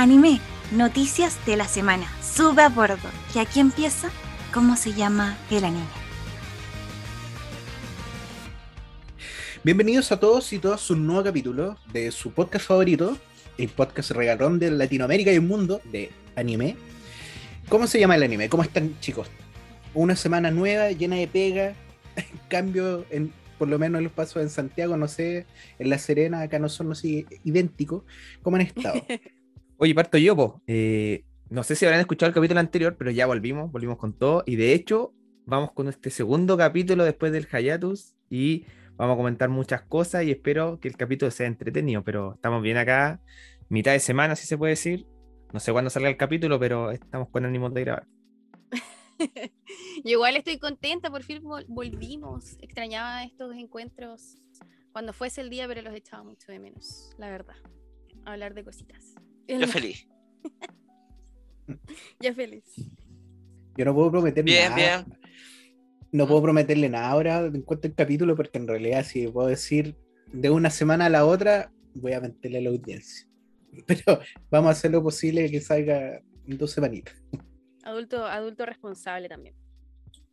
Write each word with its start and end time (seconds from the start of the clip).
Anime, 0.00 0.40
noticias 0.72 1.44
de 1.44 1.58
la 1.58 1.68
semana. 1.68 2.06
Sube 2.22 2.62
a 2.62 2.70
bordo. 2.70 2.96
Y 3.34 3.38
aquí 3.38 3.60
empieza 3.60 4.10
cómo 4.50 4.74
se 4.74 4.94
llama 4.94 5.36
el 5.50 5.62
anime. 5.62 5.84
Bienvenidos 9.62 10.10
a 10.10 10.18
todos 10.18 10.54
y 10.54 10.58
todas 10.58 10.90
a 10.90 10.94
un 10.94 11.06
nuevo 11.06 11.22
capítulo 11.22 11.76
de 11.92 12.10
su 12.12 12.32
podcast 12.32 12.66
favorito, 12.66 13.18
el 13.58 13.68
podcast 13.68 14.12
regalón 14.12 14.58
de 14.58 14.70
Latinoamérica 14.70 15.32
y 15.32 15.34
el 15.34 15.42
mundo 15.42 15.82
de 15.92 16.10
anime. 16.34 16.76
¿Cómo 17.68 17.86
se 17.86 18.00
llama 18.00 18.16
el 18.16 18.22
anime? 18.22 18.48
¿Cómo 18.48 18.62
están 18.62 18.98
chicos? 19.00 19.28
Una 19.92 20.16
semana 20.16 20.50
nueva, 20.50 20.92
llena 20.92 21.16
de 21.16 21.28
pega, 21.28 21.74
cambio 22.48 23.04
en 23.10 23.34
por 23.58 23.68
lo 23.68 23.78
menos 23.78 24.02
los 24.02 24.12
pasos 24.12 24.42
en 24.42 24.48
Santiago, 24.48 24.96
no 24.96 25.08
sé, 25.08 25.44
en 25.78 25.90
La 25.90 25.98
Serena, 25.98 26.40
acá 26.40 26.58
no 26.58 26.70
son 26.70 26.90
así 26.92 27.26
idénticos. 27.44 28.02
¿Cómo 28.40 28.56
han 28.56 28.62
estado? 28.62 28.94
Oye, 29.82 29.94
parto 29.94 30.18
yo, 30.18 30.36
po. 30.36 30.62
Eh, 30.66 31.24
no 31.48 31.62
sé 31.62 31.74
si 31.74 31.86
habrán 31.86 32.00
escuchado 32.00 32.28
el 32.28 32.34
capítulo 32.34 32.60
anterior, 32.60 32.96
pero 32.98 33.10
ya 33.10 33.24
volvimos, 33.24 33.72
volvimos 33.72 33.96
con 33.96 34.12
todo. 34.12 34.42
Y 34.44 34.56
de 34.56 34.74
hecho, 34.74 35.14
vamos 35.46 35.72
con 35.72 35.88
este 35.88 36.10
segundo 36.10 36.58
capítulo 36.58 37.02
después 37.02 37.32
del 37.32 37.48
Hayatus 37.50 38.14
y 38.28 38.66
vamos 38.96 39.14
a 39.14 39.16
comentar 39.16 39.48
muchas 39.48 39.80
cosas 39.80 40.24
y 40.24 40.32
espero 40.32 40.78
que 40.80 40.88
el 40.88 40.98
capítulo 40.98 41.30
sea 41.30 41.46
entretenido, 41.46 42.04
pero 42.04 42.34
estamos 42.34 42.62
bien 42.62 42.76
acá, 42.76 43.22
mitad 43.70 43.92
de 43.92 44.00
semana, 44.00 44.36
si 44.36 44.46
se 44.46 44.58
puede 44.58 44.72
decir. 44.72 45.06
No 45.50 45.60
sé 45.60 45.72
cuándo 45.72 45.88
salga 45.88 46.10
el 46.10 46.18
capítulo, 46.18 46.60
pero 46.60 46.90
estamos 46.90 47.30
con 47.30 47.46
ánimos 47.46 47.72
de 47.72 47.80
grabar. 47.80 48.06
Yo 50.04 50.10
igual 50.10 50.36
estoy 50.36 50.58
contenta, 50.58 51.10
por 51.10 51.22
fin 51.22 51.42
volvimos. 51.68 52.58
Extrañaba 52.60 53.24
estos 53.24 53.56
encuentros 53.56 54.36
cuando 54.92 55.14
fuese 55.14 55.40
el 55.40 55.48
día, 55.48 55.66
pero 55.66 55.80
los 55.80 55.94
echaba 55.94 56.22
mucho 56.22 56.52
de 56.52 56.58
menos, 56.58 57.14
la 57.16 57.30
verdad. 57.30 57.56
hablar 58.26 58.52
de 58.52 58.62
cositas. 58.62 59.14
Yo 59.58 59.66
feliz. 59.66 60.06
Yo 62.20 62.34
feliz. 62.34 62.64
Yo 63.76 63.84
no 63.84 63.94
puedo 63.94 64.10
prometer 64.10 64.44
bien, 64.44 64.70
nada. 64.70 65.04
Bien. 65.04 65.20
No 66.12 66.26
puedo 66.26 66.42
prometerle 66.42 66.88
nada 66.88 67.08
ahora 67.08 67.46
en 67.46 67.62
cuanto 67.62 67.88
al 67.88 67.94
capítulo, 67.94 68.36
porque 68.36 68.58
en 68.58 68.66
realidad, 68.66 69.04
si 69.04 69.28
puedo 69.28 69.48
decir 69.48 69.96
de 70.32 70.50
una 70.50 70.70
semana 70.70 71.06
a 71.06 71.08
la 71.08 71.24
otra, 71.24 71.72
voy 71.94 72.12
a 72.12 72.20
mentirle 72.20 72.58
a 72.58 72.62
la 72.62 72.70
audiencia. 72.70 73.28
Pero 73.86 74.20
vamos 74.50 74.68
a 74.68 74.72
hacer 74.72 74.90
lo 74.90 75.02
posible 75.02 75.50
que 75.50 75.60
salga 75.60 76.20
en 76.46 76.58
dos 76.58 76.72
semanitas. 76.72 77.14
Adulto, 77.84 78.26
adulto 78.26 78.66
responsable 78.66 79.28
también. 79.28 79.54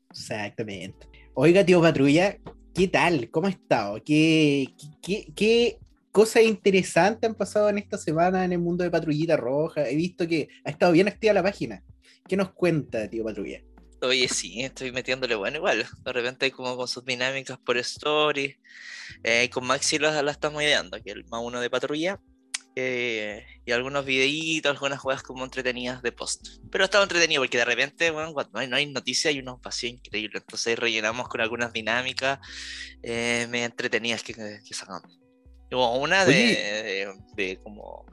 Exactamente. 0.10 1.08
Oiga, 1.36 1.64
tío 1.64 1.82
Patrulla, 1.82 2.38
¿qué 2.74 2.88
tal? 2.88 3.30
¿Cómo 3.30 3.48
ha 3.48 3.52
estado? 3.52 4.02
¿Qué, 4.04 4.68
qué, 5.02 5.32
qué 5.36 5.78
cosas 6.18 6.42
interesantes 6.42 7.30
han 7.30 7.36
pasado 7.36 7.70
en 7.70 7.78
esta 7.78 7.96
semana 7.96 8.44
en 8.44 8.52
el 8.52 8.58
mundo 8.58 8.84
de 8.84 8.90
Patrullita 8.90 9.38
Roja? 9.38 9.88
He 9.88 9.96
visto 9.96 10.28
que 10.28 10.50
ha 10.64 10.72
estado 10.72 10.92
bien 10.92 11.08
activa 11.08 11.32
la 11.32 11.44
página. 11.44 11.84
¿Qué 12.28 12.36
nos 12.36 12.54
cuenta, 12.54 13.08
tío 13.08 13.24
Patrulla? 13.24 13.62
Oye, 14.02 14.28
sí, 14.28 14.64
estoy 14.64 14.92
metiéndole 14.92 15.36
bueno 15.36 15.58
igual. 15.58 15.86
De 16.04 16.12
repente 16.12 16.46
hay 16.46 16.52
como 16.52 16.76
con 16.76 16.88
sus 16.88 17.06
dinámicas 17.06 17.60
por 17.60 17.78
story. 17.78 18.58
Eh, 19.22 19.48
con 19.54 19.68
Maxi 19.68 20.00
la, 20.00 20.24
la 20.24 20.32
estamos 20.32 20.64
ideando, 20.64 20.98
que 21.04 21.12
es 21.12 21.18
el 21.18 21.26
más 21.26 21.44
uno 21.44 21.62
de 21.62 21.70
patrulla. 21.70 22.20
Eh, 22.76 23.46
y 23.64 23.72
algunos 23.72 24.04
videitos, 24.04 24.72
algunas 24.72 25.00
jugadas 25.00 25.22
como 25.22 25.44
entretenidas 25.44 26.02
de 26.02 26.14
post. 26.14 26.48
Pero 26.72 26.86
estaba 26.86 27.04
entretenido 27.04 27.44
porque 27.44 27.60
de 27.60 27.66
repente, 27.66 28.10
bueno, 28.10 28.34
cuando 28.34 28.54
no 28.54 28.60
hay, 28.62 28.68
no 28.68 28.76
hay 28.76 28.88
noticias 28.88 29.36
hay 29.36 29.40
unos 29.40 29.62
vacíos 29.62 29.94
increíbles. 29.94 30.42
Entonces 30.42 30.80
rellenamos 30.80 31.28
con 31.28 31.42
algunas 31.42 31.72
dinámicas 31.74 32.40
eh, 33.04 33.46
me 33.52 33.66
entretenidas 33.66 34.24
que, 34.24 34.34
que 34.34 34.74
sacamos. 34.74 35.27
Hubo 35.72 35.98
una 35.98 36.26
de, 36.26 36.34
de, 36.34 37.14
de, 37.36 37.58
como, 37.58 38.06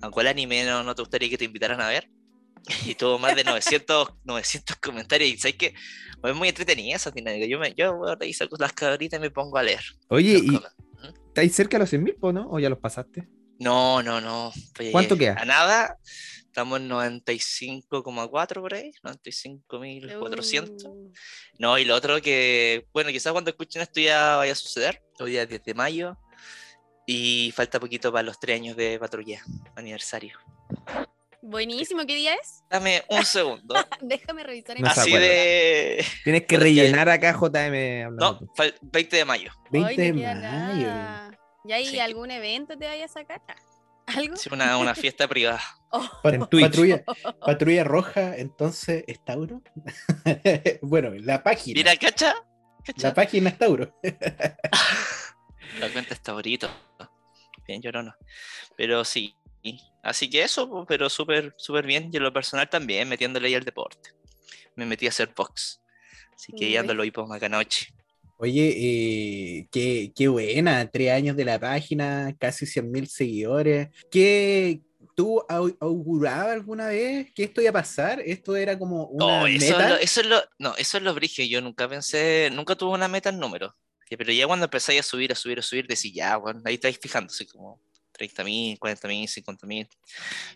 ¿a 0.00 0.10
cuál 0.10 0.28
anime 0.28 0.64
no, 0.64 0.82
no 0.82 0.94
te 0.94 1.02
gustaría 1.02 1.28
que 1.28 1.38
te 1.38 1.44
invitaran 1.44 1.80
a 1.80 1.88
ver? 1.88 2.08
y 2.86 2.94
tuvo 2.94 3.18
más 3.18 3.34
de 3.36 3.44
900, 3.44 4.14
900 4.24 4.76
comentarios. 4.80 5.30
Y 5.30 5.38
sabes 5.38 5.56
que 5.56 5.74
es 6.24 6.34
muy 6.34 6.48
entretenida 6.48 6.96
esa 6.96 7.10
dinámica. 7.10 7.46
Yo, 7.46 7.58
me, 7.58 7.74
yo 7.74 8.00
saco 8.32 8.56
las 8.58 8.72
cabritas 8.72 9.18
y 9.18 9.20
me 9.20 9.30
pongo 9.30 9.58
a 9.58 9.62
leer. 9.62 9.82
Oye, 10.08 10.40
¿y 10.42 10.60
estáis 11.28 11.54
cerca 11.54 11.76
de 11.76 11.80
los 11.80 11.92
100.000, 11.92 12.32
¿no? 12.32 12.50
¿O 12.50 12.58
ya 12.58 12.68
los 12.68 12.78
pasaste? 12.78 13.28
No, 13.58 14.02
no, 14.02 14.20
no. 14.20 14.52
Pues 14.74 14.90
¿Cuánto 14.92 15.16
queda? 15.16 15.36
A 15.38 15.44
nada. 15.44 15.98
Estamos 16.46 16.80
en 16.80 16.90
95,4 16.90 18.60
por 18.60 18.74
ahí, 18.74 18.92
95.400. 19.02 20.84
Uh. 20.84 21.10
No, 21.58 21.78
y 21.78 21.86
lo 21.86 21.94
otro 21.94 22.20
que, 22.20 22.86
bueno, 22.92 23.08
quizás 23.08 23.32
cuando 23.32 23.50
escuchen 23.50 23.80
esto 23.80 24.00
ya 24.00 24.36
vaya 24.36 24.52
a 24.52 24.56
suceder. 24.56 25.02
Hoy 25.18 25.30
día 25.30 25.44
es 25.44 25.48
10 25.48 25.64
de 25.64 25.72
mayo 25.72 26.18
y 27.12 27.52
falta 27.52 27.78
poquito 27.78 28.10
para 28.10 28.22
los 28.22 28.40
tres 28.40 28.56
años 28.56 28.76
de 28.76 28.98
patrulla, 28.98 29.42
aniversario. 29.76 30.38
Buenísimo, 31.42 32.06
¿qué 32.06 32.14
día 32.14 32.34
es? 32.34 32.62
Dame 32.70 33.02
un 33.08 33.24
segundo. 33.24 33.74
Déjame 34.00 34.44
revisar 34.44 34.76
en 34.76 34.84
No 34.84 34.88
Así 34.88 35.12
de. 35.12 36.04
Tienes 36.24 36.46
que 36.46 36.56
rellenar 36.56 37.08
acá 37.08 37.32
JM. 37.32 38.16
No, 38.16 38.40
20 38.80 39.16
de 39.16 39.24
mayo. 39.24 39.52
20 39.70 40.00
de 40.00 40.12
mayo. 40.12 41.36
¿Ya 41.64 41.76
hay 41.76 41.86
sí. 41.86 41.98
algún 41.98 42.30
evento 42.30 42.78
te 42.78 42.86
vaya 42.86 43.04
a 43.04 43.08
sacar? 43.08 43.42
¿Algo? 44.06 44.36
Sí, 44.36 44.48
una, 44.52 44.78
una 44.78 44.94
fiesta 44.94 45.28
privada. 45.28 45.60
Oh. 45.94 46.08
Pat 46.22 46.48
patrulla, 46.48 47.04
patrulla 47.44 47.84
roja, 47.84 48.34
entonces, 48.38 49.04
¿es 49.06 49.22
Tauro? 49.22 49.60
bueno, 50.80 51.10
la 51.16 51.42
página. 51.42 51.76
Mira, 51.76 51.94
¿cacha? 51.96 52.34
¿cacha? 52.82 53.08
La 53.08 53.12
página 53.12 53.50
es 53.50 53.58
Tauro. 53.58 53.94
la 55.78 55.88
cuenta 55.92 56.14
es 56.14 56.22
Taurito. 56.22 56.70
Bien, 57.66 57.80
llorono. 57.80 58.14
Pero 58.76 59.04
sí, 59.04 59.34
Así 60.02 60.28
que 60.28 60.42
eso, 60.42 60.84
pero 60.88 61.08
súper 61.08 61.54
súper 61.56 61.86
bien. 61.86 62.10
Y 62.12 62.16
en 62.16 62.22
lo 62.24 62.32
personal 62.32 62.68
también, 62.68 63.08
metiéndole 63.08 63.48
ahí 63.48 63.54
al 63.54 63.64
deporte. 63.64 64.10
Me 64.74 64.86
metí 64.86 65.06
a 65.06 65.10
hacer 65.10 65.32
box. 65.34 65.80
Así 66.34 66.52
que 66.52 66.70
ya 66.70 66.80
ando 66.80 66.94
lo 66.94 67.04
hipo 67.04 67.32
acá 67.32 67.48
noche. 67.48 67.94
Oye, 68.38 68.74
eh, 68.76 69.68
qué, 69.70 70.12
qué, 70.16 70.26
buena, 70.26 70.90
tres 70.90 71.12
años 71.12 71.36
de 71.36 71.44
la 71.44 71.60
página, 71.60 72.34
casi 72.40 72.66
100 72.66 72.90
mil 72.90 73.06
seguidores. 73.06 73.90
¿Qué, 74.10 74.80
¿Tú 75.14 75.40
augurabas 75.78 76.48
alguna 76.48 76.88
vez 76.88 77.30
que 77.32 77.44
esto 77.44 77.60
iba 77.60 77.70
a 77.70 77.74
pasar? 77.74 78.20
¿Esto 78.20 78.56
era 78.56 78.76
como 78.76 79.04
una 79.04 79.40
no, 79.40 79.46
eso 79.46 79.66
meta? 79.66 79.84
Es 79.84 79.90
lo, 79.90 79.96
eso 79.96 80.20
es 80.22 80.26
lo, 80.26 80.42
no, 80.58 80.74
eso 80.76 80.96
es 80.96 81.02
lo 81.04 81.14
brigio. 81.14 81.44
Yo 81.44 81.60
nunca 81.60 81.88
pensé, 81.88 82.50
nunca 82.52 82.74
tuve 82.74 82.94
una 82.94 83.06
meta 83.06 83.28
en 83.28 83.38
número. 83.38 83.76
Pero 84.16 84.32
ya 84.32 84.46
cuando 84.46 84.64
empecé 84.64 84.98
a 84.98 85.02
subir, 85.02 85.32
a 85.32 85.34
subir, 85.34 85.58
a 85.58 85.62
subir, 85.62 85.86
decía, 85.86 86.12
ya, 86.14 86.36
bueno, 86.36 86.60
ahí 86.64 86.74
estáis 86.74 86.98
fijándose 86.98 87.46
como 87.46 87.80
30 88.12 88.44
mil, 88.44 88.78
40 88.78 89.08
mil, 89.08 89.28
50 89.28 89.66
mil. 89.66 89.88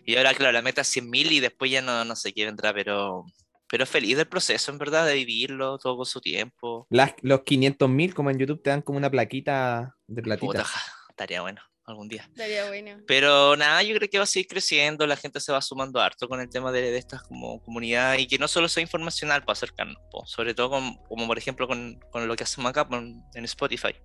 Y 0.05 0.15
ahora, 0.15 0.33
claro, 0.33 0.51
la 0.51 0.61
meta 0.61 0.81
es 0.81 0.87
100 0.87 1.09
mil 1.09 1.31
y 1.31 1.39
después 1.39 1.71
ya 1.71 1.81
no, 1.81 2.05
no 2.05 2.15
sé 2.15 2.33
qué 2.33 2.45
vendrá, 2.45 2.73
pero, 2.73 3.25
pero 3.69 3.85
feliz 3.85 4.17
del 4.17 4.27
proceso, 4.27 4.71
en 4.71 4.77
verdad, 4.77 5.05
de 5.05 5.15
vivirlo 5.15 5.77
todo 5.77 5.97
con 5.97 6.05
su 6.05 6.21
tiempo. 6.21 6.87
Las, 6.89 7.13
los 7.21 7.43
500 7.43 7.89
mil, 7.89 8.13
como 8.13 8.29
en 8.29 8.39
YouTube, 8.39 8.61
te 8.61 8.69
dan 8.69 8.81
como 8.81 8.97
una 8.97 9.09
plaquita 9.09 9.95
de 10.07 10.21
platita. 10.21 10.47
Puta, 10.47 10.65
estaría 11.09 11.41
bueno 11.41 11.61
algún 11.87 12.07
día. 12.07 12.29
Bueno. 12.67 13.01
Pero 13.07 13.55
nada, 13.55 13.81
yo 13.81 13.95
creo 13.95 14.09
que 14.09 14.17
va 14.17 14.25
a 14.25 14.27
seguir 14.27 14.47
creciendo, 14.47 15.07
la 15.07 15.15
gente 15.15 15.39
se 15.39 15.51
va 15.51 15.61
sumando 15.61 15.99
harto 15.99 16.27
con 16.27 16.39
el 16.41 16.49
tema 16.49 16.71
de, 16.71 16.91
de 16.91 16.97
estas 16.97 17.23
como 17.23 17.61
comunidades 17.63 18.21
y 18.21 18.27
que 18.27 18.37
no 18.37 18.47
solo 18.47 18.67
sea 18.67 18.81
informacional 18.81 19.41
para 19.41 19.53
acercarnos, 19.53 19.97
po, 20.11 20.25
sobre 20.25 20.53
todo 20.53 20.69
con, 20.69 20.97
como 21.07 21.25
por 21.27 21.37
ejemplo 21.37 21.67
con, 21.67 21.99
con, 22.11 22.27
lo 22.27 22.35
que 22.35 22.43
hacemos 22.43 22.69
acá 22.69 22.87
en, 22.91 23.23
en, 23.33 23.45
Spotify, 23.45 23.95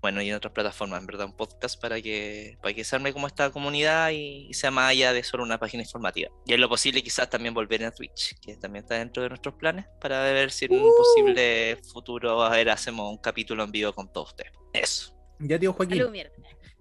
bueno, 0.00 0.22
y 0.22 0.30
en 0.30 0.36
otras 0.36 0.52
plataformas, 0.52 1.00
en 1.00 1.06
verdad, 1.06 1.26
un 1.26 1.36
podcast 1.36 1.80
para 1.80 2.00
que, 2.00 2.56
para 2.62 2.72
que 2.72 2.84
se 2.84 2.94
arme 2.94 3.12
como 3.12 3.26
esta 3.26 3.50
comunidad 3.50 4.10
y, 4.10 4.46
y 4.48 4.54
sea 4.54 4.70
más 4.70 4.90
allá 4.90 5.12
de 5.12 5.24
solo 5.24 5.42
una 5.42 5.58
página 5.58 5.82
informativa. 5.82 6.30
Y 6.46 6.52
en 6.54 6.60
lo 6.60 6.68
posible 6.68 7.02
quizás 7.02 7.28
también 7.28 7.52
volver 7.52 7.84
a 7.84 7.90
Twitch, 7.90 8.38
que 8.40 8.56
también 8.56 8.84
está 8.84 8.94
dentro 8.94 9.22
de 9.24 9.28
nuestros 9.28 9.54
planes, 9.54 9.86
para 10.00 10.22
ver 10.22 10.52
si 10.52 10.66
en 10.66 10.74
un 10.74 10.82
uh. 10.82 10.96
posible 10.96 11.78
futuro, 11.92 12.42
a 12.42 12.50
ver, 12.50 12.70
hacemos 12.70 13.10
un 13.10 13.18
capítulo 13.18 13.64
en 13.64 13.72
vivo 13.72 13.92
con 13.92 14.12
todos 14.12 14.28
ustedes. 14.28 14.52
Eso. 14.72 15.18
Ya, 15.40 15.58
tío 15.58 15.72
Joaquín. 15.72 15.98
Salud, 15.98 16.12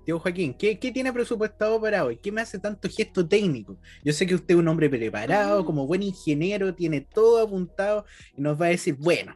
Tío 0.08 0.20
Joaquín, 0.20 0.54
¿qué, 0.54 0.80
¿qué, 0.80 0.94
tiene 0.94 1.12
presupuestado 1.12 1.82
para 1.82 2.06
hoy? 2.06 2.16
¿Qué 2.16 2.32
me 2.32 2.40
hace 2.40 2.60
tanto 2.60 2.88
gesto 2.88 3.28
técnico? 3.28 3.78
Yo 4.06 4.14
sé 4.14 4.26
que 4.26 4.36
usted 4.36 4.54
es 4.54 4.58
un 4.58 4.70
hombre 4.70 4.90
preparado, 4.90 5.66
como 5.66 5.86
buen 5.86 6.02
ingeniero, 6.02 6.74
tiene 6.74 7.02
todo 7.02 7.44
apuntado 7.44 8.06
y 8.38 8.40
nos 8.40 8.58
va 8.58 8.68
a 8.68 8.70
decir, 8.70 8.96
bueno, 8.98 9.36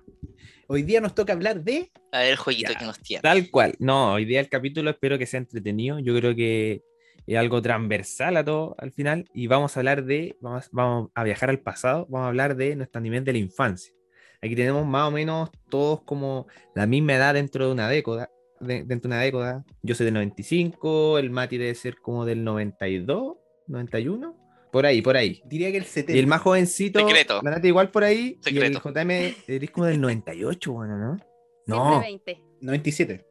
hoy 0.67 0.83
día 0.83 1.01
nos 1.01 1.13
toca 1.13 1.33
hablar 1.33 1.61
de... 1.61 1.91
A 2.13 2.19
ver 2.19 2.29
el 2.31 2.37
jueguito 2.37 2.71
ya, 2.71 2.79
que 2.79 2.85
nos 2.85 2.99
tiene. 2.99 3.21
Tal 3.21 3.51
cual. 3.51 3.75
No, 3.79 4.13
hoy 4.13 4.23
día 4.23 4.39
el 4.39 4.47
capítulo 4.47 4.91
espero 4.91 5.17
que 5.17 5.25
sea 5.25 5.39
entretenido. 5.39 5.99
Yo 5.99 6.15
creo 6.15 6.33
que 6.33 6.81
es 7.27 7.37
algo 7.37 7.61
transversal 7.61 8.37
a 8.37 8.45
todo 8.45 8.73
al 8.77 8.93
final 8.93 9.29
y 9.33 9.47
vamos 9.47 9.75
a 9.75 9.81
hablar 9.81 10.05
de, 10.05 10.37
vamos, 10.39 10.69
vamos 10.71 11.09
a 11.13 11.25
viajar 11.25 11.49
al 11.49 11.59
pasado, 11.59 12.07
vamos 12.09 12.27
a 12.27 12.29
hablar 12.29 12.55
de 12.55 12.77
nuestro 12.77 13.01
nivel 13.01 13.25
de 13.25 13.33
la 13.33 13.39
infancia. 13.39 13.93
Aquí 14.41 14.55
tenemos 14.55 14.85
más 14.87 15.09
o 15.09 15.11
menos 15.11 15.49
todos 15.69 16.01
como 16.03 16.47
la 16.75 16.87
misma 16.87 17.15
edad 17.15 17.33
dentro 17.33 17.65
de 17.65 17.73
una 17.73 17.89
década, 17.89 18.29
de, 18.61 18.83
dentro 18.83 19.09
de 19.09 19.15
una 19.15 19.21
década. 19.21 19.65
Yo 19.81 19.95
soy 19.95 20.05
del 20.05 20.13
95, 20.15 21.17
el 21.19 21.29
Mati 21.29 21.57
debe 21.57 21.75
ser 21.75 21.97
como 21.99 22.25
del 22.25 22.43
92, 22.43 23.37
91. 23.67 24.37
Por 24.71 24.85
ahí, 24.85 25.01
por 25.01 25.17
ahí. 25.17 25.41
Diría 25.45 25.71
que 25.71 25.77
el 25.77 25.85
70. 25.85 26.15
Y 26.15 26.19
el 26.19 26.27
más 26.27 26.41
jovencito, 26.41 26.99
Secreto. 26.99 27.41
la 27.43 27.51
Nati 27.51 27.67
igual 27.67 27.91
por 27.91 28.03
ahí. 28.03 28.37
Secreto. 28.41 28.65
Y 28.65 28.89
el 28.89 28.93
JM 28.93 29.11
eres 29.47 29.71
como 29.71 29.85
del 29.85 29.99
98, 29.99 30.71
bueno, 30.71 30.97
¿no? 30.97 31.17
No. 31.67 31.99
20. 31.99 32.41
97. 32.61 33.25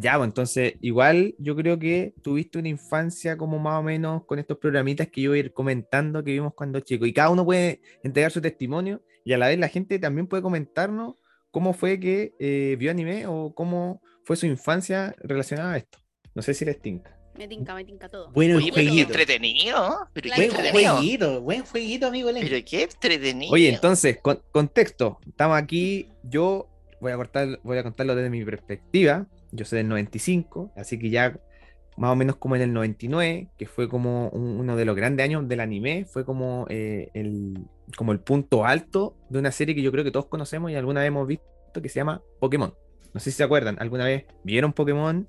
Ya, 0.00 0.16
pues 0.16 0.28
entonces, 0.28 0.74
igual 0.80 1.34
yo 1.38 1.56
creo 1.56 1.78
que 1.78 2.14
tuviste 2.22 2.58
una 2.58 2.68
infancia 2.68 3.36
como 3.36 3.58
más 3.58 3.80
o 3.80 3.82
menos 3.82 4.24
con 4.26 4.38
estos 4.38 4.58
programitas 4.58 5.08
que 5.08 5.22
yo 5.22 5.30
voy 5.30 5.38
a 5.38 5.40
ir 5.40 5.52
comentando 5.52 6.22
que 6.22 6.32
vimos 6.32 6.54
cuando 6.54 6.80
chico. 6.80 7.04
Y 7.04 7.12
cada 7.12 7.30
uno 7.30 7.44
puede 7.44 7.80
entregar 8.04 8.30
su 8.30 8.40
testimonio 8.40 9.02
y 9.24 9.32
a 9.32 9.38
la 9.38 9.48
vez 9.48 9.58
la 9.58 9.68
gente 9.68 9.98
también 9.98 10.28
puede 10.28 10.42
comentarnos 10.42 11.16
cómo 11.50 11.72
fue 11.72 11.98
que 11.98 12.34
eh, 12.38 12.76
vio 12.78 12.90
anime 12.90 13.26
o 13.26 13.52
cómo 13.54 14.00
fue 14.28 14.36
su 14.36 14.44
infancia 14.44 15.14
relacionada 15.20 15.72
a 15.72 15.76
esto. 15.78 15.96
No 16.34 16.42
sé 16.42 16.52
si 16.52 16.66
les 16.66 16.78
tinca. 16.82 17.18
Me 17.38 17.48
tinca, 17.48 17.74
me 17.74 17.82
tinca 17.82 18.10
todo. 18.10 18.30
Bueno, 18.32 18.58
Oye, 18.58 18.66
pero 18.74 18.82
qué 18.84 18.88
jueguito. 18.90 19.08
entretenido. 19.08 20.08
Pero 20.12 20.24
qué. 20.28 20.36
Buen 20.36 20.50
entretenido. 20.50 20.96
jueguito, 20.96 21.40
buen 21.40 21.62
jueguito, 21.64 22.06
amigo 22.08 22.30
Len. 22.30 22.46
Pero 22.46 22.62
qué 22.68 22.82
entretenido. 22.82 23.52
Oye, 23.54 23.70
entonces, 23.70 24.18
con- 24.20 24.42
contexto. 24.52 25.18
Estamos 25.26 25.56
aquí, 25.56 26.10
yo 26.24 26.68
voy 27.00 27.12
a, 27.12 27.16
cortar, 27.16 27.58
voy 27.62 27.78
a 27.78 27.82
contarlo 27.82 28.14
desde 28.14 28.28
mi 28.28 28.44
perspectiva. 28.44 29.26
Yo 29.50 29.64
soy 29.64 29.78
del 29.78 29.88
95, 29.88 30.72
así 30.76 30.98
que 30.98 31.08
ya 31.08 31.40
más 31.96 32.12
o 32.12 32.16
menos 32.16 32.36
como 32.36 32.54
en 32.54 32.60
el 32.62 32.72
99, 32.74 33.48
que 33.56 33.66
fue 33.66 33.88
como 33.88 34.28
un- 34.28 34.60
uno 34.60 34.76
de 34.76 34.84
los 34.84 34.94
grandes 34.94 35.24
años 35.24 35.48
del 35.48 35.60
anime, 35.60 36.04
fue 36.04 36.26
como, 36.26 36.66
eh, 36.68 37.08
el, 37.14 37.56
como 37.96 38.12
el 38.12 38.20
punto 38.20 38.66
alto 38.66 39.16
de 39.30 39.38
una 39.38 39.52
serie 39.52 39.74
que 39.74 39.80
yo 39.80 39.90
creo 39.90 40.04
que 40.04 40.10
todos 40.10 40.26
conocemos 40.26 40.70
y 40.70 40.74
alguna 40.74 41.00
vez 41.00 41.08
hemos 41.08 41.26
visto 41.26 41.46
que 41.82 41.88
se 41.88 41.98
llama 42.00 42.20
Pokémon. 42.40 42.74
No 43.14 43.20
sé 43.20 43.30
si 43.30 43.36
se 43.38 43.44
acuerdan, 43.44 43.76
alguna 43.80 44.04
vez 44.04 44.24
vieron 44.44 44.72
Pokémon, 44.72 45.28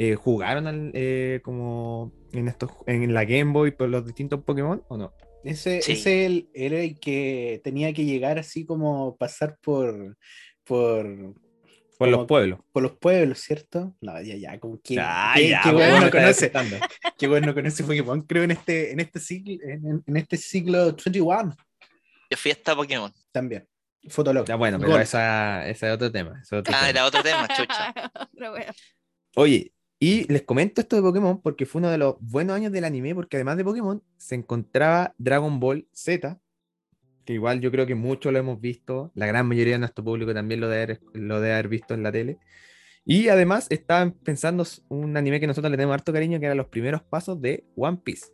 Eh, 0.00 0.14
jugaron 0.14 0.68
al, 0.68 0.92
eh, 0.94 1.40
como 1.42 2.12
en, 2.32 2.46
estos, 2.46 2.70
en 2.86 3.12
la 3.12 3.24
Game 3.24 3.50
Boy 3.52 3.72
por 3.72 3.88
los 3.88 4.06
distintos 4.06 4.44
Pokémon 4.44 4.80
o 4.88 4.96
no. 4.96 5.12
Ese, 5.42 5.82
Sí. 5.82 5.92
ese 5.94 6.24
el- 6.24 6.48
era 6.54 6.78
el 6.78 7.00
que 7.00 7.60
tenía 7.64 7.92
que 7.92 8.04
llegar 8.04 8.38
así 8.38 8.64
como 8.64 9.16
pasar 9.16 9.58
por, 9.60 10.16
por, 10.62 11.34
Por 11.98 12.08
los 12.10 12.26
pueblos. 12.26 12.60
por 12.72 12.84
los 12.84 12.92
pueblos, 12.96 13.40
¿cierto? 13.40 13.96
No, 14.00 14.22
ya, 14.22 14.36
ya, 14.36 14.60
como 14.60 14.78
que 14.80 14.96
Ah, 15.00 15.32
qué, 15.34 15.48
ya, 15.48 15.62
qué 15.64 15.72
bueno 15.72 16.00
no 16.00 16.10
conoce, 16.12 16.52
qué 17.18 17.26
bueno 17.26 17.46
no 17.48 17.54
conoce 17.54 17.82
Pokémon, 17.82 18.20
creo 18.22 18.44
en 18.44 18.52
este, 18.52 18.92
en 18.92 19.00
este 19.00 19.18
siglo, 19.18 19.58
en, 19.64 20.04
en 20.06 20.16
este 20.16 20.36
siglo 20.36 20.94
21 20.94 21.56
Yo 22.30 22.36
fui 22.36 22.52
hasta 22.52 22.76
Pokémon. 22.76 23.12
también. 23.32 23.66
Fotolog. 24.08 24.46
Ya, 24.46 24.56
bueno, 24.56 24.78
pero 24.78 24.98
esa, 24.98 25.66
ese 25.68 25.88
es 25.88 25.92
otro 25.94 26.10
tema. 26.10 26.40
ese 26.42 26.56
es 26.56 26.60
otro 26.60 26.74
Ah, 26.74 26.78
tema. 26.80 26.90
era 26.90 27.06
otro 27.06 27.22
tema, 27.22 27.48
chucha. 27.48 27.94
Bueno, 28.38 28.72
Oye, 29.36 29.72
y 30.00 30.30
les 30.32 30.42
comento 30.42 30.80
esto 30.80 30.96
de 30.96 31.02
Pokémon 31.02 31.40
porque 31.42 31.66
fue 31.66 31.80
uno 31.80 31.90
de 31.90 31.98
los 31.98 32.16
buenos 32.20 32.56
años 32.56 32.72
del 32.72 32.84
anime, 32.84 33.14
porque 33.14 33.36
además 33.36 33.56
de 33.56 33.64
Pokémon 33.64 34.02
se 34.16 34.34
encontraba 34.34 35.14
Dragon 35.18 35.58
Ball 35.60 35.86
Z, 35.92 36.38
que 37.24 37.32
igual 37.34 37.60
yo 37.60 37.70
creo 37.70 37.86
que 37.86 37.94
muchos 37.94 38.32
lo 38.32 38.38
hemos 38.38 38.60
visto, 38.60 39.12
la 39.14 39.26
gran 39.26 39.46
mayoría 39.46 39.74
de 39.74 39.80
nuestro 39.80 40.02
público 40.04 40.32
también 40.34 40.60
lo 40.60 40.68
debe 40.68 40.82
haber, 40.82 41.00
lo 41.12 41.40
debe 41.40 41.52
haber 41.54 41.68
visto 41.68 41.94
en 41.94 42.02
la 42.02 42.10
tele. 42.12 42.38
Y 43.04 43.28
además 43.28 43.66
estaban 43.70 44.12
pensando 44.12 44.64
un 44.88 45.16
anime 45.16 45.40
que 45.40 45.46
nosotros 45.46 45.70
le 45.70 45.76
tenemos 45.76 45.94
harto 45.94 46.12
cariño, 46.12 46.38
que 46.40 46.46
eran 46.46 46.58
los 46.58 46.68
primeros 46.68 47.02
pasos 47.02 47.40
de 47.40 47.64
One 47.76 47.98
Piece. 48.04 48.26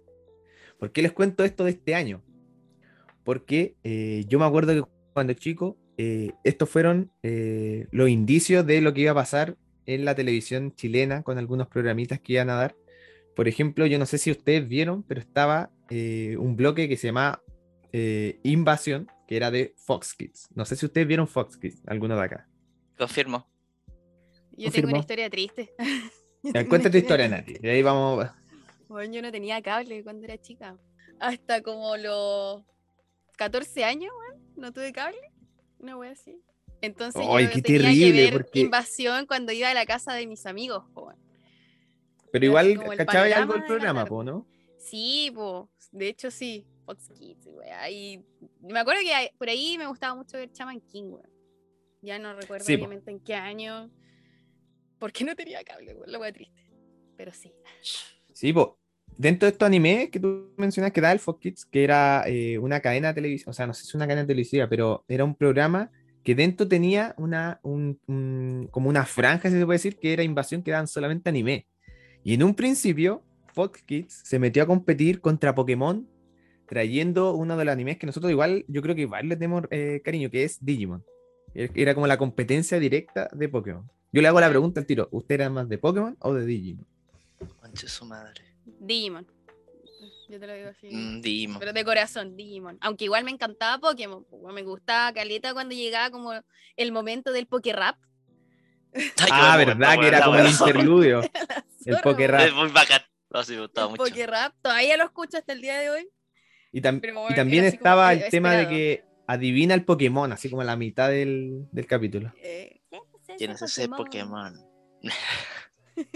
¿Por 0.78 0.90
qué 0.92 1.02
les 1.02 1.12
cuento 1.12 1.44
esto 1.44 1.64
de 1.64 1.70
este 1.70 1.94
año? 1.94 2.22
Porque 3.24 3.76
eh, 3.84 4.24
yo 4.28 4.38
me 4.38 4.44
acuerdo 4.44 4.74
que 4.74 4.90
cuando 5.14 5.32
chico, 5.32 5.78
eh, 5.96 6.32
estos 6.44 6.69
fueron 6.69 7.11
eh, 7.22 7.87
los 7.93 8.11
indicios 8.11 8.66
de 8.66 8.82
lo 8.82 8.93
que 8.93 9.02
iba 9.02 9.12
a 9.12 9.14
pasar 9.14 9.56
en 9.87 10.05
la 10.05 10.14
televisión 10.14 10.75
chilena 10.75 11.22
con 11.22 11.38
algunos 11.38 11.69
programitas 11.69 12.20
que 12.20 12.34
iban 12.34 12.50
a 12.50 12.55
dar. 12.56 12.76
Por 13.34 13.49
ejemplo, 13.49 13.87
yo 13.87 13.99
no 13.99 14.06
sé 14.06 14.19
si 14.19 14.31
ustedes 14.31 14.69
vieron, 14.69 15.02
pero 15.02 15.20
estaba 15.20 15.70
eh, 15.90 16.37
un 16.38 16.56
bloque 16.56 16.88
que 16.88 16.96
se 16.96 17.08
llamaba 17.08 17.43
eh, 17.93 18.38
Invasión, 18.43 19.08
que 19.26 19.37
era 19.37 19.50
de 19.50 19.75
Fox 19.76 20.14
Kids. 20.14 20.49
No 20.55 20.64
sé 20.64 20.76
si 20.76 20.87
ustedes 20.87 21.06
vieron 21.06 21.26
Fox 21.26 21.56
Kids, 21.56 21.82
alguno 21.87 22.17
de 22.17 22.22
acá. 22.22 22.49
Confirmo. 22.99 23.49
yo 24.52 24.70
tengo 24.70 24.88
una 24.88 24.99
historia 24.99 25.31
triste. 25.31 25.72
Una 26.43 26.62
tu 26.90 26.99
historia, 26.99 27.26
Nati. 27.26 27.56
Y 27.62 27.69
ahí 27.69 27.82
vamos. 27.82 28.28
Bueno, 28.87 29.14
yo 29.14 29.22
no 29.22 29.32
tenía 29.32 29.62
cable 29.62 30.05
cuando 30.05 30.25
era 30.25 30.37
chica. 30.37 30.76
Hasta 31.19 31.62
como 31.62 31.96
los 31.96 32.62
14 33.38 33.82
años, 33.82 34.12
no 34.56 34.72
tuve 34.72 34.92
cable. 34.92 35.20
Una 35.78 35.96
wea 35.96 36.12
así. 36.12 36.40
Entonces 36.80 37.22
Ay, 37.28 37.44
yo 37.46 37.50
qué 37.52 37.62
tenía 37.62 37.80
terrible, 37.82 38.12
que 38.12 38.30
ver 38.30 38.32
porque- 38.44 38.60
invasión 38.60 39.26
cuando 39.26 39.52
iba 39.52 39.70
a 39.70 39.74
la 39.74 39.86
casa 39.86 40.12
de 40.14 40.26
mis 40.26 40.44
amigos, 40.46 40.84
po. 40.92 41.12
Pero 42.32 42.44
igual, 42.46 42.78
¿cachaba 42.96 43.26
algo 43.36 43.54
del 43.54 43.64
programa, 43.64 44.04
po, 44.04 44.24
no? 44.24 44.46
Sí, 44.78 45.30
po. 45.34 45.70
De 45.92 46.08
hecho, 46.08 46.30
sí. 46.30 46.66
Fox 46.84 47.08
Kids, 47.08 47.46
wea. 47.46 47.88
Y 47.90 48.22
me 48.60 48.78
acuerdo 48.78 49.00
que 49.02 49.32
por 49.38 49.48
ahí 49.48 49.78
me 49.78 49.86
gustaba 49.86 50.14
mucho 50.14 50.36
ver 50.36 50.52
Chaman 50.52 50.80
King, 50.82 51.04
weón. 51.04 51.30
Ya 52.02 52.18
no 52.18 52.34
recuerdo 52.34 52.66
Sí, 52.66 52.76
po. 52.76 52.84
obviamente 52.84 53.10
en 53.10 53.20
qué 53.20 53.34
año. 53.34 53.90
Porque 54.98 55.24
no 55.24 55.34
tenía 55.34 55.64
cable, 55.64 55.94
weón. 55.94 56.12
Lo 56.12 56.18
wea 56.18 56.32
triste. 56.32 56.62
Pero 57.16 57.32
sí. 57.32 57.52
Sí, 58.34 58.52
po. 58.52 58.78
Dentro 59.16 59.46
de 59.46 59.52
estos 59.52 59.66
animes 59.66 60.11
que 60.11 60.19
tú 60.19 60.52
mencionas 60.56 60.93
que 60.93 61.00
da 61.00 61.12
el 61.12 61.20
Fox 61.20 61.40
Kids, 61.40 61.64
que 61.66 61.84
era 61.84 62.25
eh, 62.26 62.58
una 62.58 62.81
cadena 62.81 63.14
televisiva, 63.14 63.50
o 63.50 63.52
sea, 63.55 63.66
no 63.66 63.72
sé 63.75 63.82
si 63.82 63.88
es 63.88 63.94
una 63.94 64.06
cadena 64.06 64.26
televisiva, 64.26 64.69
pero 64.69 65.05
era 65.08 65.25
un 65.25 65.34
programa 65.37 65.90
que 66.25 66.34
dentro 66.34 66.66
tenía 66.66 67.14
una, 67.19 67.61
un- 67.62 68.00
un- 68.06 68.69
como 68.72 68.88
una 68.88 69.05
franja, 69.05 69.50
si 69.50 69.56
se 69.58 69.64
puede 69.64 69.76
decir, 69.76 69.99
que 69.99 70.12
era 70.14 70.22
invasión 70.25 70.62
que 70.62 70.70
daban 70.72 70.88
solamente 70.88 71.28
anime. 71.28 71.66
Y 72.25 72.34
en 72.34 72.43
un 72.43 72.55
principio, 72.55 73.22
Fox 73.52 73.82
Kids 73.82 74.22
se 74.25 74.38
metió 74.38 74.62
a 74.62 74.66
competir 74.66 75.20
contra 75.20 75.55
Pokémon, 75.55 76.08
trayendo 76.67 77.34
uno 77.34 77.56
de 77.56 77.64
los 77.67 77.72
animes 77.72 77.99
que 77.99 78.06
nosotros 78.06 78.32
igual, 78.32 78.64
yo 78.69 78.82
creo 78.82 78.94
que 78.96 79.02
igual 79.02 79.28
le 79.28 79.37
tenemos 79.37 79.64
eh, 79.70 80.00
cariño, 80.05 80.31
que 80.31 80.44
es 80.44 80.64
Digimon. 80.64 81.05
Era 81.55 81.94
como 81.94 82.08
la 82.08 82.17
competencia 82.17 82.81
directa 82.81 83.28
de 83.32 83.49
Pokémon. 83.49 83.88
Yo 84.12 84.22
le 84.22 84.26
hago 84.28 84.40
la 84.40 84.49
pregunta 84.49 84.81
al 84.81 84.87
tiro, 84.87 85.08
¿usted 85.12 85.37
era 85.37 85.50
más 85.50 85.69
de 85.69 85.78
Pokémon 85.78 86.17
o 86.20 86.34
de 86.34 86.46
Digimon? 86.46 86.87
Conche 87.60 87.87
su 87.87 88.06
madre. 88.06 88.53
Digimon. 88.64 89.26
Yo 90.28 90.40
te 90.40 90.46
lo 90.46 90.55
digo 90.55 90.69
así. 90.70 90.88
Mm, 90.90 91.20
Digimon. 91.20 91.58
Pero 91.58 91.72
de 91.72 91.84
corazón, 91.84 92.37
Digimon. 92.37 92.78
Aunque 92.81 93.05
igual 93.05 93.25
me 93.25 93.31
encantaba 93.31 93.78
Pokémon. 93.78 94.25
po, 94.25 94.38
Me 94.52 94.62
gustaba 94.62 95.12
Caleta 95.12 95.52
cuando 95.52 95.75
llegaba 95.75 96.11
como 96.11 96.32
el 96.76 96.93
momento 96.93 97.32
del 97.32 97.46
Pokérap. 97.46 97.96
Ah, 99.31 99.56
verdad 99.56 99.99
que 100.00 100.06
era 100.06 100.25
como 100.25 100.38
el 100.38 100.49
interludio. 100.49 101.20
El 101.84 101.99
Pokérap. 102.00 102.40
Es 102.46 102.55
muy 102.55 102.69
bacán. 102.70 103.02
No, 103.28 103.43
sí, 103.43 103.52
me 103.55 103.61
gustaba 103.62 103.87
El 103.88 103.90
mucho. 103.90 104.05
Pokérap. 104.05 104.55
Todavía 104.62 104.96
lo 104.96 105.05
escucho 105.05 105.37
hasta 105.37 105.52
el 105.52 105.60
día 105.60 105.78
de 105.78 105.90
hoy. 105.90 106.08
Y, 106.72 106.81
tam- 106.81 107.00
también 107.34 107.64
estaba 107.64 108.12
el 108.12 108.28
tema 108.31 108.55
de 108.55 108.69
que 108.69 109.05
adivina 109.26 109.75
el 109.75 109.84
Pokémon, 109.84 110.32
así 110.32 110.49
como 110.49 110.62
a 110.62 110.64
la 110.64 110.76
mitad 110.76 111.08
del, 111.10 111.67
del 111.72 111.87
capítulo. 111.87 112.32
Eh, 112.43 112.81
¿Quién 113.37 113.50
es 113.50 113.62
ese 113.62 113.88
Pokémon? 113.88 114.55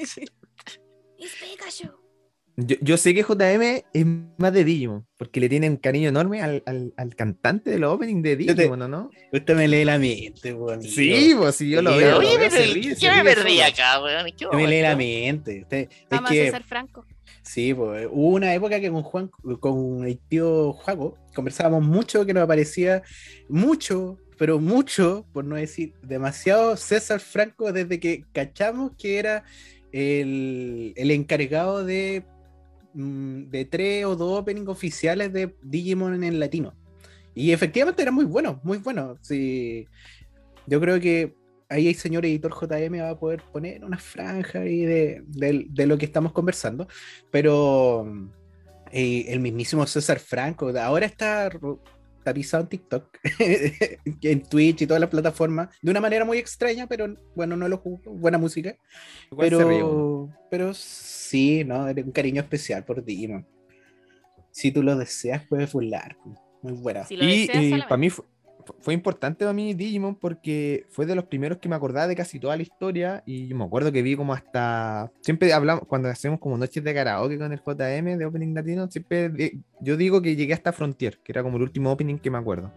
Es 1.18 1.34
Pikachu. 1.40 1.90
Yo, 2.60 2.74
yo 2.80 2.96
sé 2.96 3.14
que 3.14 3.22
JM 3.22 3.84
es 3.92 4.04
más 4.36 4.52
de 4.52 4.64
Digimon, 4.64 5.06
porque 5.16 5.38
le 5.38 5.48
tiene 5.48 5.70
un 5.70 5.76
cariño 5.76 6.08
enorme 6.08 6.42
al, 6.42 6.64
al- 6.66 6.92
al 6.96 7.14
cantante 7.14 7.70
de 7.70 7.78
los 7.78 7.94
openings 7.94 8.20
de 8.24 8.30
Yo 8.44 8.54
te- 8.56 8.62
Digimon, 8.62 8.82
¿o 8.82 8.88
¿no? 8.88 9.10
Usted 9.32 9.54
me 9.54 9.68
lee 9.68 9.84
la 9.84 9.96
mente, 9.96 10.52
weón. 10.54 10.82
Sí, 10.82 11.34
pues 11.38 11.54
si 11.54 11.70
yo 11.70 11.82
lo 11.82 11.92
Sí, 11.92 11.98
veo. 11.98 12.10
lo 12.16 12.18
pero 12.20 12.74
ríe, 12.74 12.96
¿qué 12.96 13.10
me 13.12 13.22
perdí 13.22 13.60
acá, 13.60 14.02
weón? 14.02 14.26
¿En 14.26 14.34
qué 14.34 14.44
Usted 14.46 14.56
me 14.58 14.66
lee 14.66 14.82
la 14.82 14.96
mente. 14.96 15.60
Usted, 15.62 15.88
es 15.88 16.06
Vamos 16.10 16.30
que, 16.30 16.42
a 16.42 16.44
César 16.46 16.64
Franco. 16.64 17.06
Sí, 17.42 17.72
pues 17.74 18.08
hubo 18.10 18.30
una 18.34 18.52
época 18.52 18.80
que 18.80 18.90
con 18.90 19.02
Juan, 19.04 19.30
con 19.60 20.04
el 20.04 20.18
tío 20.28 20.72
Juaco, 20.72 21.16
conversábamos 21.36 21.84
mucho 21.84 22.26
que 22.26 22.34
nos 22.34 22.42
aparecía 22.42 23.04
mucho, 23.48 24.18
pero 24.36 24.58
mucho, 24.58 25.26
por 25.32 25.44
no 25.44 25.54
decir 25.54 25.94
demasiado, 26.02 26.76
César 26.76 27.20
Franco 27.20 27.72
desde 27.72 28.00
que 28.00 28.24
cachamos 28.32 28.92
que 28.98 29.18
era 29.20 29.44
el, 29.92 30.92
el 30.96 31.10
encargado 31.12 31.84
de, 31.84 32.24
de 32.94 33.64
tres 33.64 34.04
o 34.04 34.16
dos 34.16 34.40
openings 34.40 34.68
oficiales 34.68 35.32
de 35.32 35.54
Digimon 35.62 36.22
en 36.24 36.40
latino. 36.40 36.74
Y 37.34 37.52
efectivamente 37.52 38.02
era 38.02 38.10
muy 38.10 38.24
bueno, 38.24 38.60
muy 38.64 38.78
bueno. 38.78 39.16
Sí, 39.20 39.86
yo 40.66 40.80
creo 40.80 40.98
que 40.98 41.36
ahí 41.68 41.86
el 41.88 41.94
señor 41.94 42.24
editor 42.26 42.52
JM 42.52 43.00
va 43.00 43.10
a 43.10 43.18
poder 43.18 43.42
poner 43.52 43.84
una 43.84 43.98
franja 43.98 44.60
ahí 44.60 44.84
de, 44.84 45.22
de- 45.26 45.66
de 45.68 45.86
lo 45.86 45.96
que 45.98 46.06
estamos 46.06 46.32
conversando. 46.32 46.88
Pero 47.30 48.06
eh, 48.90 49.26
el 49.28 49.40
mismísimo 49.40 49.86
César 49.86 50.18
Franco, 50.18 50.72
ahora 50.80 51.06
está 51.06 51.50
ro- 52.28 52.32
tapizado 52.32 52.62
en 52.64 52.68
TikTok, 52.68 53.18
en 54.22 54.42
Twitch 54.42 54.82
y 54.82 54.86
todas 54.86 55.00
las 55.00 55.10
plataformas, 55.10 55.68
de 55.82 55.90
una 55.90 56.00
manera 56.00 56.24
muy 56.24 56.38
extraña, 56.38 56.86
pero 56.86 57.14
bueno, 57.34 57.56
no 57.56 57.68
lo 57.68 57.78
juzgo, 57.78 58.12
buena 58.12 58.38
música. 58.38 58.76
Igual. 59.30 59.48
Pero, 59.50 60.28
pero 60.50 60.74
sí, 60.74 61.64
¿no? 61.64 61.84
Un 61.84 62.12
cariño 62.12 62.42
especial 62.42 62.84
por 62.84 63.04
Digimon. 63.04 63.46
Si 64.50 64.72
tú 64.72 64.82
lo 64.82 64.96
deseas, 64.96 65.44
puedes 65.46 65.72
burlar. 65.72 66.16
Muy 66.62 66.72
buena. 66.72 67.04
Si 67.04 67.14
Y 67.14 67.46
solamente. 67.46 67.82
para 67.88 67.96
mí 67.96 68.10
fue, 68.10 68.24
fue 68.80 68.94
importante 68.94 69.44
para 69.44 69.52
mí 69.52 69.74
Digimon 69.74 70.14
porque 70.14 70.86
fue 70.88 71.06
de 71.06 71.14
los 71.14 71.24
primeros 71.24 71.58
que 71.58 71.68
me 71.68 71.76
acordaba 71.76 72.06
de 72.06 72.16
casi 72.16 72.38
toda 72.38 72.56
la 72.56 72.62
historia 72.62 73.22
y 73.26 73.48
yo 73.48 73.56
me 73.56 73.64
acuerdo 73.64 73.92
que 73.92 74.02
vi 74.02 74.16
como 74.16 74.32
hasta 74.32 75.10
siempre 75.20 75.52
hablamos 75.52 75.84
cuando 75.86 76.08
hacemos 76.08 76.40
como 76.40 76.56
noches 76.58 76.82
de 76.82 76.94
karaoke 76.94 77.38
con 77.38 77.52
el 77.52 77.58
JM 77.58 78.18
de 78.18 78.24
Opening 78.24 78.54
Latino 78.54 78.90
siempre 78.90 79.60
yo 79.80 79.96
digo 79.96 80.22
que 80.22 80.36
llegué 80.36 80.54
hasta 80.54 80.72
Frontier 80.72 81.18
que 81.18 81.32
era 81.32 81.42
como 81.42 81.56
el 81.56 81.62
último 81.62 81.92
opening 81.92 82.18
que 82.18 82.30
me 82.30 82.38
acuerdo 82.38 82.72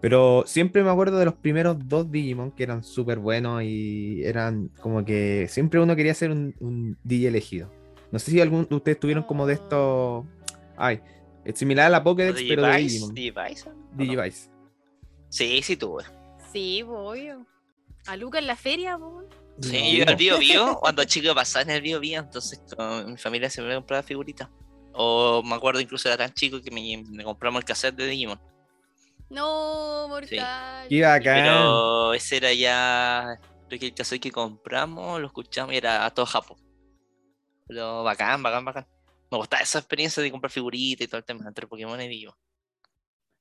Pero 0.00 0.44
siempre 0.46 0.82
me 0.82 0.90
acuerdo 0.90 1.18
de 1.18 1.24
los 1.24 1.34
primeros 1.34 1.76
dos 1.88 2.10
Digimon 2.10 2.50
que 2.50 2.62
eran 2.62 2.84
súper 2.84 3.18
buenos 3.18 3.62
y 3.62 4.22
eran 4.24 4.68
como 4.80 5.04
que 5.04 5.46
siempre 5.48 5.80
uno 5.80 5.96
quería 5.96 6.14
ser 6.14 6.30
un, 6.30 6.54
un 6.60 6.98
DJ 7.04 7.28
elegido. 7.28 7.70
No 8.12 8.18
sé 8.18 8.30
si 8.30 8.40
algún 8.40 8.66
de 8.68 8.74
ustedes 8.74 9.00
tuvieron 9.00 9.24
como 9.24 9.46
de 9.46 9.54
estos. 9.54 10.24
Ay, 10.76 11.00
es 11.44 11.58
similar 11.58 11.86
a 11.86 11.90
la 11.90 12.02
Pokédex, 12.02 12.42
pero 12.48 12.62
de 12.62 12.76
Digimon. 12.76 13.14
Digivice. 13.14 13.70
Digivice. 13.96 14.55
Sí, 15.36 15.60
sí 15.62 15.76
tuve. 15.76 16.02
Sí, 16.52 16.80
voy. 16.82 17.30
A 18.06 18.16
Luca 18.16 18.38
en 18.38 18.46
la 18.46 18.56
feria, 18.56 18.96
po. 18.96 19.22
Sí, 19.60 19.98
No. 19.98 20.04
yo 20.04 20.08
al 20.08 20.16
Bio 20.16 20.38
Bio, 20.38 20.78
cuando 20.80 21.04
chico 21.04 21.34
pasaba 21.34 21.62
en 21.62 21.70
el 21.70 21.82
Bio 21.82 22.00
Bio, 22.00 22.20
entonces 22.20 22.62
con 22.74 23.12
mi 23.12 23.18
familia 23.18 23.50
se 23.50 23.60
me 23.60 23.74
compraba 23.74 24.02
figuritas. 24.02 24.48
O 24.94 25.42
me 25.44 25.54
acuerdo 25.54 25.80
incluso 25.80 26.08
era 26.08 26.16
tan 26.16 26.32
chico 26.32 26.60
que 26.62 26.70
me, 26.70 27.02
me 27.10 27.22
compramos 27.22 27.60
el 27.60 27.64
cassette 27.66 27.96
de 27.96 28.06
Digimon. 28.06 28.40
No, 29.28 30.06
mortal. 30.08 30.88
Qué 30.88 31.02
bacán. 31.02 31.42
Pero 31.42 32.14
ese 32.14 32.36
era 32.38 32.52
ya, 32.54 33.38
creo 33.68 33.78
que 33.80 33.86
el 33.88 33.94
cassette 33.94 34.22
que 34.22 34.30
compramos, 34.30 35.20
lo 35.20 35.26
escuchamos 35.26 35.74
y 35.74 35.76
era 35.76 36.06
a 36.06 36.10
todo 36.14 36.24
Japón. 36.24 36.56
Pero 37.66 38.04
bacán, 38.04 38.42
bacán, 38.42 38.64
bacán. 38.64 38.86
Me 39.30 39.36
gustaba 39.36 39.62
esa 39.62 39.80
experiencia 39.80 40.22
de 40.22 40.30
comprar 40.30 40.50
figuritas 40.50 41.04
y 41.04 41.08
todo 41.08 41.18
el 41.18 41.24
tema 41.24 41.44
entre 41.46 41.66
Pokémon 41.66 42.00
y 42.00 42.08
Digimon. 42.08 42.36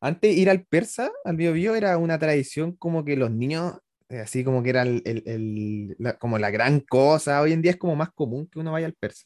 Antes 0.05 0.37
ir 0.37 0.51
al 0.51 0.63
persa, 0.65 1.11
al 1.23 1.35
Bio 1.35 1.51
Bio, 1.51 1.73
era 1.75 1.97
una 1.97 2.19
tradición 2.19 2.75
como 2.75 3.03
que 3.03 3.15
los 3.17 3.31
niños, 3.31 3.73
eh, 4.09 4.19
así 4.19 4.43
como 4.43 4.61
que 4.61 4.69
era 4.69 4.83
el- 4.83 5.01
el- 5.03 5.23
el- 5.25 5.95
la- 5.97 6.15
como 6.19 6.37
la 6.37 6.51
gran 6.51 6.79
cosa. 6.79 7.41
Hoy 7.41 7.53
en 7.53 7.63
día 7.63 7.71
es 7.71 7.77
como 7.77 7.95
más 7.95 8.11
común 8.13 8.47
que 8.47 8.59
uno 8.59 8.71
vaya 8.71 8.85
al 8.85 8.93
persa. 8.93 9.25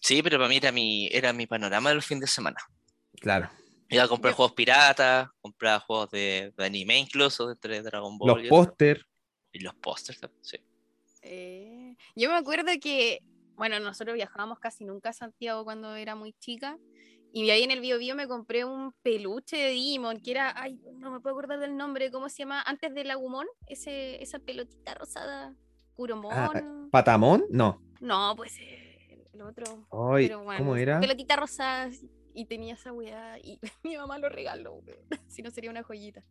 Sí, 0.00 0.20
pero 0.20 0.36
para 0.38 0.48
mí 0.48 0.56
era 0.56 0.72
mi, 0.72 1.08
era 1.12 1.32
mi 1.32 1.46
panorama 1.46 1.90
de 1.90 1.94
los 1.94 2.06
fines 2.06 2.22
de 2.22 2.26
semana. 2.26 2.56
Claro. 3.20 3.50
Iba 3.88 4.02
a 4.02 4.08
comprar 4.08 4.34
juegos 4.34 4.52
piratas, 4.54 5.28
compraba 5.40 5.78
juegos 5.78 6.10
de, 6.10 6.52
de 6.56 6.64
anime 6.64 6.98
incluso, 6.98 7.54
de 7.54 7.82
Dragon 7.82 8.18
Ball. 8.18 8.42
Los 8.42 8.48
póster. 8.48 9.06
Y 9.52 9.60
los 9.60 9.74
pósters 9.76 10.18
también, 10.18 10.42
sí. 10.44 10.56
Eh, 11.22 11.96
yo 12.16 12.30
me 12.30 12.36
acuerdo 12.36 12.72
que, 12.80 13.20
bueno, 13.54 13.78
nosotros 13.78 14.14
viajábamos 14.16 14.58
casi 14.58 14.84
nunca 14.84 15.10
a 15.10 15.12
Santiago 15.12 15.62
cuando 15.64 15.94
era 15.94 16.16
muy 16.16 16.32
chica. 16.32 16.78
Y 17.32 17.48
ahí 17.50 17.62
en 17.62 17.70
el 17.70 17.80
Bio 17.80 17.98
Bio 17.98 18.14
me 18.16 18.26
compré 18.26 18.64
un 18.64 18.92
peluche 19.02 19.56
de 19.56 19.68
Digimon, 19.70 20.20
que 20.20 20.32
era, 20.32 20.52
ay, 20.56 20.80
no 20.98 21.10
me 21.12 21.20
puedo 21.20 21.36
acordar 21.36 21.60
del 21.60 21.76
nombre, 21.76 22.10
¿cómo 22.10 22.28
se 22.28 22.38
llama? 22.38 22.62
Antes 22.62 22.92
del 22.94 23.10
Agumon, 23.10 23.46
ese, 23.66 24.22
esa 24.22 24.38
pelotita 24.40 24.94
rosada, 24.94 25.54
Curomon. 25.94 26.32
Ah, 26.32 26.52
¿Patamón? 26.90 27.44
No. 27.50 27.80
no, 28.00 28.34
pues 28.36 28.58
el 29.32 29.42
otro. 29.42 29.86
Ay, 30.12 30.26
pero 30.26 30.42
bueno, 30.42 30.58
¿Cómo 30.58 30.76
era? 30.76 31.00
Pelotita 31.00 31.36
rosada 31.36 31.90
y 32.34 32.44
tenía 32.46 32.74
esa 32.74 32.92
weá 32.92 33.38
y 33.38 33.58
mi 33.84 33.96
mamá 33.96 34.18
lo 34.18 34.28
regaló, 34.28 34.82
si 35.28 35.42
no 35.42 35.50
sería 35.50 35.70
una 35.70 35.82
joyita. 35.82 36.22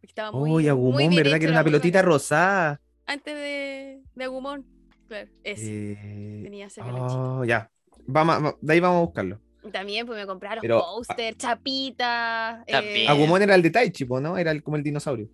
Porque 0.00 0.10
estaba 0.10 0.32
muy, 0.32 0.50
Uy, 0.50 0.50
muy 0.50 0.68
Agumon, 0.68 0.96
bien 0.98 1.14
¿verdad? 1.14 1.32
hecho, 1.36 1.38
Que 1.40 1.44
era 1.44 1.52
una 1.52 1.62
muy 1.62 1.70
pelotita 1.70 2.02
rosada. 2.02 2.80
Antes 3.06 3.34
de, 3.34 4.02
de 4.14 4.24
Agumon, 4.24 4.66
claro, 5.06 5.30
ese. 5.44 5.92
Eh, 5.92 6.40
Tenía 6.42 6.66
ese 6.66 6.82
oh, 6.82 7.44
ya. 7.44 7.70
Vamos, 8.06 8.54
de 8.60 8.72
ahí 8.72 8.80
vamos 8.80 8.98
a 8.98 9.04
buscarlo. 9.04 9.40
También 9.72 10.06
pues 10.06 10.18
me 10.18 10.26
compraron 10.26 10.60
Pero, 10.62 10.78
póster, 10.80 11.36
chapita, 11.36 12.62
También. 12.68 12.96
eh, 13.06 13.08
Agumon 13.08 13.42
era 13.42 13.54
el 13.54 13.62
de 13.62 13.70
Taichi, 13.70 14.04
¿no? 14.04 14.36
Era 14.36 14.50
el, 14.50 14.62
como 14.62 14.76
el 14.76 14.82
dinosaurio. 14.82 15.28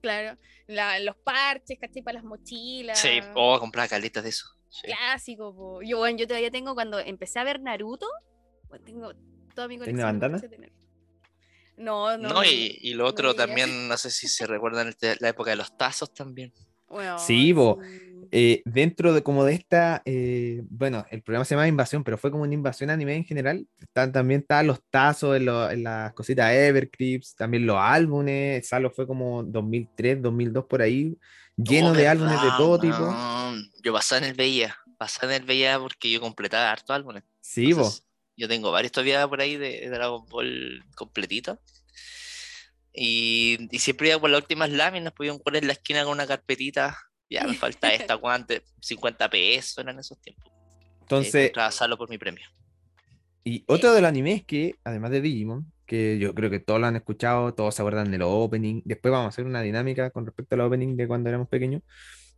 claro, 0.00 0.38
la- 0.68 0.98
los 1.00 1.16
parches, 1.16 1.78
¿cachai? 1.80 2.02
Para 2.02 2.14
las 2.16 2.24
mochilas. 2.24 2.98
Sí, 2.98 3.20
oh, 3.34 3.58
compraba 3.60 3.88
caletas 3.88 4.22
de 4.24 4.30
eso. 4.30 4.46
Sí. 4.68 4.82
Clásico, 4.86 5.54
po. 5.54 5.82
Yo, 5.82 5.98
bueno, 5.98 6.18
yo 6.18 6.26
todavía 6.26 6.50
tengo 6.50 6.74
cuando 6.74 6.98
empecé 6.98 7.38
a 7.38 7.44
ver 7.44 7.60
Naruto, 7.60 8.06
pues 8.68 8.82
tengo 8.84 9.12
toda 9.54 9.68
mi 9.68 9.78
colección. 9.78 9.96
de 9.96 10.02
bandana? 10.28 10.40
No, 11.76 12.16
no. 12.16 12.28
No, 12.28 12.44
y, 12.44 12.78
y 12.80 12.94
lo 12.94 13.06
otro 13.06 13.34
también, 13.34 13.88
no 13.88 13.96
sé 13.98 14.10
si 14.10 14.28
se 14.28 14.46
recuerdan 14.46 14.88
el 14.88 14.96
te- 14.96 15.16
la 15.20 15.28
época 15.28 15.50
de 15.50 15.56
los 15.56 15.76
tazos 15.76 16.12
también. 16.14 16.52
Sí, 17.18 17.52
sí. 17.52 17.54
Eh, 18.32 18.62
dentro 18.64 19.12
de 19.12 19.22
como 19.22 19.44
de 19.44 19.54
esta, 19.54 20.02
eh, 20.04 20.62
bueno, 20.68 21.06
el 21.10 21.22
programa 21.22 21.44
se 21.44 21.54
llama 21.54 21.68
Invasión, 21.68 22.04
pero 22.04 22.18
fue 22.18 22.30
como 22.30 22.42
una 22.44 22.54
invasión 22.54 22.90
anime 22.90 23.14
en 23.16 23.24
general. 23.24 23.66
Están, 23.80 24.12
también 24.12 24.40
estaban 24.40 24.66
los 24.66 24.80
tazos 24.90 25.36
en, 25.36 25.46
lo- 25.46 25.70
en 25.70 25.82
las 25.84 26.12
cositas 26.14 26.52
Everclips, 26.52 27.34
también 27.36 27.66
los 27.66 27.76
álbumes. 27.78 28.66
Salo 28.68 28.90
fue 28.90 29.06
como 29.06 29.42
2003, 29.42 30.22
2002 30.22 30.64
por 30.66 30.82
ahí, 30.82 31.16
lleno 31.56 31.90
Oh, 31.90 31.92
de 31.94 32.08
álbumes 32.08 32.40
de 32.42 32.48
todo 32.56 32.78
tipo. 32.80 32.96
weón. 32.98 33.70
Yo 33.82 33.92
pasaba 33.92 34.18
en 34.18 34.24
el 34.30 34.34
VIA, 34.34 34.76
pasaba 34.98 35.34
en 35.34 35.42
el 35.42 35.46
VIA 35.48 35.78
porque 35.78 36.10
yo 36.10 36.20
completaba 36.20 36.70
harto 36.72 36.92
álbumes. 36.92 37.22
Sí. 37.40 37.70
Entonces, 37.70 38.04
yo 38.36 38.48
tengo 38.48 38.70
varios 38.70 38.92
todavía 38.92 39.26
por 39.28 39.40
ahí 39.40 39.56
de, 39.56 39.80
de 39.80 39.88
Dragon 39.88 40.26
Ball 40.28 40.84
completito. 40.94 41.58
Y, 42.98 43.58
y 43.70 43.78
siempre 43.78 44.08
iba 44.08 44.18
por 44.18 44.30
las 44.30 44.40
últimas 44.40 44.70
láminas, 44.70 45.12
podía 45.12 45.36
poner 45.38 45.62
en 45.62 45.66
la 45.68 45.74
esquina 45.74 46.02
con 46.04 46.12
una 46.12 46.26
carpetita. 46.26 46.96
Ya 47.28 47.46
me 47.46 47.54
falta 47.54 47.92
esta, 47.92 48.16
¿cuánto? 48.16 48.54
50 48.80 49.28
pesos 49.30 49.78
eran 49.78 49.98
esos 49.98 50.20
tiempos. 50.20 50.52
Entonces, 51.00 51.52
Salo 51.70 51.96
por 51.96 52.08
mi 52.10 52.18
premio. 52.18 52.44
y 53.44 53.64
otro 53.68 53.92
de 53.92 54.00
los 54.00 54.08
animes 54.08 54.44
que, 54.44 54.74
además 54.82 55.12
de 55.12 55.20
Digimon, 55.20 55.72
que 55.86 56.18
yo 56.18 56.34
creo 56.34 56.50
que 56.50 56.58
todos 56.58 56.80
lo 56.80 56.86
han 56.86 56.96
escuchado, 56.96 57.54
todos 57.54 57.74
se 57.74 57.82
acuerdan 57.82 58.10
de 58.10 58.18
los 58.18 58.28
opening. 58.30 58.82
Después 58.84 59.12
vamos 59.12 59.26
a 59.26 59.28
hacer 59.28 59.46
una 59.46 59.62
dinámica 59.62 60.10
con 60.10 60.26
respecto 60.26 60.56
al 60.56 60.62
opening 60.62 60.96
de 60.96 61.06
cuando 61.06 61.28
éramos 61.28 61.48
pequeños. 61.48 61.82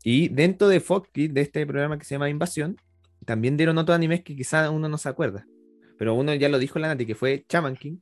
Y 0.05 0.29
dentro 0.29 0.69
de 0.69 0.81
Fox 0.81 1.09
Kids, 1.13 1.35
de 1.35 1.41
este 1.41 1.67
programa 1.67 1.99
que 1.99 2.05
se 2.05 2.15
llama 2.15 2.29
Invasión, 2.29 2.77
también 3.25 3.57
dieron 3.57 3.79
otros 3.79 3.97
animes 3.97 4.23
que 4.23 4.37
quizás 4.37 4.69
uno 4.71 4.89
no 4.89 4.99
se 4.99 5.09
acuerda. 5.09 5.47
Pero 5.97 6.15
uno 6.15 6.35
ya 6.35 6.49
lo 6.49 6.59
dijo 6.59 6.79
la 6.79 6.89
Nati, 6.89 7.07
que 7.07 7.15
fue 7.15 7.45
Chaman 7.49 7.77
King, 7.77 7.99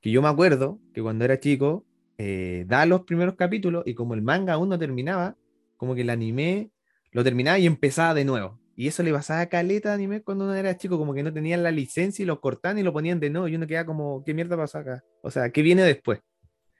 que 0.00 0.10
yo 0.10 0.22
me 0.22 0.28
acuerdo 0.28 0.80
que 0.94 1.02
cuando 1.02 1.24
era 1.24 1.38
chico, 1.40 1.84
eh, 2.16 2.64
daba 2.66 2.86
los 2.86 3.02
primeros 3.02 3.34
capítulos 3.34 3.82
y 3.84 3.94
como 3.94 4.14
el 4.14 4.22
manga 4.22 4.54
aún 4.54 4.68
no 4.68 4.78
terminaba, 4.78 5.36
como 5.78 5.94
que 5.94 6.02
el 6.02 6.10
anime 6.10 6.70
lo 7.12 7.24
terminaba 7.24 7.58
y 7.58 7.64
empezaba 7.66 8.12
de 8.12 8.26
nuevo. 8.26 8.60
Y 8.76 8.86
eso 8.86 9.02
le 9.02 9.12
pasaba 9.12 9.40
a 9.40 9.48
caleta 9.48 9.88
de 9.88 9.94
anime 9.94 10.22
cuando 10.22 10.44
uno 10.44 10.54
era 10.54 10.76
chico, 10.76 10.98
como 10.98 11.14
que 11.14 11.22
no 11.22 11.32
tenían 11.32 11.62
la 11.62 11.70
licencia 11.70 12.22
y 12.22 12.26
lo 12.26 12.40
cortaban 12.40 12.78
y 12.78 12.82
lo 12.82 12.92
ponían 12.92 13.18
de 13.18 13.30
nuevo. 13.30 13.48
Y 13.48 13.56
uno 13.56 13.66
quedaba 13.66 13.86
como, 13.86 14.22
¿qué 14.24 14.34
mierda 14.34 14.56
pasó 14.56 14.78
acá? 14.78 15.02
O 15.22 15.30
sea, 15.30 15.50
¿qué 15.50 15.62
viene 15.62 15.82
después? 15.82 16.20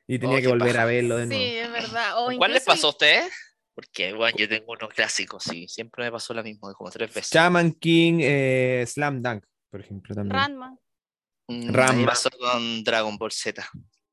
Y 0.07 0.19
tenía 0.19 0.37
Oh, 0.37 0.39
que 0.39 0.43
qué 0.43 0.49
volver 0.49 0.77
a 0.79 0.85
verlo 0.85 1.17
de 1.17 1.25
Sí, 1.27 1.29
nuevo. 1.31 1.45
es 1.45 1.73
verdad. 1.73 2.13
O 2.19 2.37
¿Cuál 2.37 2.53
les 2.53 2.65
pasó 2.65 2.89
a 2.89 2.91
ustedes? 2.91 3.33
Porque, 3.75 4.13
bueno, 4.13 4.37
yo 4.39 4.49
tengo 4.49 4.73
unos 4.73 4.91
clásicos, 4.91 5.43
sí. 5.45 5.67
Siempre 5.69 6.05
me 6.05 6.13
pasó 6.13 6.35
lo 6.35 6.43
mismo, 6.43 6.73
como 6.75 6.91
tres 6.91 7.13
veces. 7.15 7.31
Shaman 7.33 7.73
King, 7.73 8.19
eh, 8.23 8.85
Slam 8.87 9.23
Dunk, 9.23 9.45
por 9.71 9.81
ejemplo, 9.81 10.15
también. 10.15 10.37
Ranma. 10.37 10.77
Mm, 11.49 11.69
Ranma. 11.73 12.01
me 12.01 12.07
pasó 12.07 12.29
con 12.31 12.85
Dragon 12.85 13.17
Ball 13.17 13.33
Z. 13.33 13.69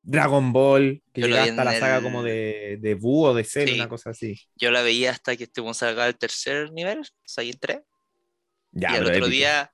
Dragon 0.08 0.54
Ball, 0.54 1.02
que 1.14 1.26
vi 1.26 1.34
hasta 1.34 1.64
la 1.64 1.80
saga 1.80 1.98
el- 1.98 2.04
como 2.04 2.22
de, 2.24 2.78
de 2.80 2.94
Buu 2.96 3.26
o 3.26 3.34
de 3.34 3.44
Cell, 3.44 3.70
Sí. 3.70 3.76
una 3.76 3.90
cosa 3.90 4.12
así. 4.12 4.40
Yo 4.56 4.70
la 4.72 4.82
veía 4.84 5.10
hasta 5.12 5.36
que 5.36 5.46
estuvimos 5.46 5.82
acá 5.84 6.06
al 6.06 6.16
tercer 6.16 6.72
nivel, 6.72 7.02
Saiyan 7.26 7.58
3. 7.60 7.80
Ya, 8.72 8.92
y 8.92 8.96
al 8.98 9.02
otro 9.04 9.14
épico. 9.16 9.28
día 9.30 9.72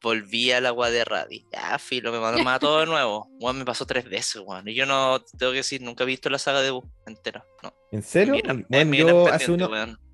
volví 0.00 0.52
al 0.52 0.66
agua 0.66 0.90
de 0.90 1.04
Radi. 1.04 1.44
Ya, 1.52 1.78
filo, 1.78 2.12
me 2.12 2.18
mandó 2.20 2.42
mató 2.42 2.80
de 2.80 2.86
nuevo. 2.86 3.28
Juan 3.40 3.58
me 3.58 3.64
pasó 3.64 3.84
tres 3.86 4.04
veces, 4.08 4.40
Juan. 4.42 4.66
Y 4.68 4.74
yo 4.74 4.86
no, 4.86 5.20
tengo 5.38 5.52
que 5.52 5.58
decir, 5.58 5.82
nunca 5.82 6.04
he 6.04 6.06
visto 6.06 6.30
la 6.30 6.38
saga 6.38 6.62
de 6.62 6.70
Buu 6.70 6.84
entera. 7.06 7.44
No. 7.62 7.74
¿En 7.92 8.02
serio? 8.02 8.34
Mira, 8.34 8.54
Bueno, 8.68 8.94
yo 8.94 9.28
hace, 9.28 9.50
uno- 9.52 9.70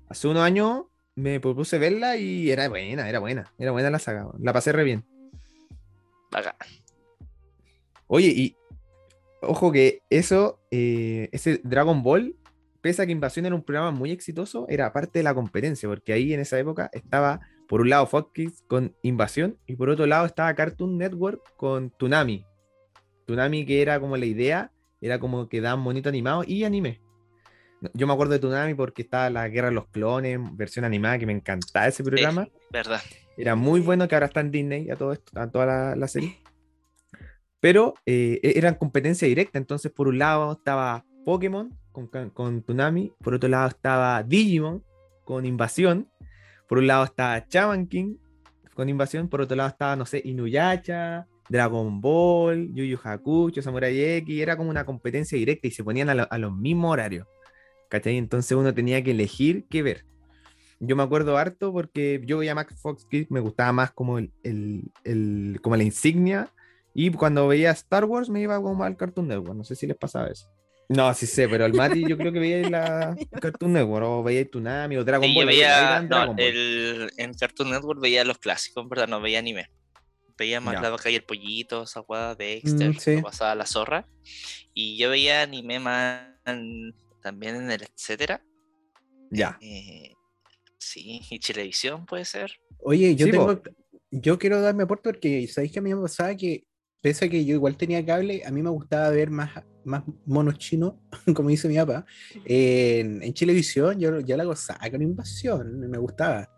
hace 0.09 0.27
unos 0.27 0.43
años 0.43 0.83
me 1.15 1.39
propuse 1.39 1.77
verla 1.77 2.17
y 2.17 2.49
era 2.51 2.67
buena, 2.67 3.07
era 3.07 3.19
buena, 3.19 3.53
era 3.57 3.71
buena 3.71 3.89
la 3.89 3.99
saga. 3.99 4.27
La 4.39 4.51
pasé 4.53 4.71
re 4.71 4.83
bien. 4.83 5.05
Bacán. 6.31 6.55
Oye, 8.07 8.27
y 8.27 8.55
ojo 9.41 9.71
que 9.71 10.01
eso, 10.09 10.59
eh, 10.71 11.29
ese 11.31 11.61
Dragon 11.63 12.03
Ball, 12.03 12.35
pese 12.81 13.01
a 13.01 13.05
que 13.05 13.11
Invasión 13.11 13.45
era 13.45 13.55
un 13.55 13.63
programa 13.63 13.91
muy 13.91 14.11
exitoso, 14.11 14.65
era 14.69 14.91
parte 14.93 15.19
de 15.19 15.23
la 15.23 15.33
competencia, 15.33 15.87
porque 15.87 16.13
ahí 16.13 16.33
en 16.33 16.39
esa 16.39 16.57
época 16.59 16.89
estaba, 16.93 17.41
por 17.67 17.81
un 17.81 17.89
lado, 17.89 18.07
Fox 18.07 18.31
Kids 18.33 18.63
con 18.67 18.95
Invasión, 19.03 19.57
y 19.65 19.75
por 19.75 19.89
otro 19.89 20.05
lado 20.05 20.25
estaba 20.25 20.53
Cartoon 20.53 20.97
Network 20.97 21.41
con 21.57 21.91
Toonami. 21.91 22.45
Toonami, 23.25 23.65
que 23.65 23.81
era 23.81 23.99
como 23.99 24.17
la 24.17 24.25
idea, 24.25 24.71
era 24.99 25.19
como 25.19 25.47
que 25.47 25.61
daban 25.61 25.83
bonito 25.83 26.09
animado 26.09 26.43
y 26.45 26.63
anime. 26.63 27.01
Yo 27.93 28.05
me 28.05 28.13
acuerdo 28.13 28.33
de 28.33 28.39
Toonami 28.39 28.75
porque 28.75 29.01
estaba 29.01 29.29
la 29.29 29.47
Guerra 29.47 29.69
de 29.69 29.75
los 29.75 29.87
Clones, 29.87 30.39
versión 30.53 30.85
animada, 30.85 31.17
que 31.17 31.25
me 31.25 31.33
encantaba 31.33 31.87
ese 31.87 32.03
programa. 32.03 32.47
Verdad. 32.69 33.01
Era 33.37 33.55
muy 33.55 33.79
bueno 33.79 34.07
que 34.07 34.15
ahora 34.15 34.27
está 34.27 34.41
en 34.41 34.51
Disney 34.51 34.89
a 34.91 34.95
todo 34.95 35.13
esto, 35.13 35.39
a 35.39 35.49
toda 35.49 35.65
la, 35.65 35.95
la 35.95 36.07
serie. 36.07 36.40
Pero 37.61 37.93
eh, 38.05 38.39
e- 38.43 38.57
eran 38.57 38.75
competencia 38.75 39.27
directa. 39.27 39.57
Entonces, 39.57 39.91
por 39.91 40.07
un 40.09 40.17
lado 40.19 40.51
estaba 40.53 41.05
Pokémon 41.23 41.69
con, 41.93 42.07
con 42.31 42.61
Toonami, 42.63 43.13
por 43.23 43.35
otro 43.35 43.47
lado 43.49 43.69
estaba 43.69 44.21
Digimon 44.23 44.83
con 45.23 45.45
Invasión, 45.45 46.09
por 46.67 46.79
un 46.79 46.87
lado 46.87 47.03
estaba 47.05 47.45
Shaman 47.49 47.87
King 47.87 48.15
con 48.73 48.89
Invasión, 48.89 49.27
por 49.29 49.41
otro 49.41 49.55
lado 49.55 49.69
estaba, 49.69 49.95
no 49.95 50.05
sé, 50.05 50.21
Inuyasha, 50.25 51.27
Dragon 51.49 51.99
Ball, 52.01 52.69
Yu 52.73 52.85
Yu 52.85 52.97
Hakusho, 53.03 53.61
Samurai 53.61 53.99
X, 53.99 54.39
era 54.41 54.55
como 54.57 54.69
una 54.69 54.85
competencia 54.85 55.37
directa 55.37 55.67
y 55.67 55.71
se 55.71 55.83
ponían 55.83 56.09
a, 56.09 56.15
lo- 56.15 56.27
a 56.31 56.37
los 56.37 56.55
mismos 56.55 56.91
horarios. 56.93 57.27
¿Cachai? 57.89 58.17
Entonces 58.17 58.53
uno 58.57 58.73
tenía 58.73 59.03
que 59.03 59.11
elegir 59.11 59.65
qué 59.69 59.83
ver. 59.83 60.05
Yo 60.79 60.95
me 60.95 61.03
acuerdo 61.03 61.37
harto 61.37 61.73
porque 61.73 62.21
yo 62.25 62.37
veía 62.39 62.55
Max 62.55 62.81
Fox 62.81 63.05
Kids, 63.05 63.29
me 63.29 63.41
gustaba 63.41 63.73
más 63.73 63.91
como 63.91 64.17
el- 64.17 64.31
el- 65.03 65.59
como 65.61 65.75
la 65.75 65.83
insignia. 65.83 66.49
Y 66.93 67.11
cuando 67.11 67.47
veía 67.47 67.71
Star 67.71 68.05
Wars 68.05 68.29
me 68.29 68.41
iba 68.41 68.61
como 68.61 68.83
al 68.83 68.97
Cartoon 68.97 69.27
Network. 69.27 69.55
No 69.55 69.63
sé 69.63 69.75
si 69.75 69.87
les 69.87 69.97
pasaba 69.97 70.27
eso. 70.27 70.47
No, 70.89 71.13
sí 71.13 71.25
sé, 71.25 71.47
pero 71.47 71.65
el 71.65 71.73
Mati 71.73 72.05
yo 72.05 72.17
creo 72.17 72.33
que 72.33 72.39
veía 72.39 72.59
en 72.59 72.71
la 72.71 73.15
Cartoon 73.41 73.71
Network, 73.73 74.05
o 74.05 74.23
veía 74.23 74.43
Tsunami, 74.49 74.97
o 74.97 75.03
Dragon 75.05 75.29
Sí, 75.29 75.35
Ball. 75.35 75.45
veía, 75.45 76.01
no, 76.01 76.07
Dragon 76.09 76.35
Ball. 76.35 76.45
el, 76.45 77.11
en 77.17 77.33
Cartoon 77.33 77.69
Network 77.71 78.01
veía 78.01 78.25
los 78.25 78.37
clásicos, 78.39 78.89
verdad, 78.89 79.07
no 79.07 79.21
veía 79.21 79.39
anime. 79.39 79.69
Veía 80.37 80.59
más. 80.59 80.81
La 80.81 80.89
Vaca 80.89 81.09
y 81.09 81.15
el 81.15 81.23
Pollito, 81.23 81.83
esa 81.83 82.01
guada 82.01 82.35
Dexter, 82.35 82.89
Mm, 82.89 82.99
sí. 82.99 83.21
pasaba 83.21 83.55
la 83.55 83.65
zorra. 83.65 84.05
Y 84.73 84.97
yo 84.97 85.09
veía 85.09 85.43
anime 85.43 85.79
más 85.79 86.23
en- 86.45 86.93
también 87.21 87.55
en 87.55 87.71
el 87.71 87.83
etcétera. 87.83 88.43
Ya. 89.29 89.57
Eh, 89.61 90.13
sí, 90.77 91.21
y 91.29 91.39
Televisión 91.39 92.05
puede 92.05 92.25
ser. 92.25 92.51
Oye, 92.79 93.15
yo 93.15 93.27
Sí, 93.27 93.31
tengo, 93.31 93.61
yo 94.09 94.37
quiero 94.39 94.59
darme 94.59 94.83
aporte 94.83 95.03
porque 95.11 95.47
sabéis 95.47 95.71
que 95.71 95.79
a 95.79 95.81
mí 95.81 95.93
me 95.93 96.01
pasaba 96.01 96.35
que, 96.35 96.65
pese 97.01 97.25
a 97.25 97.29
que 97.29 97.43
yo 97.45 97.55
igual 97.55 97.77
tenía 97.77 98.05
cable, 98.05 98.43
a 98.45 98.51
mí 98.51 98.61
me 98.61 98.69
gustaba 98.69 99.09
ver 99.09 99.29
más, 99.31 99.51
más 99.83 100.03
monos 100.25 100.57
chinos, 100.57 100.93
como 101.35 101.49
dice 101.49 101.67
mi 101.67 101.75
papá, 101.75 102.05
en, 102.45 103.21
en 103.23 103.33
Chilevisión, 103.33 103.99
yo, 103.99 104.19
yo 104.19 104.37
la 104.37 104.43
gozaba 104.43 104.89
con 104.89 105.01
invasión, 105.01 105.79
me 105.89 105.97
gustaba. 105.97 106.49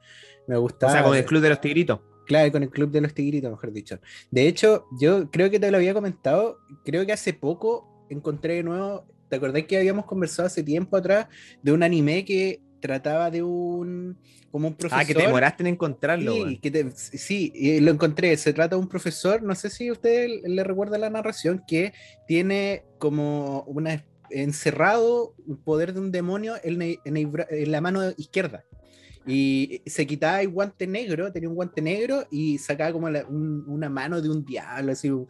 Me 0.48 0.56
O 0.58 0.62
gustaba. 0.62 0.92
sea, 0.92 1.04
con 1.04 1.16
el 1.16 1.26
Club 1.26 1.42
de 1.42 1.50
los 1.50 1.62
Tigritos. 1.62 2.00
Claro, 2.26 2.52
con 2.52 2.64
el 2.64 2.70
Club 2.70 2.92
de 2.92 3.02
los 3.02 3.14
Tigritos, 3.14 3.50
mejor 3.52 3.72
dicho. 3.72 4.00
De 4.32 4.48
hecho, 4.48 4.86
yo 5.00 5.30
creo 5.32 5.50
que 5.50 5.60
te 5.60 5.72
lo 5.72 5.78
había 5.78 5.94
comentado, 5.94 6.58
creo 6.84 7.06
que 7.06 7.14
hace 7.14 7.34
poco 7.34 8.06
encontré 8.10 8.56
de 8.56 8.64
nuevo, 8.64 9.06
¿te 9.30 9.38
acordás 9.38 9.64
que 9.64 9.78
habíamos 9.78 10.06
conversado 10.06 10.48
hace 10.48 10.62
tiempo 10.64 10.98
atrás 10.98 11.28
de 11.62 11.72
un 11.72 11.82
anime 11.84 12.26
que 12.26 12.62
trataba 12.88 13.32
de 13.32 13.42
un, 13.44 14.18
como 14.52 14.68
un 14.68 14.76
profesor? 14.76 15.02
Ah, 15.02 15.06
que 15.06 15.14
te 15.16 15.22
demoraste 15.24 15.64
en 15.64 15.68
encontrarlo, 15.68 16.34
Sí, 16.34 16.58
que 16.60 16.70
te- 16.72 16.92
sí, 16.92 17.80
lo 17.82 17.92
encontré. 17.92 18.36
Se 18.38 18.54
trata 18.54 18.76
de 18.76 18.82
un 18.82 18.88
profesor, 18.90 19.42
no 19.42 19.56
sé 19.56 19.70
si 19.70 19.90
usted 19.90 20.28
le 20.46 20.64
recuerda 20.64 20.98
la 20.98 21.10
narración, 21.10 21.64
que 21.68 21.94
tiene 22.28 22.84
como 23.00 23.62
una 23.64 24.06
encerrado 24.30 25.36
un 25.46 25.58
poder 25.58 25.94
de 25.94 26.00
un 26.00 26.12
demonio 26.12 26.56
en, 26.64 26.82
el- 26.82 27.00
en 27.06 27.18
el 27.18 27.28
bra- 27.28 27.48
en 27.50 27.72
la 27.72 27.82
mano 27.82 28.02
izquierda. 28.18 28.64
Y 29.26 29.82
se 29.86 30.06
quitaba 30.06 30.42
el 30.42 30.50
guante 30.50 30.86
negro, 30.86 31.32
tenía 31.32 31.48
un 31.50 31.56
guante 31.56 31.82
negro 31.82 32.28
y 32.30 32.58
sacaba 32.58 32.92
como 32.92 33.10
la- 33.10 33.26
un- 33.26 33.64
una 33.68 33.90
mano 33.90 34.22
de 34.22 34.30
un 34.30 34.44
diablo, 34.44 34.92
así. 34.92 35.10
Nube. 35.10 35.28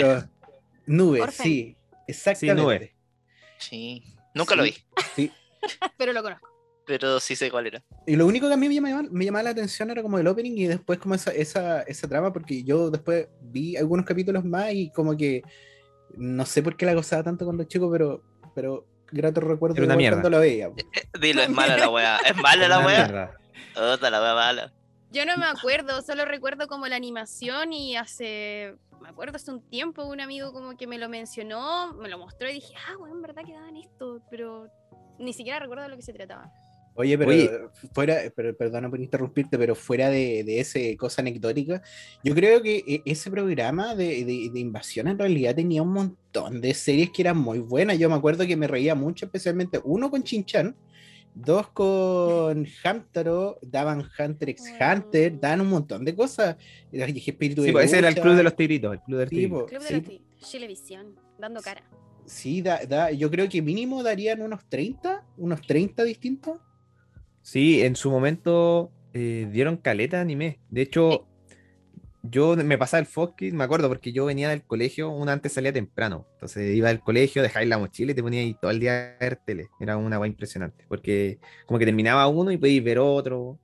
pero- 0.00 0.28
nube, 0.86 1.20
Orfen. 1.22 1.44
sí, 1.44 1.76
exactamente. 2.06 2.62
nube. 2.62 2.94
Sí. 3.58 4.04
Nunca 4.34 4.54
lo 4.56 4.64
Sí, 4.64 4.70
vi, 4.70 5.02
sí. 5.16 5.32
Pero 5.98 6.12
lo 6.12 6.22
conozco. 6.22 6.48
Pero 6.86 7.20
sí 7.20 7.36
sé 7.36 7.50
cuál 7.50 7.66
era. 7.66 7.82
Y 8.06 8.16
lo 8.16 8.26
único 8.26 8.48
que 8.48 8.54
a 8.54 8.56
mí 8.56 8.68
me 8.68 8.74
llamaba, 8.74 9.02
me 9.10 9.24
llamaba 9.24 9.44
la 9.44 9.50
atención 9.50 9.90
era 9.90 10.02
como 10.02 10.18
el 10.18 10.26
opening 10.26 10.56
y 10.56 10.66
después 10.66 10.98
como 10.98 11.14
esa, 11.14 11.30
esa, 11.32 11.82
esa 11.82 12.08
trama, 12.08 12.32
porque 12.32 12.62
yo 12.64 12.90
después 12.90 13.28
vi 13.40 13.76
algunos 13.76 14.04
capítulos 14.04 14.44
más 14.44 14.72
y 14.72 14.90
como 14.90 15.16
que 15.16 15.42
no 16.16 16.44
sé 16.44 16.62
por 16.62 16.76
qué 16.76 16.86
la 16.86 16.94
gozaba 16.94 17.22
tanto 17.22 17.44
cuando 17.44 17.64
chico, 17.64 17.90
pero, 17.90 18.22
pero 18.54 18.86
grato 19.10 19.40
recuerdo 19.40 19.76
Era 19.76 19.86
una 19.86 19.96
mierda. 19.96 20.20
cuando 20.20 20.30
la 20.30 20.38
veía. 20.38 20.66
Eh, 20.66 21.18
Dilo, 21.20 21.42
es 21.42 21.50
mala 21.50 21.76
la 21.76 21.88
weá. 21.88 22.18
Es 22.18 22.36
mala 22.36 22.68
la 22.68 22.80
weá. 22.80 23.36
Otra 23.76 24.10
la 24.10 24.20
weá 24.20 24.34
mala. 24.34 24.72
Yo 25.10 25.26
no 25.26 25.36
me 25.36 25.44
acuerdo, 25.46 26.00
solo 26.02 26.24
recuerdo 26.24 26.66
como 26.66 26.86
la 26.88 26.96
animación 26.96 27.74
y 27.74 27.96
hace, 27.96 28.76
me 29.00 29.10
acuerdo 29.10 29.36
hace 29.36 29.50
un 29.50 29.60
tiempo 29.68 30.04
un 30.04 30.22
amigo 30.22 30.54
como 30.54 30.74
que 30.76 30.86
me 30.86 30.96
lo 30.96 31.10
mencionó, 31.10 31.92
me 31.92 32.08
lo 32.08 32.18
mostró 32.18 32.48
y 32.48 32.54
dije, 32.54 32.72
ah, 32.88 32.96
bueno, 32.98 33.16
en 33.16 33.22
verdad 33.22 33.42
que 33.44 33.52
daban 33.52 33.76
esto, 33.76 34.22
pero 34.30 34.68
ni 35.18 35.34
siquiera 35.34 35.58
recuerdo 35.58 35.82
de 35.82 35.90
lo 35.90 35.96
que 35.96 36.02
se 36.02 36.14
trataba. 36.14 36.50
Oye, 36.94 37.16
pero 37.16 37.30
Oye. 37.30 37.50
fuera, 37.94 38.16
pero, 38.36 38.54
perdona 38.56 38.90
por 38.90 39.00
interrumpirte, 39.00 39.56
pero 39.56 39.74
fuera 39.74 40.10
de, 40.10 40.44
de 40.44 40.60
ese 40.60 40.94
cosa 40.98 41.22
anecdótica, 41.22 41.82
yo 42.22 42.34
creo 42.34 42.60
que 42.62 42.84
e- 42.86 43.02
ese 43.06 43.30
programa 43.30 43.94
de, 43.94 44.24
de- 44.26 44.50
de 44.52 44.60
invasión 44.60 45.08
en 45.08 45.18
realidad 45.18 45.54
tenía 45.54 45.82
un 45.82 45.92
montón 45.92 46.60
de 46.60 46.74
series 46.74 47.10
que 47.10 47.22
eran 47.22 47.38
muy 47.38 47.60
buenas. 47.60 47.98
Yo 47.98 48.10
me 48.10 48.16
acuerdo 48.16 48.46
que 48.46 48.56
me 48.56 48.66
reía 48.68 48.94
mucho, 48.94 49.24
especialmente 49.24 49.80
uno 49.84 50.10
con 50.10 50.22
Chinchan, 50.22 50.76
dos 51.34 51.68
con 51.68 52.66
Hamtaro, 52.84 53.58
daban 53.62 54.04
Hunter 54.18 54.50
x 54.50 54.64
Hunter, 54.78 55.40
daban 55.40 55.62
un 55.62 55.68
montón 55.70 56.04
de 56.04 56.14
cosas. 56.14 56.56
Espíritu 56.92 57.62
Sí, 57.62 57.68
de 57.68 57.72
pues 57.72 57.86
ese 57.86 57.98
era 57.98 58.08
el. 58.08 58.14
Club 58.16 58.34
de 58.34 58.42
los 58.42 58.54
Tigritos. 58.54 58.92
El 58.92 59.00
Club 59.00 59.16
de 59.18 59.24
los 59.24 59.30
Sí, 59.30 59.36
Tigritos. 59.36 59.60
po, 59.62 59.66
Club 59.66 59.82
de 59.82 59.90
los 59.92 60.02
Tigritos, 60.02 60.50
Chilevisión, 60.50 61.14
dando 61.38 61.62
cara. 61.62 61.82
sí, 62.26 62.60
da- 62.60 62.84
da- 62.84 63.10
yo 63.12 63.30
creo 63.30 63.48
que 63.48 63.62
mínimo 63.62 64.02
darían 64.02 64.42
unos 64.42 64.60
30, 64.68 65.24
unos 65.38 65.62
30 65.62 66.04
distintos. 66.04 66.58
Sí, 67.42 67.82
en 67.82 67.96
su 67.96 68.10
momento 68.10 68.90
eh, 69.12 69.48
dieron 69.50 69.76
caleta 69.76 70.16
de 70.16 70.22
anime. 70.22 70.60
De 70.70 70.82
hecho, 70.82 71.26
yo 72.22 72.56
me 72.56 72.78
pasaba 72.78 73.00
el 73.00 73.06
Fox 73.06 73.34
me 73.52 73.64
acuerdo, 73.64 73.88
porque 73.88 74.12
yo 74.12 74.24
venía 74.24 74.48
del 74.48 74.62
colegio, 74.62 75.10
una 75.10 75.32
antes 75.32 75.52
salía 75.52 75.72
temprano. 75.72 76.26
Entonces 76.34 76.74
iba 76.74 76.88
al 76.88 77.00
colegio, 77.00 77.42
dejaba 77.42 77.64
la 77.66 77.78
mochila 77.78 78.12
y 78.12 78.14
te 78.14 78.22
ponía 78.22 78.40
ahí 78.40 78.56
todo 78.60 78.70
el 78.70 78.80
día 78.80 79.16
a 79.16 79.24
ver 79.24 79.36
tele. 79.44 79.68
Era 79.80 79.96
una 79.96 80.18
guay 80.18 80.30
impresionante, 80.30 80.84
porque 80.88 81.38
como 81.66 81.78
que 81.78 81.84
terminaba 81.84 82.26
uno 82.28 82.52
y 82.52 82.56
podías 82.58 82.84
ver 82.84 82.98
otro. 83.00 83.58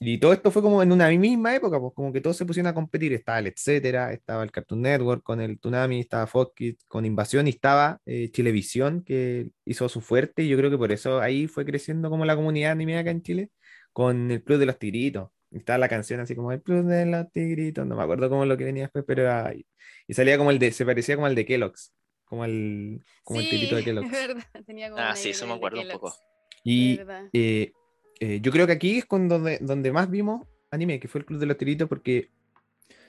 Y 0.00 0.18
todo 0.18 0.32
esto 0.32 0.50
fue 0.50 0.62
como 0.62 0.82
en 0.82 0.92
una 0.92 1.08
misma 1.10 1.54
época, 1.56 1.80
pues 1.80 1.92
como 1.94 2.12
que 2.12 2.20
todos 2.20 2.36
se 2.36 2.46
pusieron 2.46 2.68
a 2.70 2.74
competir. 2.74 3.12
Estaba 3.12 3.40
el 3.40 3.48
etcétera, 3.48 4.12
estaba 4.12 4.42
el 4.44 4.52
Cartoon 4.52 4.82
Network 4.82 5.22
con 5.24 5.40
el 5.40 5.58
Tsunami, 5.58 6.00
estaba 6.00 6.26
Fox 6.26 6.52
Kids 6.54 6.84
con 6.86 7.04
Invasión 7.04 7.46
y 7.46 7.50
estaba 7.50 8.00
eh, 8.06 8.30
Chilevisión 8.30 9.02
que 9.02 9.50
hizo 9.64 9.88
su 9.88 10.00
fuerte. 10.00 10.42
Y 10.44 10.48
yo 10.48 10.56
creo 10.56 10.70
que 10.70 10.78
por 10.78 10.92
eso 10.92 11.20
ahí 11.20 11.48
fue 11.48 11.64
creciendo 11.64 12.10
como 12.10 12.24
la 12.24 12.36
comunidad 12.36 12.72
anime 12.72 12.96
acá 12.98 13.10
en 13.10 13.22
Chile 13.22 13.50
con 13.92 14.30
el 14.30 14.42
Club 14.44 14.58
de 14.58 14.66
los 14.66 14.78
Tigritos. 14.78 15.30
Estaba 15.50 15.78
la 15.78 15.88
canción 15.88 16.20
así 16.20 16.34
como 16.36 16.52
el 16.52 16.62
Club 16.62 16.84
de 16.86 17.06
los 17.06 17.32
Tigritos, 17.32 17.86
no 17.86 17.96
me 17.96 18.02
acuerdo 18.02 18.28
cómo 18.28 18.44
lo 18.44 18.56
que 18.56 18.64
venía 18.64 18.84
después, 18.84 19.04
pero 19.06 19.22
era- 19.22 19.52
y 20.06 20.14
salía 20.14 20.38
como 20.38 20.50
el 20.50 20.58
de, 20.58 20.70
se 20.72 20.84
parecía 20.86 21.16
como 21.16 21.26
el 21.26 21.34
de 21.34 21.44
Kellogg's, 21.46 21.92
como 22.24 22.44
el, 22.44 23.02
como 23.24 23.40
el 23.40 23.48
tigrito 23.48 23.74
de 23.76 23.80
es 23.80 23.84
Kellogg's. 23.86 24.10
verdad, 24.12 24.44
tenía 24.66 24.90
como 24.90 25.02
Ah, 25.02 25.16
sí, 25.16 25.30
eso 25.30 25.46
me 25.46 25.54
acuerdo 25.54 25.80
un 25.80 25.88
poco. 25.88 26.14
Y 26.62 27.00
eh, 27.32 27.72
eh, 28.20 28.40
yo 28.40 28.52
creo 28.52 28.66
que 28.66 28.72
aquí 28.72 28.98
es 28.98 29.04
con 29.06 29.28
donde, 29.28 29.58
donde 29.60 29.92
más 29.92 30.10
vimos 30.10 30.46
anime, 30.70 31.00
que 31.00 31.08
fue 31.08 31.20
el 31.20 31.24
Club 31.26 31.40
de 31.40 31.46
los 31.46 31.56
Tigritos, 31.56 31.88
porque 31.88 32.28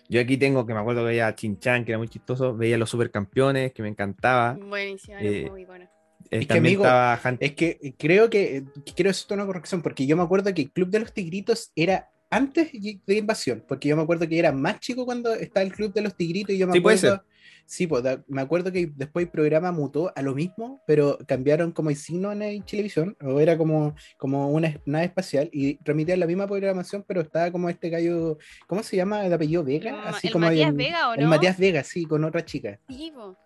yo 0.08 0.20
aquí 0.22 0.38
tengo, 0.38 0.66
que 0.66 0.74
me 0.74 0.80
acuerdo 0.80 1.02
que 1.02 1.08
veía 1.08 1.36
Chin-Chan, 1.36 1.86
que 1.86 1.92
era 1.92 1.98
muy 1.98 2.08
chistoso, 2.08 2.56
veía 2.56 2.78
los 2.78 2.90
supercampeones, 2.90 3.74
que 3.74 3.82
me 3.84 3.90
encantaba. 3.90 4.54
Buenísimo, 4.54 5.18
eh, 5.20 5.42
era 5.42 5.52
muy 5.52 5.66
bueno. 5.66 5.88
eh, 6.32 6.40
que, 6.40 6.46
también 6.46 6.76
amigo, 6.76 6.84
estaba 6.84 7.20
Es 7.40 7.54
que 7.54 7.96
creo 7.98 8.30
que 8.30 8.64
quiero 8.96 9.12
hacer 9.12 9.38
una 9.38 9.46
corrección 9.46 9.82
porque 9.82 10.06
yo 10.06 10.18
me 10.18 10.24
acuerdo 10.24 10.54
que 10.54 10.64
el 10.64 10.72
Club 10.72 10.90
de 10.90 11.00
los 11.00 11.14
Tigritos 11.14 11.72
era 11.76 12.10
antes 12.32 12.72
de 12.72 13.16
Invasión, 13.16 13.64
porque 13.68 13.90
yo 13.90 13.96
me 13.96 14.04
acuerdo 14.04 14.28
que 14.28 14.38
era 14.38 14.52
más 14.52 14.80
chico 14.80 15.06
cuando 15.06 15.34
estaba 15.34 15.64
el 15.64 15.74
Club 15.74 15.94
de 15.94 16.02
los 16.02 16.16
Tigritos 16.16 16.56
y 16.56 16.58
yo 16.60 16.68
me 16.68 16.74
Sí, 16.74 16.80
puede 16.80 16.98
acuerdo. 16.98 17.24
Sí, 17.72 17.86
pues 17.86 18.02
da- 18.02 18.24
me 18.28 18.42
acuerdo 18.42 18.72
que 18.72 18.92
después 18.96 19.28
el 19.28 19.32
programa 19.32 19.72
mutó 19.72 20.12
a 20.16 20.24
lo 20.24 20.34
mismo, 20.34 20.82
pero 20.88 21.20
cambiaron 21.28 21.72
como 21.72 21.92
el 21.92 21.96
signo 21.98 22.32
en 22.32 22.42
el 22.42 22.66
televisión, 22.66 23.16
o 23.22 23.40
era 23.40 23.60
como, 23.60 23.94
como 24.18 24.50
una 24.50 24.76
nave 24.88 25.06
espacial 25.06 25.52
y 25.54 25.76
transmitían 25.84 26.20
la 26.20 26.26
misma 26.26 26.48
programación, 26.48 27.06
pero 27.08 27.22
estaba 27.22 27.52
como 27.52 27.70
este 27.70 27.92
gallo, 27.92 28.40
¿cómo 28.66 28.82
se 28.82 28.98
llama? 28.98 29.24
El 29.24 29.34
apellido 29.34 29.64
Vega, 29.64 29.92
Mm, 29.94 30.08
así 30.08 30.28
¿el 30.30 30.34
como 30.34 30.48
Matías 30.48 30.70
el- 30.72 30.76
Vega 30.78 31.10
o 31.10 31.14
El 31.14 31.22
no? 31.26 31.30
Matías 31.30 31.60
Vega, 31.60 31.84
sí, 31.84 32.08
con 32.08 32.24
otra 32.24 32.44
chica. 32.44 32.80
Sí, 32.88 33.12
po. 33.14 33.38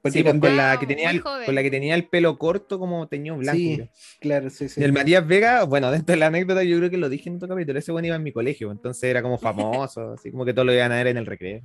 Porque 0.00 0.18
Sí, 0.18 0.22
pues, 0.22 0.38
con, 0.38 0.56
la 0.56 0.70
Wow, 0.70 0.78
que 0.80 0.86
tenía 0.86 1.10
el, 1.10 1.20
con 1.22 1.52
la 1.54 1.62
que 1.64 1.70
tenía 1.72 1.94
el 1.96 2.08
pelo 2.08 2.38
corto 2.38 2.78
como 2.78 3.08
teñido 3.08 3.36
blanco. 3.36 3.58
Sí, 3.58 3.90
claro, 4.20 4.48
sí, 4.48 4.68
sí. 4.68 4.80
Y 4.80 4.84
el 4.84 4.92
Matías 4.92 5.26
Vega, 5.26 5.64
bueno, 5.64 5.90
dentro 6.06 6.12
de 6.12 6.18
la 6.20 6.26
anécdota 6.28 6.62
yo 6.62 6.76
creo 6.78 6.88
que 6.90 6.98
lo 6.98 7.08
dije 7.08 7.28
en 7.28 7.36
otro 7.36 7.48
capítulo, 7.48 7.80
ese 7.80 7.90
bueno 7.90 8.06
iba 8.06 8.14
en 8.16 8.22
mi 8.22 8.32
colegio, 8.32 8.70
entonces 8.70 9.02
era 9.10 9.22
como 9.22 9.38
famoso, 9.38 10.12
así 10.12 10.30
como 10.30 10.44
que 10.44 10.52
todos 10.54 10.66
lo 10.66 10.72
iban 10.72 10.92
a 10.92 10.96
ver 10.98 11.08
en 11.08 11.16
el 11.16 11.26
recreo. 11.26 11.62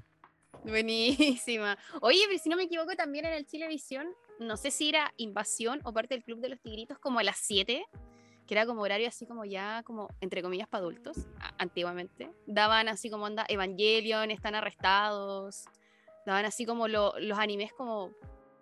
Buenísima. 0.67 1.77
Oye, 2.01 2.19
si 2.41 2.49
no 2.49 2.57
me 2.57 2.63
equivoco, 2.63 2.95
también 2.95 3.25
en 3.25 3.33
el 3.33 3.45
Chilevisión, 3.45 4.07
no 4.39 4.57
sé 4.57 4.71
si 4.71 4.89
era 4.89 5.13
Invasión 5.17 5.81
o 5.83 5.93
parte 5.93 6.13
del 6.15 6.23
Club 6.23 6.39
de 6.39 6.49
los 6.49 6.59
Tigritos, 6.59 6.99
como 6.99 7.19
a 7.19 7.23
las 7.23 7.37
7, 7.37 7.85
que 8.45 8.53
era 8.53 8.65
como 8.65 8.81
horario 8.81 9.07
así 9.07 9.25
como 9.25 9.45
ya, 9.45 9.81
como 9.83 10.09
entre 10.21 10.41
comillas, 10.41 10.67
para 10.67 10.81
adultos, 10.81 11.17
antiguamente. 11.57 12.29
Daban 12.45 12.87
así 12.87 13.09
como 13.09 13.25
onda 13.25 13.45
Evangelion, 13.49 14.31
están 14.31 14.55
arrestados. 14.55 15.65
Daban 16.25 16.45
así 16.45 16.65
como 16.65 16.87
lo- 16.87 17.13
los 17.19 17.37
animes 17.39 17.71
como 17.73 18.11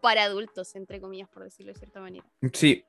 para 0.01 0.23
adultos, 0.23 0.75
entre 0.75 1.01
comillas, 1.01 1.27
por 1.29 1.43
decirlo 1.43 1.73
de 1.73 1.79
cierta 1.79 1.99
manera. 1.99 2.25
Sí, 2.53 2.85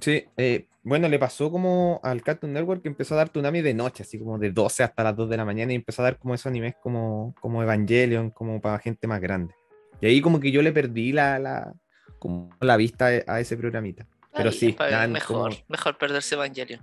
sí. 0.00 0.24
eh, 0.36 0.66
bueno, 0.82 1.08
le 1.08 1.18
pasó 1.18 1.50
como 1.50 2.00
al 2.04 2.22
Cartoon 2.22 2.52
Network 2.52 2.82
que 2.82 2.88
empezó 2.88 3.14
a 3.14 3.18
dar 3.18 3.28
Tsunami 3.30 3.60
de 3.62 3.74
noche, 3.74 4.02
así 4.04 4.18
como 4.18 4.38
de 4.38 4.50
12 4.52 4.82
hasta 4.84 5.02
las 5.02 5.16
2 5.16 5.28
de 5.30 5.36
la 5.36 5.44
mañana 5.44 5.72
y 5.72 5.76
empezó 5.76 6.02
a 6.02 6.06
dar 6.06 6.18
como 6.18 6.34
esos 6.34 6.46
animes 6.46 6.74
como, 6.82 7.34
como 7.40 7.62
Evangelion, 7.62 8.30
como 8.30 8.60
para 8.60 8.78
gente 8.78 9.06
más 9.06 9.20
grande. 9.20 9.54
Y 10.00 10.06
ahí 10.06 10.20
como 10.20 10.38
que 10.40 10.50
yo 10.52 10.62
le 10.62 10.72
perdí 10.72 11.12
la, 11.12 11.38
la, 11.38 11.72
como 12.18 12.50
la 12.60 12.76
vista 12.76 13.06
a 13.26 13.40
ese 13.40 13.56
programita. 13.56 14.06
Pero 14.34 14.50
Ay, 14.50 14.54
sí, 14.54 14.76
mejor, 15.08 15.50
como- 15.54 15.64
mejor 15.68 15.98
perderse 15.98 16.34
Evangelion. 16.34 16.80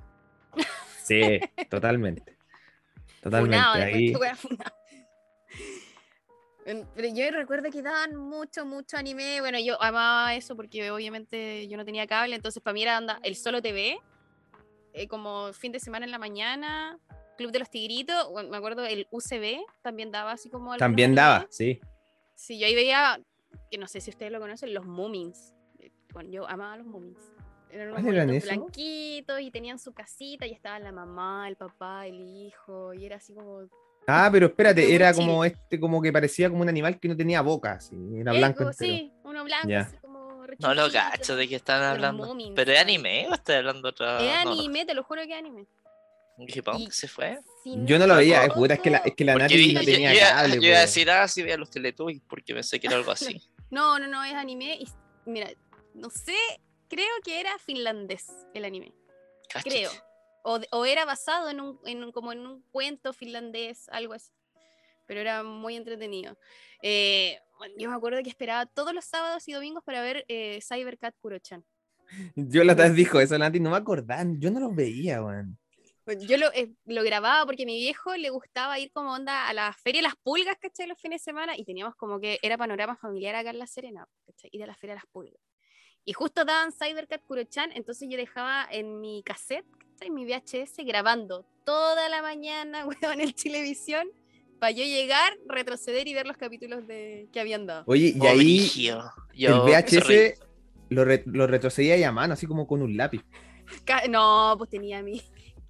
Sí, 1.04 1.40
totalmente. 1.70 2.38
Totalmente. 3.22 3.58
Funado, 3.58 3.84
Ahí, 3.86 4.14
yo 6.66 7.32
recuerdo 7.32 7.70
que 7.72 7.82
daban 7.82 8.16
mucho, 8.16 8.66
mucho 8.66 8.98
anime. 8.98 9.42
Bueno, 9.42 9.60
yo 9.60 9.82
amaba 9.82 10.36
eso 10.36 10.56
porque 10.56 10.92
obviamente 10.92 11.68
yo 11.68 11.78
no 11.78 11.86
tenía 11.86 12.08
cable, 12.08 12.36
entonces 12.36 12.62
para 12.62 12.74
mí 12.74 12.84
era 12.84 12.98
anda, 12.98 13.20
el 13.24 13.36
solo 13.36 13.62
TV, 13.62 14.00
eh, 14.94 15.08
como 15.08 15.52
fin 15.54 15.72
de 15.72 15.80
semana 15.80 16.06
en 16.06 16.12
la 16.12 16.20
mañana, 16.20 17.00
Club 17.38 17.52
de 17.52 17.60
los 17.60 17.70
Tigritos, 17.70 18.30
me 18.50 18.58
acuerdo 18.58 18.86
el 18.86 19.08
UCB 19.12 19.64
también 19.82 20.12
daba 20.12 20.32
así 20.32 20.50
como. 20.50 20.78
también 20.78 21.16
daba, 21.16 21.48
sí. 21.50 21.82
Sí, 22.36 22.60
yo 22.60 22.68
ahí 22.68 22.76
veía, 22.76 23.20
que 23.70 23.78
no 23.78 23.88
sé 23.88 24.02
si 24.02 24.10
ustedes 24.10 24.32
lo 24.32 24.40
conocen, 24.40 24.74
los 24.74 24.86
Moomins. 24.86 25.54
Bueno, 26.14 26.30
yo 26.30 26.48
amaba 26.48 26.78
los 26.78 26.86
Moomins. 26.86 27.32
Eran 27.72 27.90
unos 27.90 28.04
¿Cuáles 28.04 28.44
eran 28.44 28.60
blanquitos 28.60 29.42
y 29.42 29.50
tenían 29.50 29.80
su 29.80 29.94
casita 29.94 30.46
y 30.46 30.52
estaba 30.52 30.78
la 30.78 30.92
mamá, 30.92 31.48
el 31.48 31.56
papá, 31.56 32.06
el 32.06 32.22
hijo. 32.22 32.94
Y 32.94 33.06
era 33.06 33.18
así 33.18 33.34
como. 33.34 33.68
Ah, 34.08 34.30
pero 34.32 34.48
espérate, 34.48 34.94
era 34.94 35.14
como 35.14 35.46
este, 35.46 35.80
como 35.80 36.02
que 36.02 36.12
parecía 36.12 36.50
como 36.50 36.62
un 36.62 36.70
animal 36.70 37.00
que 37.00 37.08
no 37.08 37.16
tenía 37.16 37.42
boca, 37.42 37.74
así, 37.74 37.96
era 38.18 38.34
blanco 38.34 38.64
Eco, 38.64 38.72
entero. 38.72 38.94
sí, 38.94 39.14
uno 39.24 39.44
blanco, 39.44 39.70
Ya. 39.70 39.80
así 39.82 39.98
como. 39.98 40.46
re 40.46 40.56
No 40.60 40.74
lo 40.74 40.92
cacho 40.92 41.36
de 41.36 41.48
qué 41.48 41.56
están 41.56 41.82
hablando. 41.84 42.36
¿Pero 42.56 42.72
es 42.74 42.80
anime 42.80 43.28
o 43.30 43.34
estás 43.34 43.58
hablando 43.58 43.90
otra? 43.90 44.18
Es 44.20 44.46
no, 44.46 44.54
no. 44.56 44.60
anime, 44.60 44.86
te 44.86 44.94
lo 44.94 45.04
juro 45.04 45.22
que 45.26 45.32
es 45.34 45.40
anime. 45.40 45.66
Y- 46.38 46.90
se 46.92 47.08
fue. 47.08 47.38
Yo 47.64 48.00
no 48.00 48.08
lo 48.08 48.16
veía, 48.16 48.48
puta, 48.50 48.74
es 48.74 48.80
que 48.80 48.90
la, 48.90 48.98
es 48.98 49.14
que 49.16 49.24
la 49.24 49.36
Nati 49.36 49.56
vi- 49.56 49.74
no 49.74 49.82
tenía 49.82 50.14
yo 50.14 50.20
cable. 50.20 50.56
yo 50.56 50.62
iba 50.68 50.78
a 50.78 50.80
po. 50.80 50.86
decir, 50.88 51.10
ah, 51.12 51.28
sí, 51.28 51.44
veía 51.44 51.58
los 51.58 51.70
Teletubbies, 51.70 52.22
porque 52.28 52.54
pensé 52.56 52.80
que 52.80 52.88
era 52.88 52.96
algo 52.98 53.12
así. 53.12 53.42
No, 53.70 53.98
no, 53.98 54.08
no, 54.08 54.24
es 54.24 54.34
anime. 54.36 54.76
Y 54.80 54.88
mira, 55.26 55.50
no 55.96 56.10
sé, 56.12 56.36
creo 56.90 57.08
que 57.24 57.40
era 57.40 57.58
finlandés 57.58 58.26
el 58.54 58.66
anime. 58.66 58.94
Cáchate. 59.50 59.70
Creo. 59.70 59.92
O, 60.44 60.60
o 60.72 60.86
era 60.86 61.06
basado 61.06 61.50
en 61.50 61.60
un, 61.62 61.80
en 61.86 62.04
un- 62.04 62.12
como 62.12 62.32
en 62.32 62.46
un 62.46 62.62
cuento 62.72 63.14
finlandés, 63.14 63.90
algo 63.90 64.14
así. 64.14 64.32
Pero 65.08 65.20
era 65.22 65.44
muy 65.44 65.76
entretenido. 65.76 66.38
Eh, 66.82 67.40
yo 67.78 67.90
me 67.90 67.96
acuerdo 67.96 68.22
que 68.24 68.30
esperaba 68.30 68.66
todos 68.66 68.94
los 68.94 69.06
sábados 69.06 69.48
y 69.48 69.54
domingos 69.54 69.84
para 69.84 70.02
ver 70.02 70.26
eh, 70.28 70.60
Cybercat 70.62 71.16
Kurochan. 71.22 71.64
Yo 72.36 72.64
la 72.64 72.74
vez 72.76 72.94
dijo 72.96 73.20
eso, 73.20 73.34
la 73.38 73.46
Nati 73.48 73.60
no 73.60 73.72
me 73.72 73.78
acordaba, 73.78 74.24
yo 74.38 74.52
no 74.52 74.60
los 74.60 74.76
veía, 74.76 75.24
weón. 75.24 75.58
Bueno, 76.06 76.22
Yo 76.24 76.38
lo, 76.38 76.52
eh, 76.54 76.74
lo 76.86 77.02
grababa 77.04 77.46
porque 77.46 77.64
a 77.64 77.66
mi 77.66 77.78
viejo 77.78 78.16
le 78.18 78.30
gustaba 78.30 78.78
ir 78.78 78.92
como 78.92 79.14
onda 79.14 79.48
a 79.48 79.54
la 79.54 79.72
feria 79.72 80.00
de 80.00 80.08
las 80.10 80.16
pulgas, 80.18 80.58
¿cachai? 80.60 80.86
Los 80.88 81.00
fines 81.00 81.22
de 81.22 81.24
semana 81.24 81.56
y 81.58 81.64
teníamos 81.64 81.96
como 81.96 82.20
que 82.20 82.40
era 82.42 82.58
panorama 82.58 82.98
familiar 82.98 83.36
acá 83.36 83.52
en 83.52 83.60
La 83.60 83.68
Serena, 83.68 84.06
¿cachai? 84.26 84.50
Ir 84.52 84.64
a 84.64 84.68
la 84.68 84.76
feria 84.76 84.96
de 84.96 85.00
las 85.00 85.08
pulgas. 85.12 85.40
Y 86.04 86.12
justo 86.12 86.44
daban 86.44 86.74
Cybercat 86.74 87.22
Kurochan, 87.26 87.72
entonces 87.72 88.10
yo 88.12 88.18
dejaba 88.18 88.68
en 88.70 89.00
mi 89.00 89.24
cassette, 89.24 89.66
En 90.06 90.14
mi 90.14 90.26
VHS, 90.26 90.78
grabando 90.86 91.46
toda 91.66 92.10
la 92.10 92.22
mañana, 92.22 92.86
weón, 93.02 93.14
en 93.14 93.22
el 93.22 93.36
televisión, 93.36 94.08
para 94.60 94.72
yo 94.72 94.84
llegar, 94.84 95.34
retroceder 95.48 96.08
y 96.08 96.14
ver 96.14 96.26
los 96.28 96.38
capítulos 96.38 96.86
de, 96.88 97.28
que 97.32 97.40
habían 97.40 97.66
dado. 97.66 97.84
Oye, 97.88 98.14
y 98.16 98.28
ahí 98.28 98.88
el 99.48 99.54
VHS 99.62 100.40
lo, 100.90 101.04
re- 101.06 101.24
lo 101.26 101.48
retrocedía 101.48 101.98
y 101.98 102.04
a 102.04 102.12
mano, 102.12 102.34
así 102.34 102.46
como 102.48 102.68
con 102.68 102.82
un 102.82 102.96
lápiz. 102.96 103.22
No, 104.10 104.56
pues 104.58 104.70
tenía 104.70 105.02
mi, 105.02 105.22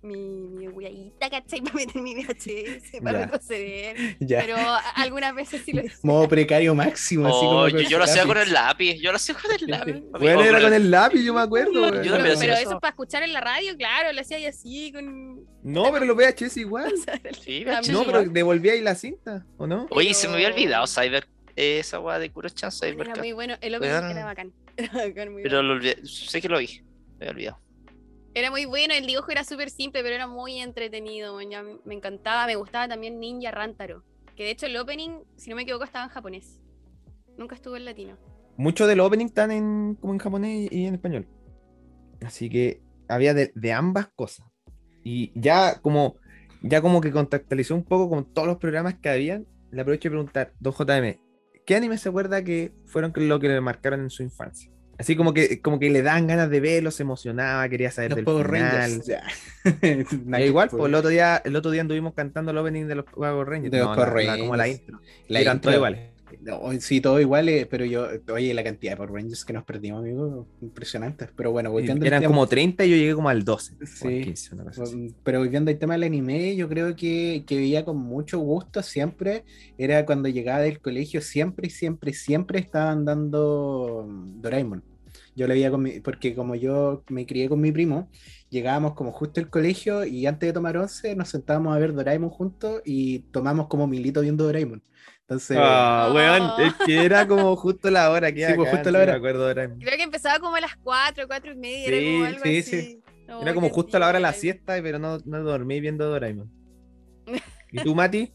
mi, 0.04 0.48
mi 0.50 0.68
huellita, 0.68 1.30
¿cachai? 1.30 1.62
Para 1.64 1.76
meter 1.76 2.02
mi 2.02 2.14
VHS, 2.16 3.02
para 3.02 3.26
retroceder. 3.26 3.96
Ya. 4.20 4.42
Pero 4.42 4.56
algunas 4.96 5.34
veces 5.34 5.62
sí 5.66 5.72
lo 5.74 5.84
hice. 5.84 5.96
Modo 6.04 6.28
precario 6.28 6.76
máximo, 6.76 7.28
así 7.28 7.38
Oh, 7.42 7.50
como 7.50 7.68
yo, 7.70 7.98
lo 7.98 8.04
hacía 8.04 8.26
con 8.26 8.38
el 8.38 8.52
lápiz, 8.54 8.96
yo 9.02 9.12
lo 9.12 9.16
hacía 9.18 9.36
con 9.36 9.52
el 9.52 9.68
lápiz. 9.68 10.04
Bueno, 10.12 10.44
era 10.44 10.62
con 10.62 10.74
el 10.74 10.92
lápiz, 10.92 11.24
yo 11.24 11.34
me 11.34 11.42
acuerdo. 11.42 12.04
Yo. 12.04 12.14
Pero, 12.18 12.26
eso. 12.26 12.44
eso 12.44 12.80
para 12.80 12.92
escuchar 12.92 13.24
en 13.24 13.34
la 13.34 13.42
radio, 13.42 13.76
claro, 13.78 14.12
lo 14.14 14.22
hacía 14.22 14.38
ahí 14.38 14.46
así 14.46 14.92
con. 14.92 15.46
No, 15.64 15.92
pero 15.92 16.06
los 16.06 16.16
VHS 16.18 16.58
igual. 16.58 16.94
Sí, 17.44 17.66
mí 17.66 17.72
No, 17.92 18.02
VHS. 18.02 18.06
pero 18.06 18.24
devolvía 18.26 18.74
ahí 18.74 18.82
la 18.82 18.96
cinta, 18.96 19.46
¿o 19.58 19.66
no? 19.66 19.88
Oye, 19.92 20.14
se 20.14 20.28
me 20.28 20.36
había 20.36 20.50
olvidado 20.50 20.86
Cyber, 20.88 21.26
esa 21.56 22.00
weá 22.00 22.20
de 22.20 22.30
Kuro-chan, 22.32 22.70
Era 22.82 22.92
Cybercat. 22.92 23.18
muy 23.20 23.32
bueno, 23.32 23.56
el 23.62 23.76
opening 23.76 24.12
era 24.12 24.26
bacán. 24.26 24.54
Era 24.76 24.94
bacán, 25.08 25.32
muy 25.34 25.44
Pero 25.44 25.62
lo 25.64 25.74
olvidé, 25.74 25.98
sé 26.06 26.42
que 26.42 26.50
lo 26.50 26.60
vi, 26.60 26.82
me 27.20 27.28
había 27.28 27.32
olvidado. 27.32 27.60
Era 28.36 28.50
muy 28.50 28.66
bueno, 28.66 28.96
el 28.96 29.06
dibujo 29.06 29.32
era 29.32 29.44
súper 29.44 29.70
simple, 29.70 30.02
pero 30.02 30.16
era 30.16 30.28
muy 30.28 30.60
entretenido. 30.60 31.38
me 31.86 31.94
encantaba, 31.94 32.48
me 32.48 32.56
gustaba 32.56 32.88
también 32.88 33.20
Ninja 33.20 33.52
Rantaro. 33.52 34.04
Que 34.36 34.44
de 34.44 34.52
hecho 34.52 34.66
el 34.66 34.76
opening, 34.78 35.20
si 35.36 35.50
no 35.50 35.56
me 35.56 35.62
equivoco, 35.62 35.84
estaba 35.84 36.06
en 36.06 36.10
japonés. 36.10 36.60
Nunca 37.38 37.54
estuvo 37.54 37.78
en 37.78 37.86
latino. 37.86 38.18
Muchos 38.58 38.88
de 38.88 38.96
los 38.96 39.06
openings 39.06 39.32
están 39.32 39.52
en, 39.52 39.96
como 39.96 40.14
en 40.14 40.20
japonés 40.20 40.72
y 40.72 40.86
en 40.86 40.96
español. 40.96 41.28
Así 42.26 42.50
que 42.50 42.82
había 43.08 43.36
de, 43.36 43.52
de 43.54 43.74
ambas 43.74 44.08
cosas. 44.16 44.48
Y 45.04 45.32
ya 45.40 45.80
como, 45.82 46.16
ya 46.64 46.82
como 46.82 47.02
que 47.02 47.12
contactualizó 47.12 47.76
un 47.76 47.84
poco 47.84 48.10
con 48.10 48.34
todos 48.34 48.48
los 48.48 48.58
programas 48.58 48.96
que 48.96 49.10
habían, 49.10 49.46
le 49.72 49.82
aprovecho 49.82 50.10
de 50.10 50.12
preguntar, 50.12 50.54
2JM, 50.60 51.20
¿qué 51.66 51.76
anime 51.76 51.98
se 52.00 52.10
acuerda 52.10 52.44
que 52.44 52.74
fueron 52.86 53.14
lo 53.16 53.40
que 53.40 53.50
le 53.50 53.62
marcaron 53.62 54.02
en 54.02 54.10
su 54.10 54.24
infancia? 54.24 54.73
Así 55.04 55.18
como 55.18 55.34
que, 55.34 55.60
como 55.62 55.80
que 55.80 55.90
le 55.90 56.02
dan 56.02 56.28
ganas 56.28 56.50
de 56.50 56.62
verlo, 56.62 56.90
se 56.92 57.04
emocionaba, 57.04 57.68
quería 57.68 57.92
saber 57.92 58.12
Los 58.12 58.16
del 58.16 58.26
Power 58.26 58.46
final. 58.50 58.72
Rangers. 58.72 59.08
Da 60.26 60.42
igual, 60.46 60.70
pues 60.70 60.86
el 60.86 60.96
otro 60.96 61.10
día, 61.10 61.42
el 61.44 61.56
otro 61.58 61.72
día 61.72 61.82
anduvimos 61.82 62.14
cantando 62.14 62.52
el 62.52 62.58
opening 62.58 62.86
de 62.86 62.96
los 62.96 63.06
Power 63.06 63.46
Rangers. 63.48 63.72
De 63.72 63.80
los 63.80 63.90
No, 63.90 63.96
Power 63.96 64.24
la- 64.26 64.36
la- 64.36 64.40
como 64.40 64.56
la 64.56 64.64
Rangers. 64.64 64.80
intro. 64.82 65.02
La 65.28 65.40
eran 65.42 65.58
intro- 65.58 65.62
todos 65.72 65.76
iguales. 65.76 66.10
No, 66.42 66.60
sí, 66.80 67.00
todo 67.00 67.20
igual, 67.22 67.48
eh, 67.48 67.68
pero 67.70 67.86
yo, 67.86 68.08
oye, 68.34 68.54
la 68.56 68.64
cantidad 68.64 68.94
de 68.94 68.98
Power 68.98 69.12
Rangers 69.12 69.46
que 69.46 69.54
nos 69.54 69.64
perdimos, 69.66 70.00
amigo, 70.00 70.48
impresionante. 70.62 71.28
Pero 71.36 71.52
bueno, 71.52 71.70
volviendo 71.70 72.04
Eran 72.06 72.22
tema- 72.22 72.34
como 72.34 72.48
30 72.48 72.86
y 72.86 72.90
yo 72.90 72.96
llegué 72.96 73.14
como 73.14 73.30
al 73.30 73.44
12. 73.46 73.74
o 73.74 73.78
al 73.82 73.88
Sí. 73.88 74.22
15, 74.24 74.56
una 74.56 74.64
cosa 74.64 74.82
así. 74.84 74.96
Mm, 74.96 75.14
Pero 75.24 75.40
volviendo 75.40 75.70
al 75.70 75.78
tema 75.78 75.94
del 75.94 76.04
anime, 76.04 76.56
yo 76.56 76.68
creo 76.68 76.96
que, 76.96 77.44
que 77.46 77.56
veía 77.58 77.86
con 77.86 77.98
mucho 77.98 78.40
gusto 78.40 78.82
siempre, 78.82 79.44
era 79.78 80.06
cuando 80.08 80.28
llegaba 80.28 80.62
del 80.62 80.80
colegio, 80.80 81.22
siempre, 81.22 81.70
siempre, 81.70 82.14
siempre 82.14 82.58
estaban 82.60 83.06
dando 83.06 84.06
mm, 84.10 84.42
Doraemon. 84.42 84.84
Yo 85.36 85.48
lo 85.48 85.54
veía 85.54 85.72
con 85.72 85.82
mi, 85.82 86.00
porque 86.00 86.36
como 86.36 86.56
yo 86.56 87.04
me 87.10 87.26
crié 87.26 87.50
con 87.50 87.60
mi 87.60 87.72
primo, 87.72 88.10
llegábamos 88.50 88.94
como 88.94 89.12
justo 89.12 89.40
al 89.40 89.50
colegio 89.50 90.06
y 90.06 90.26
antes 90.28 90.48
de 90.48 90.54
tomar 90.54 90.78
once 90.78 91.16
nos 91.16 91.30
sentábamos 91.30 91.76
a 91.76 91.80
ver 91.80 91.94
Doraemon 91.94 92.30
juntos 92.30 92.82
y 92.86 93.20
tomamos 93.32 93.68
como 93.68 93.88
milito 93.88 94.22
viendo 94.22 94.44
Doraemon. 94.44 94.84
Entonces, 95.22 95.58
Ah, 95.60 96.12
weón, 96.14 96.42
Ah. 96.44 96.58
es 96.60 96.74
que 96.86 97.04
era 97.06 97.28
como 97.28 97.56
justo 97.56 97.90
la 97.90 98.12
hora 98.12 98.32
que 98.32 98.46
Sí, 98.46 98.54
pues, 98.56 98.70
justo 98.70 98.92
la 98.92 99.00
hora. 99.00 99.12
Me 99.14 99.18
acuerdo 99.18 99.42
de 99.42 99.48
Doraemon. 99.48 99.80
Creo 99.80 99.98
que 99.98 100.04
empezaba 100.04 100.38
como 100.40 100.56
a 100.56 100.62
las 100.62 100.76
4, 100.84 101.26
4 101.28 101.52
y 101.54 101.56
media, 101.56 101.88
era 101.88 101.98
Sí, 101.98 102.06
como 102.14 102.26
algo 102.26 102.40
sí, 102.44 102.58
así. 102.60 102.82
sí. 102.82 103.04
No, 103.28 103.42
Era 103.42 103.54
como 103.54 103.70
justo 103.70 103.98
a 103.98 104.00
la 104.02 104.08
hora 104.10 104.18
de 104.18 104.22
la 104.24 104.34
siesta, 104.34 104.74
pero 104.84 105.00
no, 105.00 105.18
no 105.26 105.42
dormí 105.44 105.80
viendo 105.80 106.08
Doraemon. 106.10 106.52
¿Y 107.72 107.82
tú, 107.82 107.96
Mati? 107.96 108.32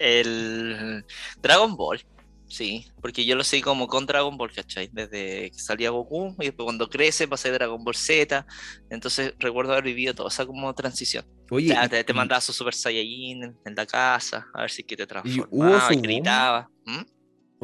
El 0.00 1.04
Dragon 1.40 1.76
Ball, 1.76 2.00
sí, 2.48 2.86
porque 3.00 3.24
yo 3.24 3.36
lo 3.36 3.44
sé 3.44 3.60
como 3.60 3.86
con 3.86 4.06
Dragon 4.06 4.36
Ball, 4.36 4.52
¿cachai? 4.52 4.88
Desde 4.92 5.50
que 5.50 5.58
salía 5.58 5.90
Goku 5.90 6.34
y 6.40 6.46
después 6.46 6.64
cuando 6.64 6.88
crece 6.88 7.28
pasé 7.28 7.50
Dragon 7.50 7.82
Ball 7.82 7.94
Z, 7.94 8.46
entonces 8.90 9.34
recuerdo 9.38 9.72
haber 9.72 9.84
vivido 9.84 10.14
toda 10.14 10.28
esa 10.28 10.46
como 10.46 10.72
transición. 10.74 11.24
Oye, 11.50 11.74
te, 11.90 12.04
te 12.04 12.12
mandaba 12.12 12.40
su 12.40 12.52
Super 12.52 12.74
Saiyajin 12.74 13.44
en, 13.44 13.56
en 13.64 13.74
la 13.74 13.86
casa, 13.86 14.46
a 14.54 14.62
ver 14.62 14.70
si 14.70 14.82
que 14.82 14.96
te 14.96 15.06
transformaba 15.06 15.92
y 15.92 15.96
gritaba. 16.00 16.70
¿Mm? 16.84 17.14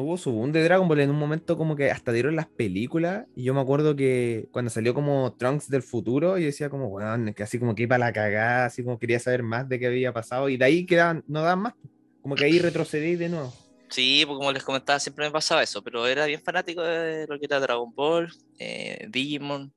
hubo 0.01 0.17
su 0.17 0.31
boom 0.31 0.51
de 0.51 0.63
Dragon 0.63 0.87
Ball 0.87 1.01
en 1.01 1.09
un 1.09 1.17
momento 1.17 1.57
como 1.57 1.75
que 1.75 1.91
hasta 1.91 2.11
dieron 2.11 2.35
las 2.35 2.47
películas 2.47 3.25
y 3.35 3.43
yo 3.43 3.53
me 3.53 3.61
acuerdo 3.61 3.95
que 3.95 4.47
cuando 4.51 4.69
salió 4.69 4.93
como 4.93 5.33
Trunks 5.33 5.69
del 5.69 5.83
futuro 5.83 6.37
yo 6.37 6.45
decía 6.45 6.69
como, 6.69 6.87
weón, 6.87 7.33
que 7.33 7.43
así 7.43 7.59
como 7.59 7.75
que 7.75 7.83
iba 7.83 7.95
a 7.95 7.99
la 7.99 8.13
cagada, 8.13 8.65
así 8.65 8.83
como 8.83 8.99
quería 8.99 9.19
saber 9.19 9.43
más 9.43 9.67
de 9.69 9.79
qué 9.79 9.87
había 9.87 10.13
pasado 10.13 10.49
y 10.49 10.57
de 10.57 10.65
ahí 10.65 10.85
quedaban, 10.85 11.23
no 11.27 11.41
dan 11.41 11.59
más, 11.59 11.73
como 12.21 12.35
que 12.35 12.45
ahí 12.45 12.59
retrocedí 12.59 13.15
de 13.15 13.29
nuevo. 13.29 13.53
Sí, 13.91 14.23
pues 14.25 14.37
como 14.37 14.51
les 14.51 14.63
comentaba, 14.63 14.99
siempre 14.99 15.25
me 15.25 15.31
pasaba 15.31 15.63
eso, 15.63 15.83
pero 15.83 16.07
era 16.07 16.25
bien 16.25 16.41
fanático 16.41 16.81
de 16.81 17.27
lo 17.27 17.37
que 17.37 17.45
era 17.45 17.59
Dragon 17.59 17.93
Ball, 17.93 18.31
eh, 18.57 19.05
Digimon. 19.09 19.73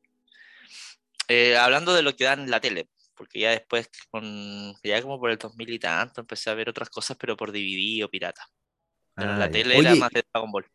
Eh, 1.28 1.56
hablando 1.56 1.94
de 1.94 2.02
lo 2.02 2.14
que 2.14 2.24
dan 2.24 2.40
en 2.40 2.50
la 2.50 2.60
tele, 2.60 2.88
porque 3.16 3.40
ya 3.40 3.50
después, 3.50 3.88
con, 4.10 4.74
ya 4.82 5.00
como 5.02 5.18
por 5.18 5.30
el 5.30 5.38
2000 5.38 5.70
y 5.70 5.78
tanto, 5.78 6.20
empecé 6.20 6.50
a 6.50 6.54
ver 6.54 6.68
otras 6.68 6.90
cosas, 6.90 7.16
pero 7.18 7.36
por 7.36 7.50
DVD 7.50 8.04
o 8.04 8.08
pirata. 8.10 8.42
Pero 9.16 9.30
en 9.30 9.36
Ah, 9.36 9.40
la 9.40 9.50
tele 9.50 9.78
era 9.78 9.90
Oye, 9.90 10.00
más 10.00 10.10
de 10.10 10.22
Dragon 10.32 10.52
Ball. 10.52 10.66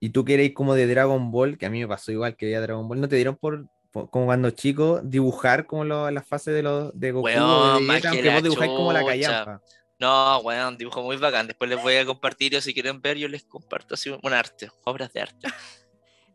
y 0.00 0.10
tú 0.10 0.24
que 0.24 0.34
eres 0.34 0.52
como 0.54 0.74
de 0.74 0.86
Dragon 0.86 1.30
Ball, 1.30 1.58
que 1.58 1.66
a 1.66 1.70
mí 1.70 1.80
me 1.80 1.88
pasó 1.88 2.12
igual 2.12 2.36
que 2.36 2.46
veía 2.46 2.60
Dragon 2.60 2.86
Ball, 2.88 3.00
¿no 3.00 3.08
te 3.08 3.16
dieron 3.16 3.36
por, 3.36 3.66
por- 3.92 4.10
como 4.10 4.26
cuando 4.26 4.50
chico 4.50 5.00
dibujar 5.02 5.66
como 5.66 5.84
lo- 5.84 6.10
las 6.10 6.26
fases 6.26 6.54
de 6.54 6.62
los 6.62 6.98
de 6.98 7.12
Goku 7.12 7.28
o 7.28 7.80
de 7.80 7.80
Vegeta, 7.86 8.00
que 8.00 8.08
aunque 8.08 8.30
vos 8.30 8.42
dibujáis 8.42 8.70
como 8.76 8.92
la 8.92 9.04
callampa? 9.04 9.62
No, 9.98 10.42
bueno, 10.42 10.68
un 10.68 10.76
dibujo 10.78 11.02
muy 11.02 11.16
bacán. 11.16 11.46
Después 11.46 11.70
les 11.70 11.80
voy 11.82 11.96
a 11.96 12.04
compartir, 12.04 12.54
o 12.56 12.60
si 12.60 12.74
quieren 12.74 13.00
ver, 13.00 13.16
yo 13.16 13.28
les 13.28 13.44
comparto 13.44 13.94
así 13.94 14.10
un 14.10 14.32
arte, 14.32 14.70
obras 14.84 15.12
de 15.12 15.22
arte. 15.22 15.48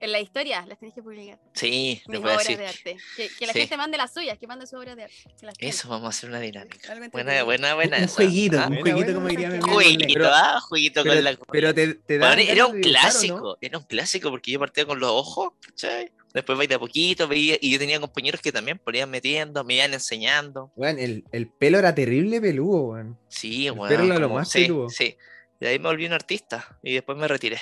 En 0.01 0.11
la 0.11 0.19
historia 0.19 0.65
las 0.67 0.79
tenés 0.79 0.95
que 0.95 1.03
publicar. 1.03 1.37
Sí, 1.53 2.01
Mis 2.07 2.19
voy 2.19 2.31
a 2.31 2.33
obras 2.33 2.47
decir. 2.47 2.57
de 2.57 2.67
arte. 2.67 2.97
Que, 3.15 3.29
que 3.37 3.45
la 3.45 3.53
Sí. 3.53 3.59
gente 3.59 3.77
mande 3.77 3.97
las 3.97 4.11
suyas, 4.13 4.37
que 4.39 4.47
mande 4.47 4.65
sus 4.65 4.79
obras 4.79 4.95
de 4.97 5.03
arte. 5.03 5.15
Eso, 5.59 5.87
vamos 5.89 6.07
a 6.07 6.09
hacer 6.09 6.29
una 6.29 6.39
dinámica. 6.39 6.93
Buena, 7.11 7.43
buena, 7.43 7.75
buena. 7.75 7.97
un 7.97 8.03
esa. 8.05 8.15
jueguito, 8.15 8.59
Ah, 8.59 8.67
un 8.67 8.77
jueguito 8.81 8.95
buena, 8.95 9.13
como 9.13 9.27
diría 9.27 9.47
mi 9.49 9.53
amigo. 9.57 9.71
Jueguito, 9.73 10.19
ah, 10.33 10.59
jueguito 10.61 11.05
con 11.05 11.23
la. 11.23 11.31
Pero, 11.31 11.45
pero 11.51 11.73
te, 11.75 11.93
te 11.93 12.17
Bueno, 12.17 12.41
era 12.41 12.65
un 12.65 12.81
clásico, 12.81 13.57
era 13.61 13.77
un 13.77 13.83
clásico 13.85 14.29
porque 14.31 14.51
yo 14.51 14.59
partía 14.59 14.85
con 14.85 14.99
los 14.99 15.11
ojos, 15.11 15.53
¿cachai? 15.67 16.11
Después 16.33 16.57
veía 16.57 16.69
de 16.69 16.75
a 16.75 16.79
poquito, 16.79 17.27
veía, 17.27 17.57
y 17.61 17.71
yo 17.73 17.77
tenía 17.77 17.99
compañeros 17.99 18.41
que 18.41 18.51
también 18.51 18.79
ponían 18.79 19.09
metiendo, 19.09 19.63
me 19.63 19.75
iban 19.75 19.93
enseñando. 19.93 20.71
Weón, 20.77 20.97
el, 20.97 21.25
el 21.31 21.47
pelo 21.47 21.77
era 21.77 21.93
terrible 21.93 22.41
peludo, 22.41 22.81
weón. 22.93 23.19
Sí, 23.27 23.67
El 23.67 23.73
bueno. 23.73 23.95
pelo 23.97 24.05
era 24.13 24.19
lo 24.19 24.29
más 24.29 24.49
sí, 24.49 24.61
peludo. 24.63 24.89
sí. 24.89 25.15
De 25.59 25.67
ahí 25.67 25.77
me 25.77 25.89
volví 25.89 26.05
un 26.07 26.13
artista 26.13 26.79
y 26.81 26.93
después 26.95 27.17
me 27.19 27.27
retiré. 27.27 27.59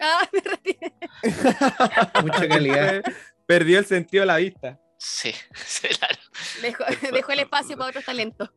Ah, 0.00 0.28
me 0.32 0.40
retiré. 0.40 0.92
Mucha 2.22 2.48
calidad. 2.48 3.02
Perdió 3.46 3.78
el 3.78 3.86
sentido 3.86 4.22
de 4.22 4.26
la 4.26 4.36
vista. 4.36 4.80
Sí, 4.98 5.32
sí, 5.54 5.88
claro. 5.88 6.18
Dejó, 6.62 6.84
dejó 7.12 7.32
el 7.32 7.40
espacio 7.40 7.76
para 7.76 7.90
otros 7.90 8.04
talentos. 8.04 8.50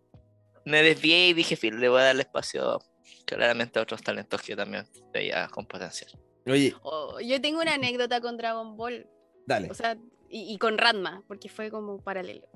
Me 0.66 0.84
desvié 0.84 1.30
y 1.30 1.34
dije, 1.34 1.56
fin, 1.56 1.80
le 1.80 1.90
voy 1.90 2.02
a 2.02 2.06
darle 2.06 2.24
espacio 2.24 2.80
claramente 3.26 3.80
a 3.80 3.84
otros 3.84 4.02
talentos 4.02 4.42
que 4.42 4.52
yo 4.52 4.58
también 4.58 4.86
veía 5.14 5.48
con 5.50 5.66
potencial. 5.66 6.12
Oye, 6.46 6.74
Oh, 6.82 7.20
yo 7.20 7.40
tengo 7.42 7.62
una 7.62 7.74
anécdota 7.76 8.22
con 8.22 8.38
Dragon 8.38 8.76
Ball. 8.76 9.08
Dale. 9.46 9.70
O 9.70 9.74
sea, 9.74 9.98
y, 10.30 10.54
y 10.54 10.58
con 10.58 10.78
Ranma, 10.78 11.24
porque 11.28 11.50
fue 11.50 11.70
como 11.72 12.02
paralelo. 12.04 12.48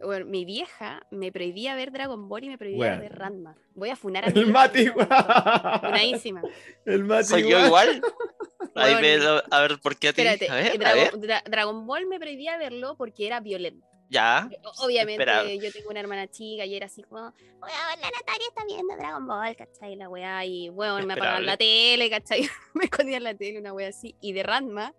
Bueno, 0.00 0.26
mi 0.26 0.44
vieja 0.44 1.06
me 1.10 1.32
prohibía 1.32 1.74
ver 1.74 1.90
Dragon 1.92 2.28
Ball 2.28 2.44
y 2.44 2.48
me 2.48 2.58
prohibía 2.58 2.96
ver 2.98 3.14
Ranma. 3.18 3.56
Voy 3.74 3.90
a 3.90 3.96
funar 3.96 4.24
a 4.24 4.28
El 4.28 4.46
Mati. 4.48 4.88
Funadísima. 4.88 6.42
El 6.84 7.04
Mati. 7.04 7.24
¿Soy 7.24 7.48
yo 7.50 7.64
igual? 7.66 8.02
Ahí 8.76 9.00
ve 9.00 9.20
a 9.50 9.60
ver, 9.60 9.78
¿por 9.80 9.96
qué 9.96 10.08
a 10.08 10.12
ti? 10.12 10.22
Espérate, 10.22 10.50
A 10.50 10.54
ver, 10.56 10.86
a 10.86 10.94
ver. 10.94 11.12
Dra- 11.14 11.42
Dragon 11.48 11.86
Ball 11.86 12.06
me 12.06 12.18
prohibía 12.18 12.58
verlo 12.58 12.96
porque 12.96 13.26
era 13.26 13.40
violento. 13.40 13.86
Ya. 14.14 14.48
O- 14.62 14.86
Obviamente, 14.86 15.58
yo 15.58 15.72
tengo 15.72 15.90
una 15.90 15.98
hermana 16.00 16.28
chica 16.28 16.64
y 16.64 16.76
era 16.76 16.86
así 16.86 17.02
como, 17.02 17.20
weón, 17.20 18.00
la 18.00 18.10
Natalia 18.10 18.46
está 18.48 18.64
viendo 18.64 18.96
Dragon 18.96 19.26
Ball, 19.26 19.56
¿cachai? 19.56 19.96
La 19.96 20.08
weá, 20.08 20.44
y 20.44 20.70
weón, 20.70 21.04
me 21.06 21.14
apagaban 21.14 21.44
la 21.44 21.56
tele, 21.56 22.08
¿cachai? 22.08 22.48
me 22.74 22.84
escondía 22.84 23.16
en 23.16 23.24
la 23.24 23.34
tele, 23.34 23.58
una 23.58 23.72
weá 23.72 23.88
así. 23.88 24.14
Y 24.20 24.32
de 24.32 24.44
Ranma, 24.44 24.94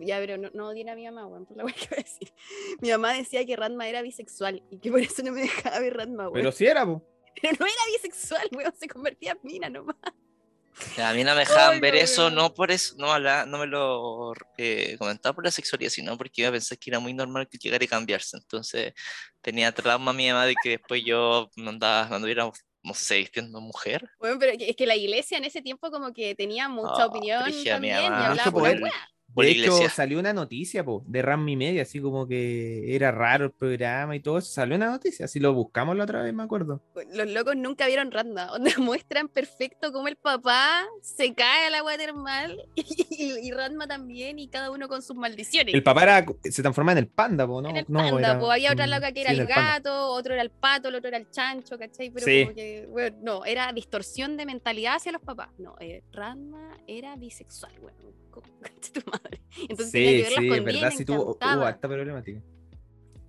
ya, 0.00 0.18
pero 0.18 0.36
no, 0.36 0.50
no 0.52 0.68
odien 0.68 0.88
a 0.88 0.96
mi 0.96 1.04
mamá, 1.04 1.26
weón, 1.26 1.46
por 1.46 1.56
la 1.56 1.64
weá 1.64 1.74
que 1.74 1.86
voy 1.90 1.98
a 2.00 2.02
decir. 2.02 2.32
Mi 2.80 2.90
mamá 2.90 3.12
decía 3.14 3.46
que 3.46 3.54
Ranma 3.54 3.88
era 3.88 4.02
bisexual 4.02 4.62
y 4.68 4.78
que 4.80 4.90
por 4.90 5.00
eso 5.00 5.22
no 5.22 5.30
me 5.30 5.42
dejaba 5.42 5.78
ver 5.78 5.96
Ranma, 5.96 6.24
weón. 6.24 6.32
Pero 6.32 6.42
Pero, 6.44 6.52
si 6.52 6.66
era, 6.66 6.84
po. 6.84 7.02
no 7.42 7.66
era 7.66 7.82
bisexual, 7.92 8.48
weón, 8.52 8.74
se 8.76 8.88
convertía 8.88 9.32
en 9.32 9.38
mina 9.44 9.70
nomás. 9.70 9.96
A 10.98 11.12
mí 11.14 11.24
no 11.24 11.32
me 11.34 11.40
dejaban 11.40 11.74
Ay, 11.74 11.80
ver 11.80 11.94
no, 11.94 11.96
eso, 11.96 12.30
no 12.30 12.52
por 12.54 12.70
eso, 12.70 12.94
no, 12.98 13.12
habla- 13.12 13.46
no 13.46 13.58
me 13.58 13.66
lo 13.66 14.32
eh, 14.56 14.96
comentaba 14.98 15.34
por 15.34 15.44
la 15.44 15.50
sexualidad, 15.50 15.90
sino 15.90 16.16
porque 16.18 16.42
iba 16.42 16.48
a 16.50 16.52
pensar 16.52 16.78
que 16.78 16.90
era 16.90 17.00
muy 17.00 17.14
normal 17.14 17.48
que 17.48 17.58
llegara 17.58 17.84
y 17.84 17.88
cambiarse. 17.88 18.36
Entonces 18.36 18.92
tenía 19.40 19.72
trauma 19.72 20.12
mi 20.12 20.28
mamá 20.28 20.46
de 20.46 20.58
que 20.58 20.70
después 20.70 21.02
yo 21.04 21.50
andaba, 21.66 22.08
me 22.08 22.16
anduviera, 22.16 22.50
no 22.82 22.94
sé, 22.94 23.18
vistiendo 23.18 23.60
mujer. 23.60 24.08
Bueno, 24.18 24.38
pero 24.38 24.52
es 24.58 24.76
que 24.76 24.86
la 24.86 24.96
iglesia 24.96 25.38
en 25.38 25.44
ese 25.44 25.62
tiempo 25.62 25.90
como 25.90 26.12
que 26.12 26.34
tenía 26.34 26.68
mucha 26.68 27.02
Ah, 27.02 27.06
opinión 27.06 27.66
también 27.68 28.14
y 28.14 28.24
hablaba 28.24 28.52
por 28.52 28.64
De 29.34 29.50
hecho, 29.50 29.88
salió 29.88 30.18
una 30.18 30.32
noticia 30.32 30.84
po, 30.84 31.02
de 31.06 31.22
Ram 31.22 31.48
y 31.48 31.56
Media, 31.56 31.82
así 31.82 32.00
como 32.00 32.26
que 32.26 32.94
era 32.94 33.10
raro 33.10 33.46
el 33.46 33.50
programa 33.52 34.14
y 34.16 34.20
todo 34.20 34.38
eso. 34.38 34.52
Salió 34.52 34.76
una 34.76 34.90
noticia, 34.90 35.24
así 35.24 35.40
lo 35.40 35.52
buscamos 35.52 35.96
la 35.96 36.04
otra 36.04 36.22
vez, 36.22 36.32
me 36.32 36.42
acuerdo. 36.42 36.82
Los 37.12 37.28
locos 37.30 37.56
nunca 37.56 37.86
vieron 37.86 38.10
Ranma, 38.10 38.46
donde 38.52 38.76
muestran 38.78 39.28
perfecto 39.28 39.92
cómo 39.92 40.08
el 40.08 40.16
papá 40.16 40.84
se 41.02 41.34
cae 41.34 41.66
al 41.66 41.74
agua 41.74 41.96
termal 41.96 42.62
y, 42.74 43.32
y 43.42 43.50
Ranma 43.50 43.86
también, 43.86 44.38
y 44.38 44.48
cada 44.48 44.70
uno 44.70 44.88
con 44.88 45.02
sus 45.02 45.16
maldiciones. 45.16 45.74
El 45.74 45.82
papá 45.82 46.02
era, 46.04 46.26
se 46.42 46.62
transformaba 46.62 46.92
en 46.98 47.04
el 47.04 47.08
panda, 47.08 47.46
po, 47.46 47.60
¿no? 47.60 47.70
en 47.70 47.76
el 47.78 47.84
No, 47.88 48.00
panda, 48.00 48.18
era 48.30 48.38
po, 48.38 48.50
había 48.50 48.72
otra 48.72 48.86
loca 48.86 49.12
que 49.12 49.22
era 49.22 49.30
el 49.32 49.46
gato, 49.46 50.08
otro 50.10 50.34
era 50.34 50.42
el 50.42 50.50
pato, 50.50 50.88
el 50.88 50.94
otro 50.96 51.08
era 51.08 51.18
el 51.18 51.30
chancho, 51.30 51.78
¿cachai? 51.78 52.10
Pero 52.10 52.26
Sí. 52.26 52.44
como 52.44 52.54
que, 52.54 52.86
bueno, 52.90 53.16
no, 53.22 53.44
era 53.44 53.72
distorsión 53.72 54.36
de 54.36 54.46
mentalidad 54.46 54.96
hacia 54.96 55.12
los 55.12 55.22
papás. 55.22 55.48
No, 55.58 55.76
eh, 55.80 56.02
Ranma 56.12 56.78
era 56.86 57.16
bisexual, 57.16 57.72
bueno, 57.80 57.98
tu 58.92 59.00
madre. 59.10 59.40
Entonces 59.68 59.92
tenía 59.92 60.10
que 60.10 60.16
Sí, 60.16 60.22
verla 60.22 60.40
sí, 60.40 60.46
y 60.46 60.60
verdad, 60.64 60.90
sí 60.96 61.04
tuvo, 61.04 61.22
encantaba. 61.34 61.68
harta 61.68 61.88
problemática. 61.88 62.40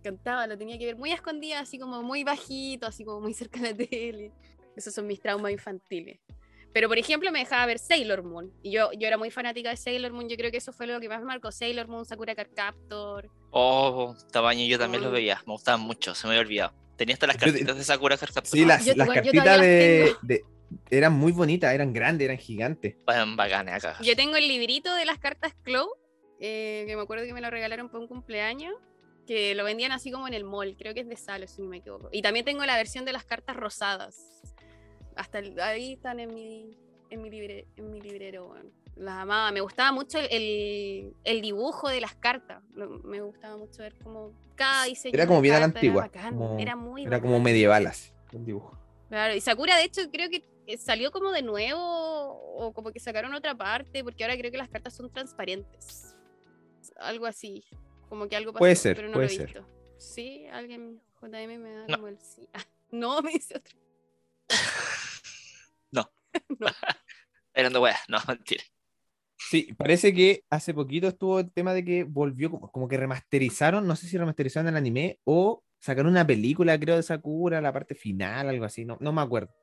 cantaba, 0.03 0.47
lo 0.47 0.57
tenía 0.57 0.77
que 0.77 0.85
ver 0.85 0.95
muy 0.97 1.11
a 1.11 1.15
escondida, 1.15 1.59
así 1.59 1.79
como 1.79 2.03
muy 2.03 2.23
bajito, 2.23 2.85
así 2.87 3.03
como 3.03 3.21
muy 3.21 3.33
cerca 3.33 3.59
de 3.61 3.71
la 3.71 3.75
tele. 3.77 4.31
Esos 4.75 4.93
son 4.93 5.07
mis 5.07 5.19
traumas 5.19 5.51
infantiles. 5.51 6.19
Pero, 6.73 6.89
por 6.89 6.97
ejemplo, 6.97 7.31
me 7.31 7.39
dejaba 7.39 7.65
ver 7.65 7.79
Sailor 7.79 8.21
Moon. 8.23 8.51
Y 8.61 8.71
yo, 8.71 8.91
yo 8.91 9.07
era 9.07 9.17
muy 9.17 9.31
fanática 9.31 9.69
de 9.69 9.77
Sailor 9.77 10.11
Moon. 10.11 10.27
Yo 10.27 10.35
creo 10.35 10.51
que 10.51 10.57
eso 10.57 10.73
fue 10.73 10.85
lo 10.87 10.99
que 10.99 11.07
más 11.07 11.19
me 11.21 11.25
marcó. 11.27 11.49
Sailor 11.49 11.87
Moon, 11.87 12.05
Sakura 12.05 12.35
Card 12.35 12.49
Captor. 12.53 13.29
Oh, 13.51 14.13
tamaño, 14.33 14.65
yo 14.65 14.77
también 14.77 15.01
Mm. 15.01 15.05
los 15.05 15.13
veía, 15.13 15.41
me 15.47 15.53
gustaban 15.53 15.79
mucho, 15.81 16.13
se 16.13 16.27
me 16.27 16.33
había 16.33 16.41
olvidado. 16.45 16.73
Tenía 16.97 17.13
hasta 17.13 17.27
las 17.27 17.37
cartitas 17.37 17.77
de 17.77 17.83
Sakura 17.85 18.17
Card 18.17 18.33
Captor. 18.33 18.51
Sí, 18.51 18.65
las, 18.65 18.85
Yo- 18.85 18.93
las 18.95 19.07
cartitas 19.07 19.43
todavía 19.45 19.65
de, 19.65 19.99
las 20.11 20.21
de- 20.27 20.45
eran 20.89 21.13
muy 21.13 21.32
bonitas, 21.32 21.73
eran 21.73 21.93
grandes, 21.93 22.25
eran 22.25 22.38
gigantes. 22.38 22.95
Eran 23.08 23.36
bacanes 23.36 23.84
acá. 23.86 23.97
Yo 24.01 24.15
tengo 24.15 24.36
el 24.38 24.47
librito 24.47 24.93
de 24.95 25.06
las 25.06 25.19
cartas 25.19 25.54
Clow, 25.63 25.89
eh, 26.39 26.84
que 26.88 26.95
me 26.95 27.01
acuerdo 27.01 27.25
que 27.25 27.34
me 27.34 27.41
lo 27.41 27.49
regalaron 27.49 27.89
por 27.89 27.99
un 27.99 28.08
cumpleaños, 28.08 28.73
que 29.28 29.56
lo 29.56 29.63
vendían 29.63 29.91
así 29.91 30.12
como 30.12 30.28
en 30.28 30.34
el 30.34 30.43
mall, 30.43 30.75
creo 30.78 30.93
que 30.93 30.99
es 31.01 31.08
de 31.08 31.15
Salo, 31.15 31.47
si 31.47 31.62
no 31.62 31.69
me 31.69 31.78
equivoco. 31.78 32.10
Y 32.12 32.21
también 32.21 32.45
tengo 32.45 32.63
la 32.65 32.75
versión 32.78 33.06
de 33.06 33.13
las 33.13 33.25
cartas 33.25 33.56
rosadas. 33.56 34.41
Hasta 35.15 35.39
el- 35.39 35.60
ahí 35.60 35.93
están 35.93 36.19
en 36.19 36.34
mi, 36.34 36.78
en 37.10 37.21
mi, 37.21 37.30
libre, 37.30 37.67
en 37.78 37.89
mi 37.89 38.01
librero, 38.01 38.47
weón. 38.49 38.71
Las 38.95 39.15
amaba, 39.15 39.51
me 39.51 39.62
gustaba 39.62 39.91
mucho 39.91 40.19
el, 40.19 40.28
el- 40.32 41.13
el 41.23 41.41
dibujo 41.41 41.89
de 41.89 42.01
las 42.01 42.15
cartas. 42.15 42.62
Lo- 42.73 42.99
me 42.99 43.19
gustaba 43.21 43.58
mucho 43.58 43.82
ver 43.82 43.95
como 44.04 44.32
cada 44.56 44.86
diseño. 44.86 45.13
Era 45.15 45.28
como 45.28 45.41
bien 45.41 45.56
a 45.56 45.60
la 45.60 45.65
era 45.65 45.73
antigua, 45.73 46.01
bacán, 46.04 46.38
como- 46.38 46.60
era 46.60 46.75
muy 46.75 47.01
Era 47.06 47.19
como 47.19 47.34
bacán. 47.34 47.43
medieval 47.43 47.88
así, 47.88 48.12
el 48.34 48.45
dibujo. 48.45 48.78
Claro, 49.10 49.34
y 49.36 49.41
Sakura 49.41 49.78
de 49.78 49.84
hecho 49.84 50.01
creo 50.12 50.30
que 50.30 50.43
salió 50.78 51.12
como 51.12 51.32
de 51.32 51.41
nuevo 51.41 51.80
o 51.82 52.73
como 52.73 52.91
que 52.91 52.99
sacaron 52.99 53.34
otra 53.34 53.56
parte 53.56 54.04
porque 54.04 54.23
ahora 54.23 54.38
creo 54.38 54.51
que 54.51 54.58
las 54.58 54.69
cartas 54.69 54.93
son 54.95 55.12
transparentes. 55.12 56.15
Algo 56.97 57.25
así, 57.25 57.63
como 58.10 58.28
que 58.28 58.36
algo 58.36 58.51
pasó, 58.54 58.60
Puede 58.60 58.75
ser, 58.75 58.95
pero 58.95 59.08
no 59.10 59.13
puede 59.15 59.28
lo 59.28 59.34
he 59.34 59.36
ser. 59.36 59.45
visto. 59.47 59.67
Sí, 59.97 60.45
alguien 60.47 61.01
JM 61.21 61.58
me 61.60 61.73
da 61.73 61.86
No. 61.88 61.95
como 61.97 62.08
el 62.08 62.19
sí. 62.19 62.47
Ah, 62.54 62.63
no, 62.91 63.21
me 63.23 63.32
dice 63.32 63.58
otro. 63.58 63.78
Eran 67.54 67.71
de 67.71 67.80
weas, 67.80 67.99
no, 68.10 68.17
mentira. 68.28 68.62
Sí, 69.38 69.73
parece 69.78 70.13
que 70.13 70.43
hace 70.49 70.73
poquito 70.73 71.08
estuvo 71.08 71.39
el 71.39 71.51
tema 71.51 71.73
de 71.73 71.86
que 71.86 72.04
volvió, 72.04 72.49
como, 72.51 72.69
como 72.71 72.88
que 72.88 72.97
remasterizaron, 72.97 73.88
no 73.88 73.95
sé 73.95 74.08
si 74.08 74.17
remasterizaron 74.17 74.67
el 74.67 74.75
anime 74.75 75.19
o 75.23 75.63
sacaron 75.80 76.12
una 76.12 76.25
película, 76.28 76.78
creo, 76.80 76.95
de 76.97 77.04
Sakura, 77.04 77.62
la 77.62 77.71
parte 77.71 77.95
final, 77.95 78.49
algo 78.49 78.65
así, 78.65 78.84
no, 78.86 78.97
no 78.99 79.13
me 79.13 79.21
acuerdo. 79.21 79.54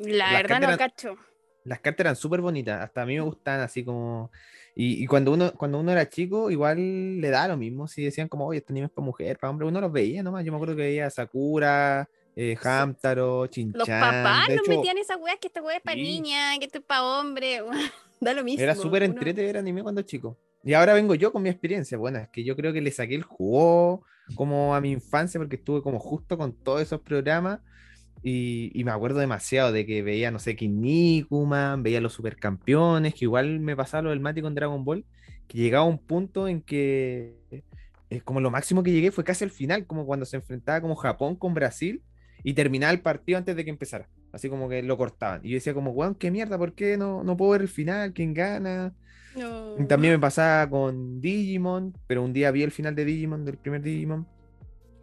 La 0.00 0.32
Las 0.32 0.42
verdad 0.42 0.60
no 0.60 0.66
cartas 0.68 0.78
cacho. 0.92 1.16
Las 1.64 1.80
cartas 1.80 2.00
eran 2.04 2.16
súper 2.16 2.40
bonitas, 2.40 2.80
hasta 2.80 3.02
a 3.02 3.06
mí 3.06 3.14
me 3.16 3.20
gustan 3.20 3.60
así 3.60 3.84
como... 3.84 4.30
Y, 4.74 5.02
y 5.02 5.06
cuando, 5.06 5.32
uno, 5.32 5.52
cuando 5.52 5.78
uno 5.78 5.92
era 5.92 6.08
chico, 6.08 6.50
igual 6.50 7.20
le 7.20 7.28
da 7.28 7.48
lo 7.48 7.56
mismo, 7.56 7.86
si 7.86 8.02
decían 8.04 8.28
como, 8.28 8.46
oye, 8.46 8.60
este 8.60 8.72
anime 8.72 8.86
es 8.86 8.92
para 8.92 9.04
mujer, 9.04 9.38
para 9.38 9.50
hombre, 9.50 9.66
uno 9.66 9.80
los 9.80 9.92
veía 9.92 10.22
nomás, 10.22 10.44
yo 10.44 10.52
me 10.52 10.56
acuerdo 10.56 10.74
que 10.76 10.82
veía 10.82 11.10
Sakura, 11.10 12.08
eh, 12.34 12.56
Hamtaro, 12.62 13.46
Chinchan. 13.48 13.78
Los 13.78 13.88
papás 13.88 14.48
nos 14.56 14.66
metían 14.68 14.96
esas 14.96 15.18
weas 15.18 15.36
que 15.38 15.48
esta 15.48 15.60
wea 15.60 15.76
es 15.76 15.82
para 15.82 15.96
Sí. 15.96 16.02
niña, 16.02 16.58
que 16.58 16.64
esto 16.66 16.78
es 16.78 16.84
para 16.84 17.02
hombre. 17.04 17.60
da 18.20 18.32
lo 18.32 18.42
mismo. 18.42 18.62
Era 18.62 18.74
súper 18.74 19.02
uno- 19.02 19.12
entrete 19.12 19.42
ver 19.42 19.58
anime 19.58 19.82
cuando 19.82 20.00
chico. 20.02 20.38
Y 20.62 20.72
ahora 20.74 20.94
vengo 20.94 21.14
yo 21.14 21.32
con 21.32 21.42
mi 21.42 21.48
experiencia. 21.50 21.98
Bueno, 21.98 22.18
es 22.20 22.28
que 22.28 22.44
yo 22.44 22.54
creo 22.56 22.72
que 22.72 22.80
le 22.80 22.90
saqué 22.90 23.14
el 23.16 23.22
jugo 23.22 24.04
como 24.34 24.74
a 24.74 24.80
mi 24.80 24.92
infancia 24.92 25.38
porque 25.40 25.56
estuve 25.56 25.82
como 25.82 25.98
justo 25.98 26.38
con 26.38 26.52
todos 26.54 26.80
esos 26.82 27.00
programas 27.00 27.60
y, 28.22 28.70
y 28.74 28.84
me 28.84 28.90
acuerdo 28.90 29.18
demasiado 29.18 29.72
de 29.72 29.86
que 29.86 30.02
veía, 30.02 30.30
no 30.30 30.38
sé, 30.38 30.56
Kinnikuman, 30.56 31.82
veía 31.82 32.00
los 32.00 32.12
supercampeones, 32.12 33.14
que 33.14 33.24
igual 33.24 33.60
me 33.60 33.76
pasaba 33.76 34.02
lo 34.02 34.10
del 34.10 34.20
Mati 34.20 34.42
con 34.42 34.54
Dragon 34.54 34.84
Ball, 34.84 35.04
que 35.48 35.58
llegaba 35.58 35.84
a 35.84 35.88
un 35.88 35.98
punto 35.98 36.48
en 36.48 36.62
que 36.62 37.34
eh, 38.10 38.20
como 38.22 38.40
lo 38.40 38.50
máximo 38.50 38.82
que 38.82 38.90
llegué 38.90 39.12
fue 39.12 39.24
casi 39.24 39.44
al 39.44 39.50
final, 39.50 39.86
como 39.86 40.04
cuando 40.04 40.26
se 40.26 40.36
enfrentaba 40.36 40.80
como 40.80 40.96
Japón 40.96 41.36
con 41.36 41.54
Brasil 41.54 42.02
y 42.42 42.54
terminaba 42.54 42.92
el 42.92 43.00
partido 43.00 43.38
antes 43.38 43.54
de 43.56 43.64
que 43.64 43.70
empezara. 43.70 44.08
Así 44.32 44.48
como 44.48 44.68
que 44.68 44.82
lo 44.82 44.96
cortaban. 44.96 45.40
Y 45.44 45.50
yo 45.50 45.54
decía 45.54 45.74
como, 45.74 45.92
weón, 45.92 46.14
qué 46.14 46.30
mierda, 46.30 46.58
¿por 46.58 46.74
qué 46.74 46.96
no, 46.96 47.24
no 47.24 47.36
puedo 47.36 47.52
ver 47.52 47.62
el 47.62 47.68
final? 47.68 48.12
¿Quién 48.12 48.34
gana? 48.34 48.92
No. 49.36 49.74
También 49.86 50.14
me 50.14 50.18
pasaba 50.18 50.68
con 50.68 51.20
Digimon, 51.20 51.96
pero 52.06 52.24
un 52.24 52.32
día 52.32 52.50
vi 52.50 52.62
el 52.64 52.72
final 52.72 52.94
de 52.94 53.04
Digimon, 53.04 53.44
del 53.44 53.58
primer 53.58 53.82
Digimon. 53.82 54.26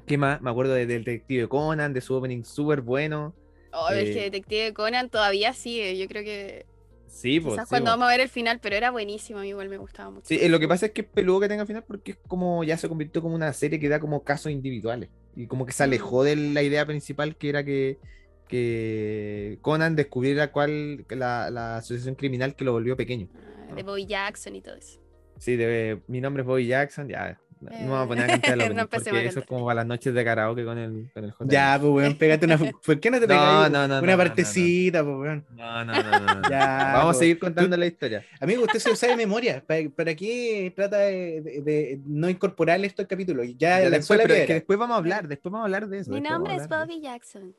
¿Qué 0.08 0.18
más? 0.18 0.42
Me 0.42 0.50
acuerdo 0.50 0.74
de- 0.74 0.86
del 0.88 1.04
Detective 1.04 1.48
Conan, 1.50 1.94
de 1.94 2.02
su 2.02 2.16
opening 2.16 2.44
súper 2.44 2.82
bueno. 2.82 3.36
Oh, 3.74 3.90
es 3.90 4.06
que 4.06 4.22
eh, 4.28 4.30
Detective 4.32 4.74
Conan 4.74 5.10
todavía 5.10 5.54
sigue. 5.54 5.98
Yo 5.98 6.08
creo 6.08 6.24
que 6.24 6.66
Sí, 7.08 7.40
pues. 7.40 7.54
quizás 7.56 7.68
sí, 7.68 7.70
cuando 7.70 7.88
po. 7.88 7.92
vamos 7.92 8.08
a 8.08 8.12
ver 8.12 8.22
el 8.22 8.30
final, 8.30 8.60
pero 8.62 8.76
era 8.76 8.90
buenísimo. 8.92 9.40
a 9.40 9.42
mí 9.44 9.50
Igual 9.50 9.70
me 9.70 9.78
gustaba 9.78 10.10
mucho. 10.10 10.26
Sí, 10.26 10.40
eh, 10.42 10.50
lo 10.50 10.60
que 10.60 10.68
pasa 10.68 10.88
es 10.88 10.92
que 10.94 11.02
es 11.02 11.08
peludo 11.08 11.42
que 11.42 11.50
tenga 11.50 11.66
final 11.66 11.84
porque 11.84 12.12
es 12.14 12.18
como 12.28 12.64
ya 12.64 12.78
se 12.78 12.88
convirtió 12.90 13.22
como 13.22 13.36
una 13.36 13.52
serie 13.54 13.80
que 13.80 13.90
da 13.90 14.00
como 14.00 14.24
casos 14.24 14.52
individuales. 14.52 15.10
Y 15.36 15.48
como 15.48 15.66
que 15.66 15.74
se 15.74 15.84
Mm. 15.84 15.90
alejó 15.90 16.24
de 16.24 16.36
la 16.38 16.64
idea 16.64 16.86
principal 16.86 17.36
que 17.36 17.50
era 17.50 17.64
que, 17.66 18.00
que 18.48 19.58
Conan 19.62 19.96
descubriera 19.96 20.52
cuál 20.52 21.06
la, 21.10 21.50
la 21.52 21.78
asociación 21.78 22.16
criminal 22.16 22.56
que 22.56 22.64
lo 22.66 22.72
volvió 22.72 22.96
pequeño. 22.98 23.28
Ah, 23.70 23.76
De 23.76 23.84
Bobby 23.84 24.06
Jackson 24.06 24.56
y 24.56 24.62
todo 24.62 24.76
eso. 24.76 25.00
Sí, 25.38 25.56
de, 25.56 26.02
mi 26.08 26.22
nombre 26.22 26.42
es 26.42 26.48
Bobby 26.48 26.66
Jackson, 26.68 27.08
ya. 27.10 27.40
No 27.60 27.70
me 27.72 27.88
voy 27.88 27.96
a 27.98 28.04
Eh, 28.04 28.08
poner 28.08 28.24
a 28.26 28.28
cantar 28.28 28.52
el 28.54 28.58
no 28.60 28.64
opening, 28.66 28.80
empecemos 28.82 29.10
porque 29.10 29.28
eso 29.28 29.40
es 29.40 29.46
como 29.46 29.66
para 29.66 29.76
las 29.76 29.86
noches 29.88 30.14
de 30.14 30.24
karaoke 30.24 30.64
con 30.66 30.78
el, 30.78 31.10
con 31.14 31.24
el. 31.24 31.34
Ya, 31.50 31.78
pues, 31.80 31.92
weón, 31.92 32.16
pégate 32.18 32.46
una. 32.46 32.58
¿Por 32.86 33.00
qué 33.00 33.10
no 33.12 33.18
te 33.20 33.28
No, 33.28 33.28
pegas 33.28 33.72
no, 33.72 33.88
no, 33.88 33.88
no, 33.88 33.94
una 34.00 34.02
no, 34.02 34.12
no, 34.12 34.18
partecita, 34.18 35.04
pues, 35.04 35.16
weón? 35.18 35.46
No, 35.56 35.86
no, 35.86 35.94
no. 35.94 36.42
Ya, 36.52 36.92
Vamos 36.94 37.04
po. 37.04 37.10
a 37.10 37.14
seguir 37.20 37.40
contando 37.40 37.76
la 37.78 37.86
historia. 37.86 38.24
Amigo, 38.40 38.64
usted 38.64 38.80
se 38.80 38.96
sabe 38.96 39.14
de 39.14 39.18
memoria. 39.18 39.64
¿Para, 39.66 39.90
para 39.90 40.16
qué 40.16 40.72
trata 40.76 40.98
de, 41.00 41.42
de- 41.42 41.62
de 41.62 42.02
no 42.06 42.30
incorporar 42.30 42.84
esto 42.86 43.02
al 43.02 43.08
capítulo? 43.08 43.44
Ya, 43.44 43.56
Ya, 43.58 43.80
la 43.90 43.98
después, 43.98 44.20
pero 44.22 44.34
es 44.34 44.46
que 44.46 44.54
después 44.56 44.78
vamos 44.80 44.96
a 44.96 44.98
hablar, 45.00 45.28
después 45.28 45.52
vamos 45.52 45.64
a 45.64 45.66
hablar 45.66 45.88
de 45.88 46.00
eso. 46.00 46.12
Mi 46.12 46.22
nombre 46.22 46.56
es 46.56 46.68
Bobby 46.68 47.02
Jackson. 47.02 47.56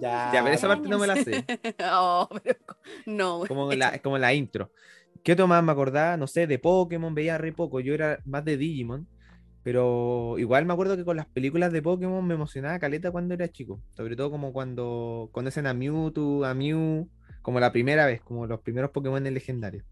Ya, 0.00 0.30
Ya, 0.32 0.42
pero 0.44 0.54
esa 0.54 0.68
17 0.68 0.68
parte 0.68 0.88
no 0.88 0.98
me 0.98 1.06
la 1.06 1.16
sé. 1.16 1.44
oh, 1.92 2.28
pero 2.42 2.58
no. 3.06 3.44
Como 3.46 3.72
la, 3.72 3.98
como 4.00 4.18
la 4.18 4.34
intro. 4.34 4.70
¿Qué 5.22 5.32
otro 5.32 5.46
más 5.46 5.62
me 5.64 5.72
acordaba? 5.72 6.16
No 6.16 6.26
sé, 6.26 6.46
de 6.46 6.58
Pokémon 6.58 7.14
veía 7.14 7.38
re 7.38 7.52
poco. 7.52 7.80
Yo 7.80 7.94
era 7.94 8.18
más 8.24 8.44
de 8.44 8.56
Digimon. 8.56 9.06
Pero 9.68 10.36
igual 10.38 10.64
me 10.64 10.72
acuerdo 10.72 10.96
que 10.96 11.04
con 11.04 11.18
las 11.18 11.26
películas 11.26 11.70
de 11.72 11.82
Pokémon 11.82 12.26
me 12.26 12.32
emocionaba 12.32 12.78
caleta 12.78 13.10
cuando 13.10 13.34
era 13.34 13.48
chico. 13.52 13.78
Sobre 13.94 14.16
todo 14.16 14.30
como 14.30 14.54
cuando 14.54 15.28
conocen 15.30 15.66
a 15.66 15.74
Mewtwo, 15.74 16.46
a 16.46 16.54
Mew, 16.54 17.06
como 17.42 17.60
la 17.60 17.70
primera 17.70 18.06
vez, 18.06 18.22
como 18.22 18.46
los 18.46 18.60
primeros 18.60 18.92
Pokémon 18.92 19.22
legendarios. 19.22 19.84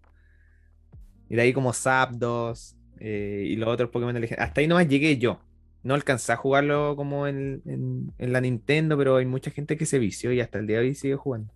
Y 1.28 1.36
de 1.36 1.42
ahí 1.42 1.52
como 1.52 1.74
Zapdos, 1.74 2.74
eh, 3.00 3.44
y 3.48 3.56
los 3.56 3.68
otros 3.68 3.90
Pokémon 3.90 4.14
de 4.14 4.20
legendario. 4.20 4.48
Hasta 4.48 4.62
ahí 4.62 4.66
nomás 4.66 4.88
llegué 4.88 5.18
yo. 5.18 5.40
No 5.82 5.92
alcancé 5.92 6.32
a 6.32 6.36
jugarlo 6.36 6.96
como 6.96 7.26
en, 7.26 7.60
en- 7.66 8.14
en 8.16 8.32
la 8.32 8.40
Nintendo, 8.40 8.96
pero 8.96 9.16
hay 9.16 9.26
mucha 9.26 9.50
gente 9.50 9.76
que 9.76 9.84
se 9.84 9.98
vició 9.98 10.32
y 10.32 10.40
hasta 10.40 10.58
el 10.58 10.66
día 10.66 10.78
de 10.78 10.86
hoy 10.86 10.94
sigue 10.94 11.16
jugando. 11.16 11.52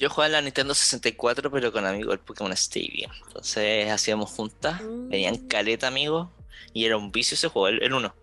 Yo 0.00 0.10
jugaba 0.10 0.26
en 0.26 0.32
la 0.32 0.42
Nintendo 0.42 0.74
64, 0.74 1.48
pero 1.48 1.70
con 1.70 1.86
amigos 1.86 2.08
del 2.10 2.18
Pokémon 2.18 2.52
Stadium. 2.54 3.12
Entonces 3.28 3.88
hacíamos 3.88 4.30
juntas, 4.32 4.82
venían 5.08 5.34
Mm. 5.44 5.46
caleta 5.46 5.86
amigos, 5.86 6.28
y 6.72 6.84
era 6.84 6.96
un 6.96 7.10
vicio 7.12 7.34
ese 7.34 7.48
juego, 7.48 7.68
el, 7.68 7.82
el 7.82 7.92
uno. 7.92 8.14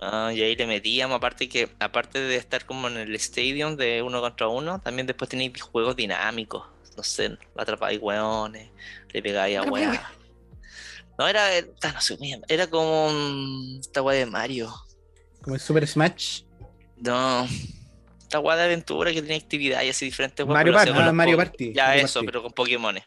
Ah, 0.00 0.32
y 0.34 0.42
ahí 0.42 0.56
le 0.56 0.66
metíamos, 0.66 1.16
aparte 1.16 1.48
que, 1.48 1.68
aparte 1.78 2.18
de 2.20 2.36
estar 2.36 2.66
como 2.66 2.88
en 2.88 2.96
el 2.96 3.14
Stadium 3.14 3.76
de 3.76 4.02
uno 4.02 4.20
contra 4.20 4.48
uno, 4.48 4.80
también 4.80 5.06
después 5.06 5.28
tenéis 5.30 5.60
juegos 5.62 5.96
dinámicos. 5.96 6.66
No 6.96 7.02
sé, 7.02 7.36
atrapáis 7.56 7.98
hueones, 8.00 8.70
le 9.12 9.22
pegáis 9.22 9.56
a 9.58 9.62
weá. 9.62 10.12
No, 11.18 11.28
era, 11.28 11.48
no 11.92 12.00
sé, 12.00 12.18
era 12.48 12.66
como 12.68 13.06
un- 13.06 13.78
esta 13.80 14.02
weá 14.02 14.16
de 14.18 14.26
Mario. 14.26 14.72
Como 15.42 15.54
el 15.56 15.60
Super 15.60 15.86
Smash. 15.86 16.42
No, 16.96 17.46
esta 18.20 18.40
weá 18.40 18.56
de 18.56 18.64
aventura 18.64 19.12
que 19.12 19.22
tenía 19.22 19.36
actividades 19.36 19.90
así 19.90 20.04
diferentes. 20.06 20.44
Mario 20.46 20.72
Party. 20.72 20.92
con 20.92 21.02
Ah, 21.02 21.12
Mario 21.12 21.36
Party, 21.36 21.72
Ya 21.72 21.86
Mario 21.88 22.04
eso, 22.04 22.14
Party. 22.20 22.26
pero 22.26 22.42
con 22.42 22.52
Pokémones. 22.52 23.04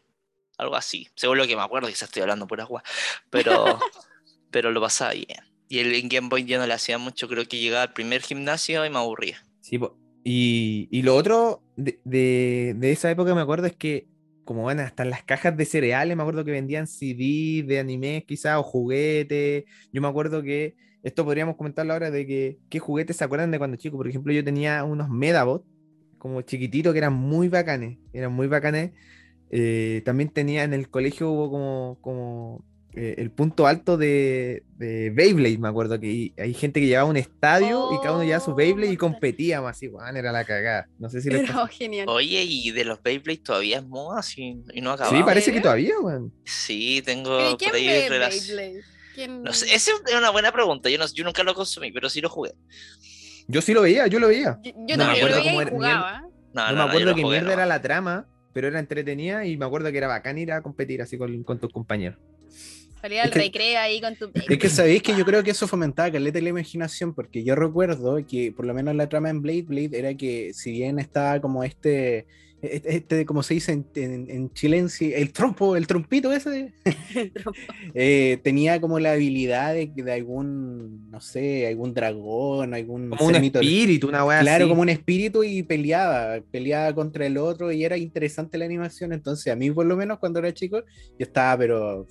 Algo 0.58 0.76
así. 0.76 1.08
Según 1.16 1.38
lo 1.38 1.46
que 1.48 1.56
me 1.56 1.62
acuerdo, 1.62 1.88
quizás 1.88 2.04
estoy 2.10 2.22
hablando 2.24 2.48
pura 2.48 2.66
weá. 2.66 2.84
Pero, 3.30 3.80
pero 4.52 4.72
lo 4.72 4.82
pasaba 4.82 5.14
bien. 5.14 5.28
Y 5.70 5.80
el 5.80 6.08
Game 6.10 6.30
Boy 6.30 6.46
yo 6.46 6.58
no 6.60 6.66
le 6.68 6.74
hacía 6.74 6.98
mucho, 6.98 7.28
creo 7.28 7.46
que 7.48 7.60
llegaba 7.60 7.84
al 7.84 7.94
primer 7.94 8.22
gimnasio 8.22 8.86
y 8.86 8.90
me 8.90 8.98
aburría. 9.00 9.46
Sí, 9.62 9.80
y, 10.24 10.88
y 10.92 11.02
lo 11.04 11.16
otro 11.16 11.64
de, 11.76 12.00
de- 12.04 12.74
de 12.78 12.92
esa 12.92 13.12
época 13.12 13.36
me 13.36 13.42
acuerdo 13.42 13.68
es 13.68 13.76
que, 13.76 14.08
como 14.46 14.64
van 14.64 14.80
hasta 14.80 15.04
las 15.06 15.24
cajas 15.24 15.58
de 15.58 15.66
cereales, 15.66 16.16
me 16.16 16.24
acuerdo 16.24 16.46
que 16.46 16.52
vendían 16.52 16.88
CD 16.88 17.64
de 17.68 17.80
anime 17.80 18.24
quizás 18.28 18.58
o 18.58 18.64
juguetes. 18.64 19.66
Yo 19.92 20.02
me 20.02 20.08
acuerdo 20.08 20.42
que 20.42 20.76
esto 21.04 21.26
podríamos 21.26 21.56
comentarlo 21.58 21.94
ahora 21.94 22.12
de 22.12 22.26
que 22.26 22.60
qué 22.70 22.80
juguetes 22.80 23.18
se 23.18 23.24
acuerdan 23.26 23.52
de 23.52 23.58
cuando 23.58 23.78
chico. 23.78 23.98
Por 23.98 24.08
ejemplo, 24.08 24.32
yo 24.34 24.44
tenía 24.44 24.84
unos 24.86 25.10
Medabot 25.10 25.66
como 26.18 26.42
chiquititos 26.42 26.94
que 26.94 27.00
eran 27.00 27.14
muy 27.14 27.50
bacanes, 27.50 28.00
eran 28.14 28.34
muy 28.34 28.48
bacanes. 28.48 28.92
Eh, 29.50 30.02
también 30.06 30.30
tenía 30.30 30.64
en 30.64 30.74
el 30.74 30.90
colegio 30.90 31.32
hubo 31.32 31.50
como, 31.52 32.00
como 32.02 32.66
eh, 32.94 33.16
el 33.20 33.30
punto 33.30 33.68
alto 33.68 33.96
de, 33.98 34.64
de 34.78 35.12
Beyblade, 35.12 35.58
me 35.60 35.68
acuerdo 35.68 36.00
que 36.00 36.34
hay 36.38 36.54
gente 36.54 36.80
que 36.80 36.88
llevaba 36.88 37.10
un 37.10 37.18
estadio 37.18 37.90
y 37.94 37.98
cada 37.98 38.14
uno 38.14 38.24
llevaba 38.24 38.44
su 38.44 38.52
Oh, 38.52 38.56
Beyblade 38.56 38.92
y 38.94 38.98
competíamos 38.98 39.70
así, 39.70 39.88
weón, 39.88 40.18
era 40.18 40.32
la 40.32 40.44
cagada. 40.46 40.88
No 40.98 41.10
sé 41.10 41.22
si 41.22 41.30
Pero 41.30 41.68
genial. 41.68 42.08
Oye, 42.10 42.44
y 42.44 42.72
de 42.72 42.86
los 42.86 43.02
Beyblade 43.04 43.40
todavía 43.40 43.78
es 43.80 43.86
moda 43.86 44.20
así, 44.20 44.62
y 44.74 44.82
no 44.82 44.98
Sí, 44.98 45.04
acababa. 45.04 45.26
parece 45.26 45.46
que 45.52 45.58
¿serio? 45.58 45.62
todavía, 45.62 45.94
weón. 46.02 46.34
Sí, 46.46 47.02
tengo 47.06 47.38
¿Pero 47.38 47.52
¿y 47.52 47.66
por 47.66 47.76
ahí 47.76 47.88
ve 47.88 48.10
relac- 48.10 48.30
Beyblade? 48.48 48.82
¿Quién- 49.14 49.44
No 49.44 49.54
sé, 49.54 49.74
esa 49.74 49.92
es 50.06 50.16
una 50.16 50.30
buena 50.32 50.52
pregunta. 50.52 50.90
Yo, 50.90 50.98
no, 50.98 51.06
yo 51.14 51.24
nunca 51.24 51.44
lo 51.44 51.54
consumí, 51.54 51.92
pero 51.92 52.10
sí 52.10 52.22
lo 52.22 52.30
jugué. 52.30 52.54
Yo 53.48 53.62
sí 53.62 53.74
lo 53.74 53.82
veía, 53.82 54.08
yo 54.08 54.20
lo 54.20 54.28
veía. 54.28 54.60
Yo, 54.64 54.72
yo 54.72 54.98
No 54.98 55.06
me 55.06 55.16
también 55.16 55.26
acuerdo 55.26 55.38
lo 55.38 55.44
veía 55.44 55.52
cómo 55.52 55.60
y 55.62 55.62
era- 55.64 55.72
jugaba. 55.72 56.22
No, 56.22 56.66
No, 56.66 56.72
no, 56.72 56.78
me 56.86 56.90
acuerdo 56.90 57.16
que 57.16 57.24
mierda 57.24 57.48
no. 57.48 57.54
era 57.54 57.66
la 57.66 57.82
trama, 57.82 58.28
pero 58.54 58.68
era 58.68 58.80
entretenida 58.80 59.46
y 59.46 59.58
me 59.58 59.66
acuerdo 59.66 59.92
que 59.92 59.98
era 60.00 60.08
bacán 60.08 60.38
ir 60.40 60.52
a 60.52 60.62
competir 60.62 61.02
así 61.04 61.18
con, 61.18 61.44
con 61.44 61.60
tus 61.60 61.72
compañeros. 61.72 62.18
Salía 63.02 63.24
al 63.24 63.30
Es 63.30 63.34
que- 63.34 63.40
recreo 63.42 63.80
ahí 63.80 64.02
con 64.02 64.16
tu 64.16 64.32
Es 64.50 64.58
que 64.58 64.70
sabéis 64.70 65.02
que 65.04 65.16
yo 65.16 65.24
creo 65.26 65.44
que 65.44 65.52
eso 65.52 65.68
fomentaba 65.68 66.12
caleta 66.12 66.40
la 66.42 66.50
imaginación, 66.50 67.14
porque 67.14 67.44
yo 67.44 67.56
recuerdo 67.56 68.18
que 68.28 68.52
por 68.52 68.66
lo 68.66 68.74
menos 68.74 68.96
la 68.96 69.08
trama 69.10 69.30
en 69.30 69.42
Blade 69.42 69.64
Blade 69.64 69.90
era 69.98 70.14
que 70.16 70.52
si 70.54 70.72
bien 70.72 70.98
estaba 71.00 71.40
como 71.40 71.64
este, 71.64 72.26
este, 72.62 72.96
este, 72.96 73.26
como 73.26 73.44
se 73.44 73.54
dice 73.54 73.72
en, 73.72 73.86
en, 73.96 74.30
en 74.32 74.52
chilense, 74.54 75.22
el 75.22 75.32
trompo, 75.32 75.76
el 75.76 75.86
trompito 75.86 76.32
ese, 76.34 76.74
eh, 77.94 78.40
tenía 78.44 78.82
como 78.82 79.00
la 79.00 79.12
habilidad 79.14 79.74
de, 79.76 79.92
de 79.94 80.12
algún, 80.14 81.10
no 81.12 81.22
sé, 81.22 81.68
algún 81.68 81.94
dragón, 81.94 82.74
algún 82.74 83.10
Como 83.12 83.28
un 83.28 83.36
espíritu, 83.36 84.08
una 84.08 84.26
weá 84.26 84.42
Claro, 84.42 84.66
así. 84.66 84.70
como 84.70 84.82
un 84.82 84.90
espíritu 84.90 85.44
y 85.44 85.62
peleaba, 85.64 86.42
peleaba 86.52 86.94
contra 86.96 87.26
el 87.28 87.38
otro 87.38 87.72
y 87.72 87.84
era 87.84 87.96
interesante 87.98 88.58
la 88.58 88.66
animación. 88.66 89.14
Entonces, 89.14 89.54
a 89.54 89.56
mí 89.56 89.70
por 89.72 89.86
lo 89.86 89.96
menos 89.96 90.18
cuando 90.20 90.40
era 90.40 90.52
chico, 90.54 90.80
yo 90.80 91.26
estaba, 91.26 91.58
pero 91.60 92.08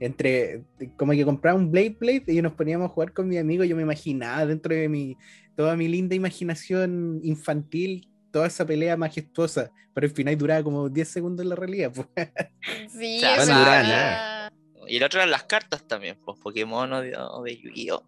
entre, 0.00 0.64
como 0.96 1.12
que 1.12 1.24
compraba 1.24 1.58
un 1.58 1.70
Blade 1.70 1.96
Blade 1.98 2.24
y 2.28 2.42
nos 2.42 2.52
poníamos 2.52 2.86
a 2.90 2.92
jugar 2.92 3.12
con 3.12 3.28
mi 3.28 3.38
amigo, 3.38 3.64
yo 3.64 3.76
me 3.76 3.82
imaginaba 3.82 4.44
dentro 4.46 4.74
de 4.74 4.88
mi, 4.88 5.16
toda 5.56 5.76
mi 5.76 5.88
linda 5.88 6.14
imaginación 6.14 7.20
infantil, 7.22 8.08
toda 8.30 8.46
esa 8.46 8.66
pelea 8.66 8.96
majestuosa, 8.96 9.70
pero 9.94 10.06
al 10.06 10.12
final 10.12 10.36
duraba 10.36 10.62
como 10.62 10.88
10 10.88 11.08
segundos 11.08 11.44
en 11.44 11.50
la 11.50 11.56
realidad. 11.56 11.92
pues. 11.94 12.08
Sí, 12.90 13.20
no 13.22 13.44
duraba 13.46 13.64
verdad. 13.64 13.82
nada. 13.82 14.52
Y 14.88 14.96
el 14.98 15.02
otro 15.02 15.18
eran 15.20 15.30
las 15.30 15.44
cartas 15.44 15.82
también, 15.88 16.16
pues 16.24 16.38
Pokémon 16.40 16.92
o 16.92 17.00
de, 17.00 17.16
o 17.16 17.42
de 17.42 17.56
Yu-Gi-Oh! 17.56 18.04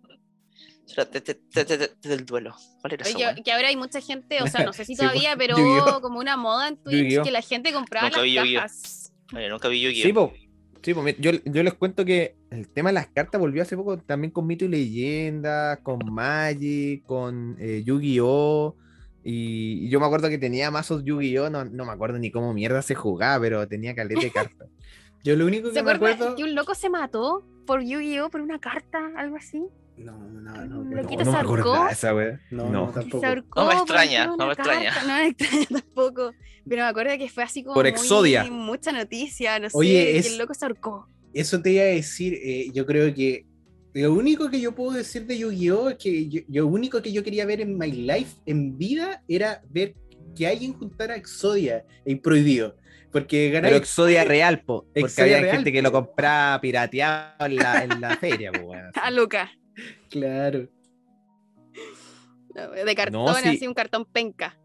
Era 0.92 1.04
te- 1.04 1.20
te- 1.20 1.34
te- 1.34 1.64
te- 1.64 1.88
te- 1.88 2.08
del 2.08 2.24
duelo. 2.24 2.54
¿Cuál 2.80 2.94
era 2.94 3.04
Oye, 3.06 3.34
que, 3.36 3.42
que 3.42 3.52
ahora 3.52 3.68
hay 3.68 3.76
mucha 3.76 4.00
gente, 4.00 4.42
o 4.42 4.46
sea, 4.46 4.64
no 4.64 4.72
sé 4.72 4.84
si 4.84 4.94
Sí, 4.96 5.02
todavía, 5.02 5.36
pues, 5.36 5.48
pero 5.48 6.00
como 6.00 6.18
una 6.18 6.36
moda 6.36 6.68
en 6.68 6.76
Twitch 6.76 7.22
que 7.22 7.30
la 7.30 7.42
gente 7.42 7.72
compraba 7.72 8.08
Nunca 8.08 8.18
las 8.18 8.24
vi 8.44 8.54
cajas. 8.54 9.12
Oye, 9.34 9.48
nunca 9.48 9.68
vi 9.68 9.80
Yu-Gi-Oh! 9.82 10.32
Sí. 10.34 10.47
Sí, 10.88 10.94
mira, 10.94 11.18
yo, 11.18 11.32
yo 11.44 11.62
les 11.62 11.74
cuento 11.74 12.06
que 12.06 12.34
el 12.48 12.66
tema 12.66 12.88
de 12.88 12.94
las 12.94 13.08
cartas 13.08 13.38
volvió 13.38 13.60
hace 13.60 13.76
poco 13.76 13.98
también 13.98 14.30
con 14.30 14.46
Mito 14.46 14.64
y 14.64 14.68
Leyenda, 14.68 15.80
con 15.82 15.98
Magic, 16.10 17.04
con 17.04 17.56
eh, 17.58 17.82
Yu-Gi-Oh! 17.84 18.74
Y, 19.22 19.84
y 19.84 19.88
yo 19.90 20.00
me 20.00 20.06
acuerdo 20.06 20.30
que 20.30 20.38
tenía 20.38 20.70
mazos 20.70 21.04
Yu-Gi-Oh! 21.04 21.50
No, 21.50 21.66
no 21.66 21.84
me 21.84 21.92
acuerdo 21.92 22.18
ni 22.18 22.30
cómo 22.30 22.54
mierda 22.54 22.80
se 22.80 22.94
jugaba, 22.94 23.38
pero 23.38 23.68
tenía 23.68 23.94
caleta 23.94 24.22
de 24.22 24.30
cartas. 24.30 24.68
Yo 25.24 25.36
lo 25.36 25.44
único 25.44 25.68
¿Se 25.68 25.74
que 25.74 25.82
me 25.82 25.90
acuerdan 25.90 26.14
acuerdo... 26.16 26.36
que 26.36 26.44
un 26.44 26.54
loco 26.54 26.74
se 26.74 26.88
mató 26.88 27.44
por 27.66 27.82
Yu-Gi-Oh! 27.82 28.30
por 28.30 28.40
una 28.40 28.58
carta, 28.58 29.10
algo 29.18 29.36
así? 29.36 29.66
No, 29.98 30.12
no, 30.18 30.40
no, 30.66 30.66
no, 30.84 30.96
loquito 31.02 31.24
no 31.24 31.30
me 31.32 31.36
se 31.38 31.42
acordaba 31.42 31.76
ahorcó. 31.78 31.92
esa 31.92 32.12
no, 32.12 32.28
No. 32.50 32.70
no, 32.70 32.86
Que 32.88 33.00
tampoco. 33.00 33.20
se 33.20 33.26
ahorcó 33.26 33.60
No 33.60 33.68
me 33.68 33.74
extraña, 33.74 34.26
no 34.26 34.46
me 34.46 34.52
extraña. 34.52 34.90
carta, 34.94 35.06
No 35.08 35.14
me 35.14 35.26
extraña 35.28 35.66
tampoco. 35.82 36.32
Pero 36.68 36.82
me 36.82 36.88
acuerdo 36.88 37.18
que 37.18 37.28
fue 37.28 37.42
así 37.44 37.62
como 37.62 37.74
Por 37.74 37.84
muy- 37.84 37.90
Exodia. 37.90 38.44
mucha 38.44 38.92
noticia, 38.92 39.58
no 39.58 39.70
sé, 39.70 39.76
Oye, 39.78 39.90
que 39.92 40.18
es- 40.18 40.26
el 40.32 40.38
loco 40.38 40.54
se 40.54 40.64
ahorcó. 40.66 41.08
Eso 41.34 41.60
te 41.60 41.70
iba 41.72 41.82
a 41.82 41.86
decir, 41.86 42.34
eh, 42.42 42.70
yo 42.72 42.86
creo 42.86 43.12
que 43.14 43.44
lo 43.94 44.12
único 44.14 44.48
que 44.50 44.60
yo 44.60 44.74
puedo 44.74 44.92
decir 44.92 45.26
de 45.26 45.38
Yu-Gi-Oh! 45.38 45.90
es 45.90 45.96
que 45.96 46.28
yo, 46.28 46.40
lo 46.48 46.66
único 46.66 47.00
que 47.02 47.12
yo 47.12 47.22
quería 47.24 47.44
ver 47.46 47.60
en 47.60 47.76
my 47.76 47.90
life, 47.90 48.36
en 48.46 48.76
vida, 48.78 49.22
era 49.28 49.62
ver 49.70 49.94
que 50.36 50.46
alguien 50.46 50.72
juntara 50.74 51.16
Exodia 51.16 51.84
en 52.04 52.18
Prohibido. 52.20 52.76
Porque 53.10 53.48
ganar 53.50 53.70
Pero 53.70 53.76
Exodia 53.82 54.24
real, 54.24 54.60
po. 54.60 54.82
Porque 54.84 55.00
Exodia 55.00 55.24
había 55.36 55.40
real, 55.40 55.56
gente 55.56 55.72
que 55.72 55.80
lo 55.82 55.90
compraba 55.90 56.60
pirateado 56.60 57.46
en 57.46 57.56
la, 57.56 57.82
en 57.84 58.00
la 58.00 58.16
feria, 58.16 58.52
po. 58.52 58.72
A 59.02 59.10
Luca. 59.10 59.50
Claro. 60.10 60.68
De 62.84 62.94
cartón, 62.96 63.34
sí. 63.36 63.48
así 63.48 63.66
un 63.68 63.74
cartón 63.74 64.04
penca. 64.04 64.58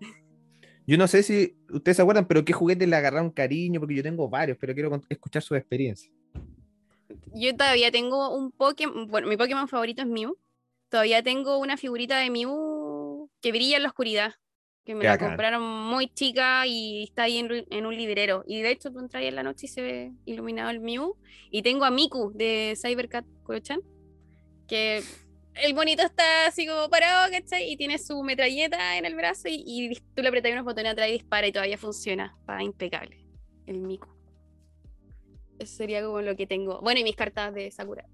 Yo 0.85 0.97
no 0.97 1.07
sé 1.07 1.23
si 1.23 1.55
ustedes 1.69 1.97
se 1.97 2.01
acuerdan, 2.01 2.27
pero 2.27 2.43
qué 2.43 2.51
juguetes 2.51 2.87
le 2.87 2.95
agarraron 2.95 3.29
cariño, 3.29 3.79
porque 3.79 3.95
yo 3.95 4.03
tengo 4.03 4.27
varios, 4.29 4.57
pero 4.59 4.73
quiero 4.73 5.01
escuchar 5.09 5.41
su 5.41 5.55
experiencia. 5.55 6.11
Yo 7.33 7.55
todavía 7.55 7.91
tengo 7.91 8.35
un 8.35 8.51
Pokémon, 8.51 9.07
bueno, 9.07 9.27
mi 9.27 9.37
Pokémon 9.37 9.67
favorito 9.67 10.01
es 10.01 10.07
Mew. 10.07 10.37
Todavía 10.89 11.23
tengo 11.23 11.57
una 11.57 11.77
figurita 11.77 12.17
de 12.17 12.29
Mew 12.29 13.29
que 13.41 13.51
brilla 13.51 13.77
en 13.77 13.83
la 13.83 13.89
oscuridad, 13.89 14.33
que 14.83 14.93
me 14.93 15.01
Qué 15.01 15.07
la 15.07 15.17
compraron 15.17 15.63
muy 15.63 16.07
chica 16.07 16.67
y 16.67 17.03
está 17.03 17.23
ahí 17.23 17.37
en 17.37 17.85
un 17.85 17.95
librero. 17.95 18.43
Y 18.45 18.61
de 18.61 18.71
hecho 18.71 18.91
tú 18.91 18.99
entras 18.99 19.21
ahí 19.21 19.27
en 19.27 19.35
la 19.35 19.43
noche 19.43 19.67
y 19.67 19.69
se 19.69 19.81
ve 19.81 20.11
iluminado 20.25 20.69
el 20.69 20.79
Mew. 20.79 21.15
Y 21.49 21.61
tengo 21.61 21.85
a 21.85 21.91
Miku 21.91 22.31
de 22.33 22.77
Cybercat 22.79 23.25
Kurochan, 23.43 23.81
que 24.67 25.03
el 25.55 25.73
bonito 25.73 26.03
está 26.03 26.47
así 26.47 26.65
como 26.65 26.89
parado, 26.89 27.31
¿cachai? 27.31 27.71
Y 27.71 27.77
tiene 27.77 27.97
su 27.99 28.23
metralleta 28.23 28.97
en 28.97 29.05
el 29.05 29.15
brazo 29.15 29.47
y, 29.49 29.97
tú 30.15 30.21
le 30.21 30.29
apretas 30.29 30.51
unos 30.51 30.65
botones 30.65 30.93
atrás 30.93 31.09
y 31.09 31.13
dispara 31.13 31.47
y 31.47 31.51
todavía 31.51 31.77
funciona. 31.77 32.35
Está 32.39 32.61
impecable. 32.63 33.17
El 33.65 33.79
Miku. 33.79 34.07
Eso 35.59 35.75
sería 35.75 36.03
como 36.03 36.21
lo 36.21 36.35
que 36.35 36.47
tengo. 36.47 36.81
Bueno, 36.81 36.99
y 36.99 37.03
mis 37.03 37.15
cartas 37.15 37.53
de 37.53 37.69
Sakura. 37.71 38.05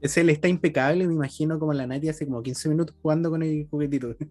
Ese 0.00 0.22
él 0.22 0.30
está 0.30 0.48
impecable, 0.48 1.06
me 1.06 1.14
imagino 1.14 1.58
como 1.58 1.72
la 1.72 1.86
Nati 1.86 2.08
hace 2.08 2.26
como 2.26 2.42
15 2.42 2.68
minutos 2.68 2.94
jugando 3.00 3.30
con 3.30 3.42
el 3.42 3.66
juguetito. 3.70 4.14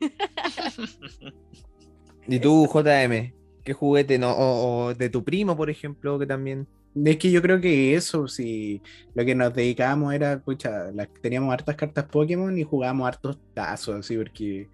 ¿Y 2.28 2.38
tú, 2.38 2.66
JM? 2.66 3.32
¿Qué 3.64 3.72
juguete? 3.72 4.18
No, 4.18 4.32
o, 4.32 4.86
o 4.86 4.94
de 4.94 5.10
tu 5.10 5.24
primo, 5.24 5.56
por 5.56 5.70
ejemplo, 5.70 6.18
que 6.18 6.26
también. 6.26 6.68
Es 6.94 7.16
que 7.18 7.30
yo 7.30 7.40
creo 7.42 7.60
que 7.60 7.94
eso, 7.94 8.26
si 8.28 8.82
lo 9.14 9.24
que 9.24 9.34
nos 9.34 9.54
dedicábamos 9.54 10.14
era, 10.14 10.40
pucha, 10.42 10.90
las- 10.92 11.08
teníamos 11.22 11.52
hartas 11.52 11.76
cartas 11.76 12.06
Pokémon 12.06 12.56
y 12.58 12.64
jugábamos 12.64 13.06
hartos 13.06 13.38
tazos, 13.54 13.96
así, 13.96 14.16
porque 14.16 14.68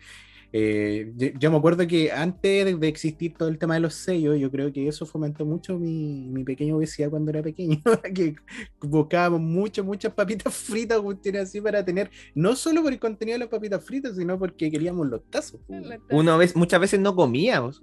eh, 0.53 1.13
yo, 1.17 1.29
yo 1.39 1.51
me 1.51 1.57
acuerdo 1.59 1.87
que 1.87 2.13
antes 2.13 2.65
de, 2.65 2.77
de 2.77 2.89
existir 2.89 3.35
todo 3.37 3.49
el 3.49 3.59
tema 3.59 3.75
de 3.75 3.81
los 3.81 3.95
sellos, 3.97 4.39
yo 4.39 4.51
creo 4.51 4.73
que 4.73 4.87
eso 4.89 5.05
fomentó 5.07 5.45
mucho 5.45 5.79
mi, 5.79 6.29
mi 6.31 6.45
pequeña 6.45 6.77
obesidad 6.77 7.11
cuando 7.11 7.31
era 7.31 7.43
pequeño, 7.43 7.81
que 8.15 8.35
buscábamos 8.81 9.41
muchas, 9.41 9.85
muchas 9.85 10.15
papitas 10.15 10.55
fritas, 10.55 11.01
cuestiones 11.01 11.43
así, 11.43 11.61
para 11.61 11.85
tener, 11.85 12.11
no 12.35 12.55
solo 12.57 12.83
por 12.83 12.93
el 12.93 13.01
contenido 13.01 13.35
de 13.37 13.41
las 13.41 13.49
papitas 13.49 13.85
fritas, 13.85 14.17
sino 14.17 14.39
porque 14.39 14.71
queríamos 14.71 15.09
los 15.09 15.23
tazos. 15.29 15.61
pues. 15.67 15.83
Una 16.11 16.37
vez, 16.37 16.55
muchas 16.57 16.81
veces 16.81 17.01
no 17.01 17.15
comíamos. 17.17 17.83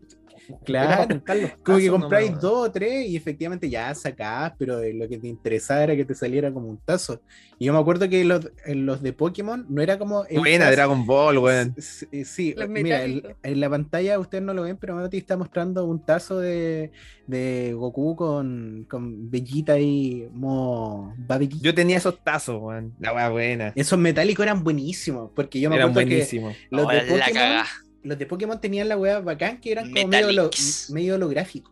Claro, 0.66 1.08
los 1.42 1.52
Como 1.64 1.78
que 1.78 1.88
compráis 1.90 2.40
dos 2.40 2.68
o 2.68 2.72
tres 2.72 3.08
y 3.08 3.16
efectivamente 3.16 3.70
ya 3.70 3.94
sacás, 3.96 4.54
pero 4.58 4.80
lo 4.82 5.08
que 5.08 5.18
te 5.18 5.28
interesaba 5.28 5.84
era 5.84 5.96
que 5.96 6.06
te 6.06 6.16
saliera 6.16 6.52
como 6.52 6.68
un 6.70 6.78
tazo. 6.80 7.22
Y 7.60 7.66
yo 7.66 7.74
me 7.74 7.80
acuerdo 7.80 8.10
que 8.10 8.24
los, 8.26 8.52
en 8.66 8.86
los 8.86 9.02
de 9.02 9.14
Pokémon 9.14 9.66
no 9.70 9.82
era 9.82 9.98
como. 10.00 10.26
Buena 10.32 10.66
tazo- 10.66 10.72
Dragon 10.72 11.06
Ball, 11.06 11.38
weón. 11.38 11.74
S- 11.78 12.08
Sí, 12.26 12.54
Los 12.58 12.70
mira, 12.70 13.04
el- 13.04 13.36
en 13.44 13.60
la 13.60 13.70
pantalla 13.70 14.20
ustedes 14.20 14.44
no 14.44 14.54
lo 14.54 14.64
ven, 14.64 14.78
pero 14.78 14.96
Mati 14.96 15.18
está 15.18 15.38
mostrando 15.38 15.86
un 15.86 16.04
tazo 16.04 16.40
de, 16.40 16.92
de 17.28 17.74
Goku 17.76 18.16
con, 18.16 18.86
con 18.90 19.30
Vegeta 19.30 19.80
y 19.80 20.28
Mo 20.34 21.14
Babidi. 21.18 21.60
Yo 21.62 21.74
tenía 21.74 21.98
esos 21.98 22.24
tazos, 22.24 22.60
weón. 22.62 22.94
La 23.00 23.14
weá 23.14 23.30
buena. 23.30 23.74
Esos 23.76 24.00
metálicos 24.00 24.44
eran 24.44 24.64
buenísimos, 24.64 25.32
porque 25.36 25.60
yo 25.60 25.70
me 25.70 25.76
Eran 25.76 25.90
acuerdo 25.90 26.08
que 26.10 26.16
buenísimos. 26.16 26.56
los 26.72 26.84
No, 26.84 26.90
de, 26.90 26.96
la 26.96 27.02
Pokémon, 27.04 27.34
cagá. 27.34 27.66
Los 28.04 28.18
de 28.18 28.26
Pokémon 28.26 28.60
tenían 28.60 28.90
la 28.90 28.98
weá 28.98 29.20
bacán 29.20 29.60
que 29.60 29.72
eran 29.72 29.92
como 29.92 30.08
medio, 30.08 30.28
Metallics. 30.28 30.90
medio 30.92 31.16
holográfico. 31.16 31.72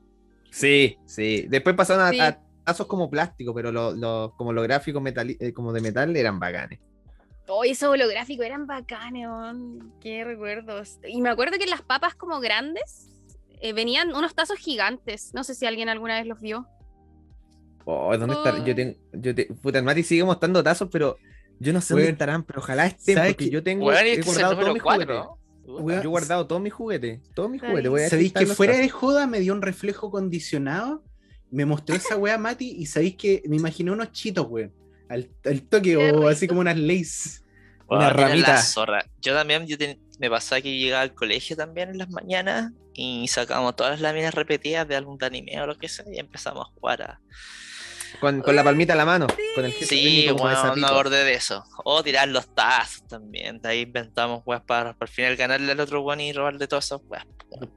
Sí, 0.52 0.98
sí. 1.06 1.46
Después 1.50 1.76
pasaron 1.76 2.06
a, 2.06 2.10
Sí. 2.12 2.20
a 2.20 2.40
tazos 2.64 2.88
como 2.88 3.10
plástico, 3.10 3.54
pero 3.54 3.72
los 3.72 3.98
los- 3.98 4.34
como 4.36 4.54
los 4.54 4.64
gráficos 4.64 5.02
metali- 5.02 5.38
eh, 5.40 5.54
como 5.54 5.74
de 5.74 5.82
metal 5.82 6.16
eran 6.16 6.40
bacanes. 6.40 6.80
Oh, 7.48 7.64
esos 7.64 7.90
holográficos 7.90 8.46
eran 8.46 8.68
bacanes, 8.68 9.26
weón. 9.28 9.92
Qué 10.00 10.24
recuerdos. 10.24 11.00
Y 11.08 11.20
me 11.22 11.30
acuerdo 11.30 11.58
que 11.58 11.66
las 11.66 11.82
papas 11.82 12.14
como 12.14 12.40
grandes 12.40 13.08
eh, 13.62 13.74
venían 13.74 14.14
unos 14.16 14.36
tazos 14.36 14.58
gigantes. 14.60 15.34
No 15.34 15.44
sé 15.44 15.54
si 15.56 15.66
alguien 15.66 15.90
alguna 15.90 16.18
vez 16.20 16.28
los 16.28 16.40
vio. 16.40 16.68
Oh, 17.86 18.16
¿dónde 18.18 18.36
Oh. 18.36 18.46
está? 18.46 18.64
Yo 18.64 18.76
tengo, 18.76 18.96
yo 19.14 19.34
te, 19.36 19.46
puta, 19.46 19.80
el 19.80 19.84
Mati 19.86 20.04
sigue 20.04 20.24
mostrando 20.24 20.62
tazos, 20.64 20.90
pero 20.92 21.18
yo 21.60 21.74
no 21.74 21.82
sé 21.82 21.94
Weón, 21.94 22.04
dónde 22.06 22.12
estarán, 22.14 22.44
pero 22.44 22.60
ojalá 22.60 22.86
estén, 22.86 23.16
¿sabes 23.16 23.34
porque 23.34 23.46
qué? 23.46 23.52
yo 23.52 23.64
tengo, 23.64 23.92
y 23.92 23.96
he 23.96 24.22
guardado 24.22 24.58
todos 24.60 24.74
mis 24.74 24.84
4, 24.84 25.06
juguetes. 25.06 25.16
¿no? 25.16 25.24
Weón, 25.26 25.39
Yo 25.78 25.90
he 25.92 26.08
guardado 26.08 26.48
todos 26.48 26.62
mis 26.62 26.74
juguetes, 26.74 27.20
todos 27.34 27.50
mis 27.50 27.62
juguetes. 27.62 27.84
bien. 27.84 27.92
Voy 27.92 28.02
a 28.04 28.10
¿Sabéis 28.10 28.34
que 28.34 28.46
fuera 28.48 28.78
de 28.78 28.90
joda 28.90 29.28
me 29.28 29.40
dio 29.40 29.54
un 29.54 29.62
reflejo 29.62 30.10
condicionado? 30.10 31.04
Me 31.52 31.66
mostró 31.66 31.96
esa 31.96 32.16
weá 32.18 32.38
Mati 32.38 32.72
y 32.78 32.86
sabéis 32.86 33.16
que 33.16 33.44
me 33.48 33.56
imaginé 33.56 33.92
unos 33.92 34.12
chitos, 34.12 34.46
weón. 34.50 34.74
Al, 35.08 35.30
al 35.46 35.62
toque, 35.64 35.98
o 35.98 36.28
así 36.28 36.48
como 36.48 36.62
unas 36.62 36.78
lays. 36.78 37.44
Weón, 37.88 38.04
Una 38.04 38.10
ramita. 38.12 38.54
la 38.54 38.62
zorra. 38.62 39.06
Yo 39.22 39.34
también 39.34 39.66
yo 39.66 39.78
ten- 39.78 40.00
me 40.20 40.30
pasaba 40.30 40.62
que 40.62 40.78
llegaba 40.78 41.02
al 41.02 41.14
colegio 41.16 41.56
también 41.56 41.90
en 41.90 41.98
las 41.98 42.10
mañanas 42.10 42.72
y 42.94 43.28
sacábamos 43.28 43.76
todas 43.76 43.94
las 43.94 44.02
láminas 44.02 44.34
repetidas 44.36 44.88
de 44.88 44.96
algún 44.96 45.18
anime 45.24 45.60
o 45.62 45.66
lo 45.66 45.76
que 45.78 45.88
sea 45.90 46.06
y 46.12 46.20
empezamos 46.20 46.68
a 46.68 46.72
jugar 46.74 47.02
a... 47.02 47.22
Con, 48.20 48.42
con 48.42 48.56
la 48.56 48.64
palmita 48.64 48.94
a 48.94 48.96
la 48.98 49.06
mano, 49.06 49.28
con 49.56 49.64
el 49.66 49.72
Sí, 49.72 50.28
me 50.30 50.38
sapito. 50.56 50.86
acordé 50.88 51.24
de 51.24 51.34
eso. 51.36 51.64
O 51.86 52.04
tirar 52.04 52.28
los 52.28 52.54
tazos 52.54 53.08
también. 53.08 53.62
De 53.62 53.70
ahí 53.70 53.82
inventamos 53.82 54.42
weas 54.46 54.62
para, 54.62 54.94
para 54.94 55.10
al 55.10 55.16
final 55.16 55.36
ganarle 55.38 55.72
al 55.72 55.80
otro 55.80 56.02
weón 56.02 56.20
y 56.20 56.34
robarle 56.34 56.68
todas 56.68 56.86
esas 56.86 57.02
weas. 57.08 57.26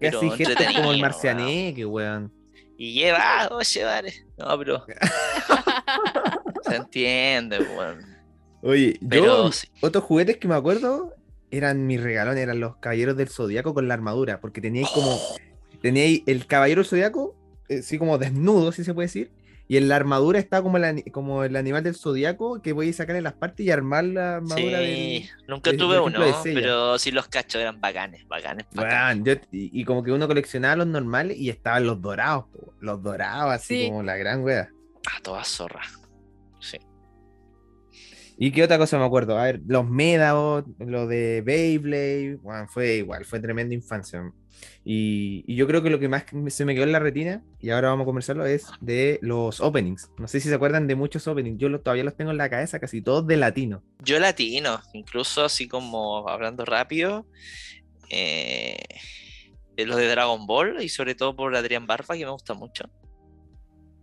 Pero 0.01 0.20
así 0.20 0.74
como 0.76 0.93
el 0.93 1.01
marcianeque, 1.01 1.86
weón. 1.86 2.32
Y 2.76 2.95
lleva, 2.95 3.49
oye, 3.53 3.84
vale. 3.84 4.12
No, 4.36 4.59
pero. 4.59 4.84
Se 6.62 6.76
entiende, 6.76 7.59
weón. 7.61 8.05
Oye, 8.62 8.99
Pero 9.09 9.24
yo, 9.24 9.53
sí. 9.53 9.68
otros 9.80 10.05
juguetes 10.05 10.36
que 10.38 10.47
me 10.49 10.55
acuerdo 10.55 11.14
eran 11.51 11.86
mis 11.86 12.01
regalones, 12.01 12.43
eran 12.43 12.61
los 12.61 12.76
caballeros 12.76 13.16
del 13.16 13.28
zodiaco 13.28 13.74
con 13.74 13.88
la 13.88 13.95
armadura, 13.95 14.40
porque 14.40 14.61
teníais 14.61 14.88
como, 14.90 15.18
teníais 15.82 16.22
el 16.26 16.47
caballero 16.47 16.80
del 16.82 16.88
zodiaco, 16.88 17.34
eh, 17.68 17.80
así 17.80 17.99
como 17.99 18.18
desnudo, 18.18 18.70
si 18.72 18.84
se 18.84 18.95
puede 18.95 19.07
decir, 19.09 19.30
y 19.68 19.76
en 19.76 19.88
la 19.88 19.96
armadura 19.96 20.38
está 20.38 20.60
como 20.62 20.76
el, 20.76 21.04
como 21.12 21.44
el 21.44 21.56
animal 21.56 21.82
del 21.82 21.94
zodiaco 21.94 22.60
que 22.60 22.72
voy 22.72 22.90
a 22.90 22.92
sacarle 22.92 23.22
las 23.22 23.32
partes 23.34 23.64
y 23.64 23.70
armar 23.70 24.04
la 24.04 24.36
armadura 24.36 24.56
Sí, 24.78 24.84
del. 24.84 25.30
nunca 25.48 25.70
de- 25.70 25.76
tuve 25.78 25.98
uno, 26.00 26.18
pero 26.44 26.98
sí 26.98 27.10
los 27.10 27.28
cachos 27.28 27.60
eran 27.60 27.80
bacanes, 27.80 28.26
bacanes, 28.28 28.66
bacanes. 28.72 29.16
Weón, 29.16 29.24
yo- 29.24 29.48
y, 29.52 29.80
y 29.80 29.84
como 29.84 30.02
que 30.02 30.12
uno 30.12 30.26
coleccionaba 30.28 30.76
los 30.76 30.86
normales 30.86 31.38
y 31.38 31.48
estaban 31.48 31.86
los 31.86 32.00
dorados, 32.02 32.44
po, 32.52 32.74
los 32.80 33.02
dorados, 33.02 33.52
así 33.52 33.82
Sí. 33.82 33.88
como 33.88 34.02
la 34.02 34.16
gran 34.16 34.42
wea. 34.42 34.68
Ah, 35.06 35.18
todas 35.22 35.48
zorras. 35.48 35.98
¿Y 38.45 38.51
qué 38.51 38.64
otra 38.64 38.76
cosa 38.76 38.99
me 38.99 39.05
acuerdo? 39.05 39.38
A 39.38 39.45
ver, 39.45 39.61
los 39.68 39.88
Medabot, 39.88 40.66
lo 40.80 41.07
de 41.07 41.43
Beyblade, 41.43 42.38
bueno, 42.43 42.66
fue 42.66 42.97
igual, 42.97 43.24
fue 43.24 43.38
tremenda 43.38 43.72
infancia. 43.72 44.20
Y, 44.84 45.45
y 45.47 45.55
yo 45.55 45.68
creo 45.68 45.80
que 45.80 45.90
lo 45.90 46.01
que 46.01 46.09
más 46.09 46.24
se 46.49 46.64
me 46.64 46.74
quedó 46.74 46.82
en 46.82 46.90
la 46.90 46.99
retina, 46.99 47.45
y 47.61 47.70
ahora 47.70 47.90
vamos 47.90 48.03
a 48.03 48.07
conversarlo, 48.07 48.45
es 48.45 48.66
de 48.80 49.20
los 49.22 49.61
openings. 49.61 50.11
No 50.18 50.26
sé 50.26 50.40
si 50.40 50.49
se 50.49 50.57
acuerdan 50.57 50.88
de 50.88 50.97
muchos 50.97 51.28
openings, 51.28 51.57
yo 51.57 51.68
los- 51.68 51.84
todavía 51.84 52.03
los 52.03 52.16
tengo 52.16 52.32
en 52.32 52.36
la 52.36 52.51
cabeza, 52.51 52.80
casi 52.80 53.01
todos 53.01 53.24
de 53.28 53.36
latino. 53.36 53.84
Yo 54.03 54.18
latino, 54.18 54.80
incluso 54.93 55.45
así 55.45 55.68
como 55.68 56.28
hablando 56.28 56.64
rápido, 56.64 57.28
eh, 58.11 58.76
los 59.76 59.97
de 59.97 60.09
Dragon 60.09 60.49
Ball 60.49 60.82
y 60.82 60.88
sobre 60.88 61.14
todo 61.14 61.36
por 61.36 61.55
Adrián 61.55 61.86
Barba, 61.86 62.16
que 62.16 62.24
me 62.24 62.32
gusta 62.32 62.55
mucho. 62.55 62.90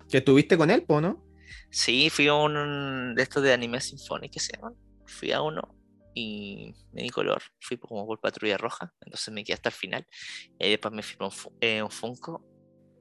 Que 0.09 0.19
estuviste 0.19 0.55
con 0.55 0.71
él, 0.71 0.83
po, 0.83 1.01
¿no? 1.01 1.27
Sí, 1.71 2.09
fui 2.09 2.27
a 2.27 2.33
un 2.33 3.13
de 3.15 3.21
estos 3.23 3.43
de 3.43 3.53
anime 3.53 3.79
sinfónico 3.79 4.33
que 4.33 4.39
se 4.39 4.53
llaman. 4.57 4.75
Fui 5.05 5.31
a 5.31 5.41
uno 5.41 5.75
y 6.13 6.73
me 6.91 7.03
di 7.03 7.09
color. 7.09 7.41
Fui 7.59 7.77
como 7.77 8.05
por 8.05 8.19
patrulla 8.19 8.57
roja, 8.57 8.93
entonces 9.01 9.33
me 9.33 9.43
quedé 9.43 9.53
hasta 9.55 9.69
el 9.69 9.75
final. 9.75 10.07
Y 10.57 10.65
ahí 10.65 10.69
después 10.71 10.93
me 10.93 11.03
firmó 11.03 11.27
un, 11.27 11.33
eh, 11.61 11.81
un 11.83 11.91
Funko. 11.91 12.45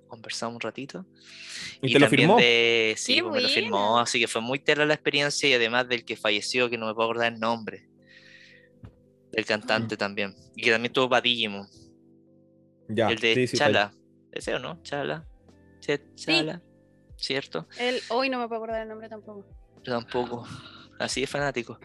Conversamos 0.07 0.55
un 0.55 0.61
ratito. 0.61 1.07
¿Y 1.83 1.93
te 1.93 1.99
lo 1.99 2.07
también 2.07 2.29
firmó? 2.29 2.37
de- 2.39 2.95
sí, 2.97 3.21
pues 3.21 3.35
me 3.35 3.41
lo 3.43 3.49
firmó, 3.49 3.99
así 3.99 4.19
que 4.19 4.27
fue 4.27 4.41
muy 4.41 4.59
tela 4.59 4.87
la 4.87 4.95
experiencia 4.95 5.47
y 5.49 5.53
además 5.53 5.87
del 5.87 6.03
que 6.05 6.17
falleció, 6.17 6.71
que 6.71 6.79
no 6.79 6.87
me 6.87 6.95
puedo 6.95 7.09
acordar 7.11 7.33
el 7.33 7.39
nombre. 7.39 7.85
Del 9.33 9.45
cantante 9.45 9.97
también. 9.99 10.35
Y 10.55 10.63
que 10.63 10.71
también 10.71 10.93
tuvo 10.93 11.11
para 11.11 11.21
Digimon. 11.21 11.67
Ya, 12.89 13.09
el 13.11 13.19
de 13.19 13.35
sí, 13.35 13.47
sí, 13.49 13.57
Chala. 13.59 13.93
¿Ese 14.33 14.55
o 14.55 14.59
no? 14.59 14.81
Chala. 14.83 15.27
Sí, 15.81 15.93
Chala. 16.17 16.63
¿Cierto? 17.19 17.67
Él, 17.79 18.01
hoy 18.11 18.31
no 18.31 18.39
me 18.39 18.47
puedo 18.49 18.63
acordar 18.63 18.83
el 18.83 18.89
nombre 18.89 19.09
tampoco. 19.09 19.45
Yo 19.83 19.93
tampoco. 20.01 20.47
Así 20.99 21.21
de 21.21 21.27
fanático. 21.27 21.79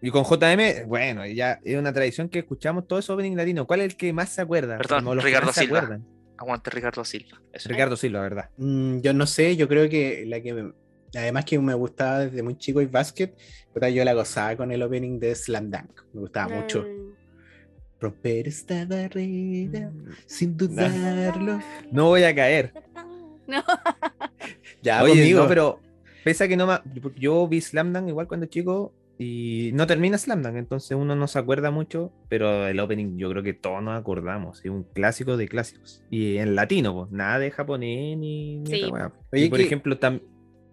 Y 0.00 0.10
con 0.10 0.24
JM, 0.24 0.86
bueno, 0.88 1.24
ya 1.26 1.60
es 1.64 1.78
una 1.78 1.92
tradición 1.92 2.28
que 2.28 2.40
escuchamos 2.40 2.86
todo 2.88 2.98
ese 2.98 3.12
opening 3.12 3.36
latino. 3.36 3.66
¿Cuál 3.66 3.80
es 3.80 3.86
el 3.92 3.96
que 3.96 4.12
más 4.12 4.30
se 4.30 4.40
acuerda? 4.42 4.76
Perdón, 4.78 5.20
Ricardo 5.20 5.52
Silva. 5.52 5.78
acuerdan. 5.78 6.04
Aguante 6.36 6.70
Ricardo 6.70 7.04
Silva. 7.04 7.40
Eso. 7.52 7.68
Ricardo 7.68 7.96
Silva, 7.96 8.20
¿verdad? 8.22 8.50
Mm, 8.56 8.98
yo 9.00 9.12
no 9.14 9.26
sé, 9.26 9.54
yo 9.56 9.68
creo 9.68 9.88
que 9.88 10.24
la 10.26 10.40
que 10.40 10.52
me- 10.52 10.72
además 11.14 11.44
que 11.44 11.56
me 11.60 11.74
gustaba 11.74 12.20
desde 12.20 12.42
muy 12.42 12.56
chico 12.58 12.80
el 12.80 12.88
básquet, 12.88 13.36
puta, 13.72 13.88
yo 13.90 14.04
la 14.04 14.12
gozaba 14.14 14.56
con 14.56 14.72
el 14.72 14.82
opening 14.82 15.20
de 15.20 15.34
Slam 15.36 15.70
Dunk. 15.70 16.02
Me 16.12 16.20
gustaba 16.22 16.52
mucho. 16.52 16.82
Mm. 16.82 17.12
Romper 18.00 18.48
esta 18.48 18.84
barrera 18.84 19.90
Mm. 19.90 20.08
sin 20.26 20.56
dudarlo. 20.56 21.60
No 21.92 22.06
voy 22.08 22.24
a 22.24 22.34
caer. 22.34 22.72
No, 23.46 23.62
Ya, 24.82 25.02
Oye, 25.02 25.12
conmigo. 25.14 25.42
no, 25.42 25.48
pero 25.48 25.80
pese 26.24 26.44
a 26.44 26.48
que 26.48 26.56
no 26.56 26.68
Yo 27.16 27.46
vi 27.48 27.60
Slam 27.60 27.92
Dunk 27.92 28.08
igual 28.08 28.28
cuando 28.28 28.46
chico 28.46 28.94
y 29.18 29.70
no 29.74 29.86
termina 29.86 30.18
Slam 30.18 30.42
Dunk, 30.42 30.56
entonces 30.56 30.96
uno 30.98 31.14
no 31.14 31.28
se 31.28 31.38
acuerda 31.38 31.70
mucho, 31.70 32.12
pero 32.28 32.66
el 32.66 32.80
opening 32.80 33.16
yo 33.18 33.30
creo 33.30 33.42
que 33.42 33.52
todos 33.54 33.82
nos 33.82 33.98
acordamos, 33.98 34.64
es 34.64 34.70
un 34.70 34.82
clásico 34.84 35.36
de 35.36 35.46
clásicos. 35.48 36.02
Y 36.10 36.38
en 36.38 36.54
latino, 36.56 36.92
pues, 36.94 37.10
nada 37.12 37.38
de 37.38 37.50
japonés 37.52 38.16
ni, 38.18 38.56
ni 38.56 38.66
Sí. 38.70 38.82
otra 38.82 38.94
wea. 38.94 39.12
Oye, 39.32 39.44
Y 39.44 39.48
por 39.48 39.58
que- 39.58 39.64
ejemplo, 39.66 39.98
tam... 39.98 40.20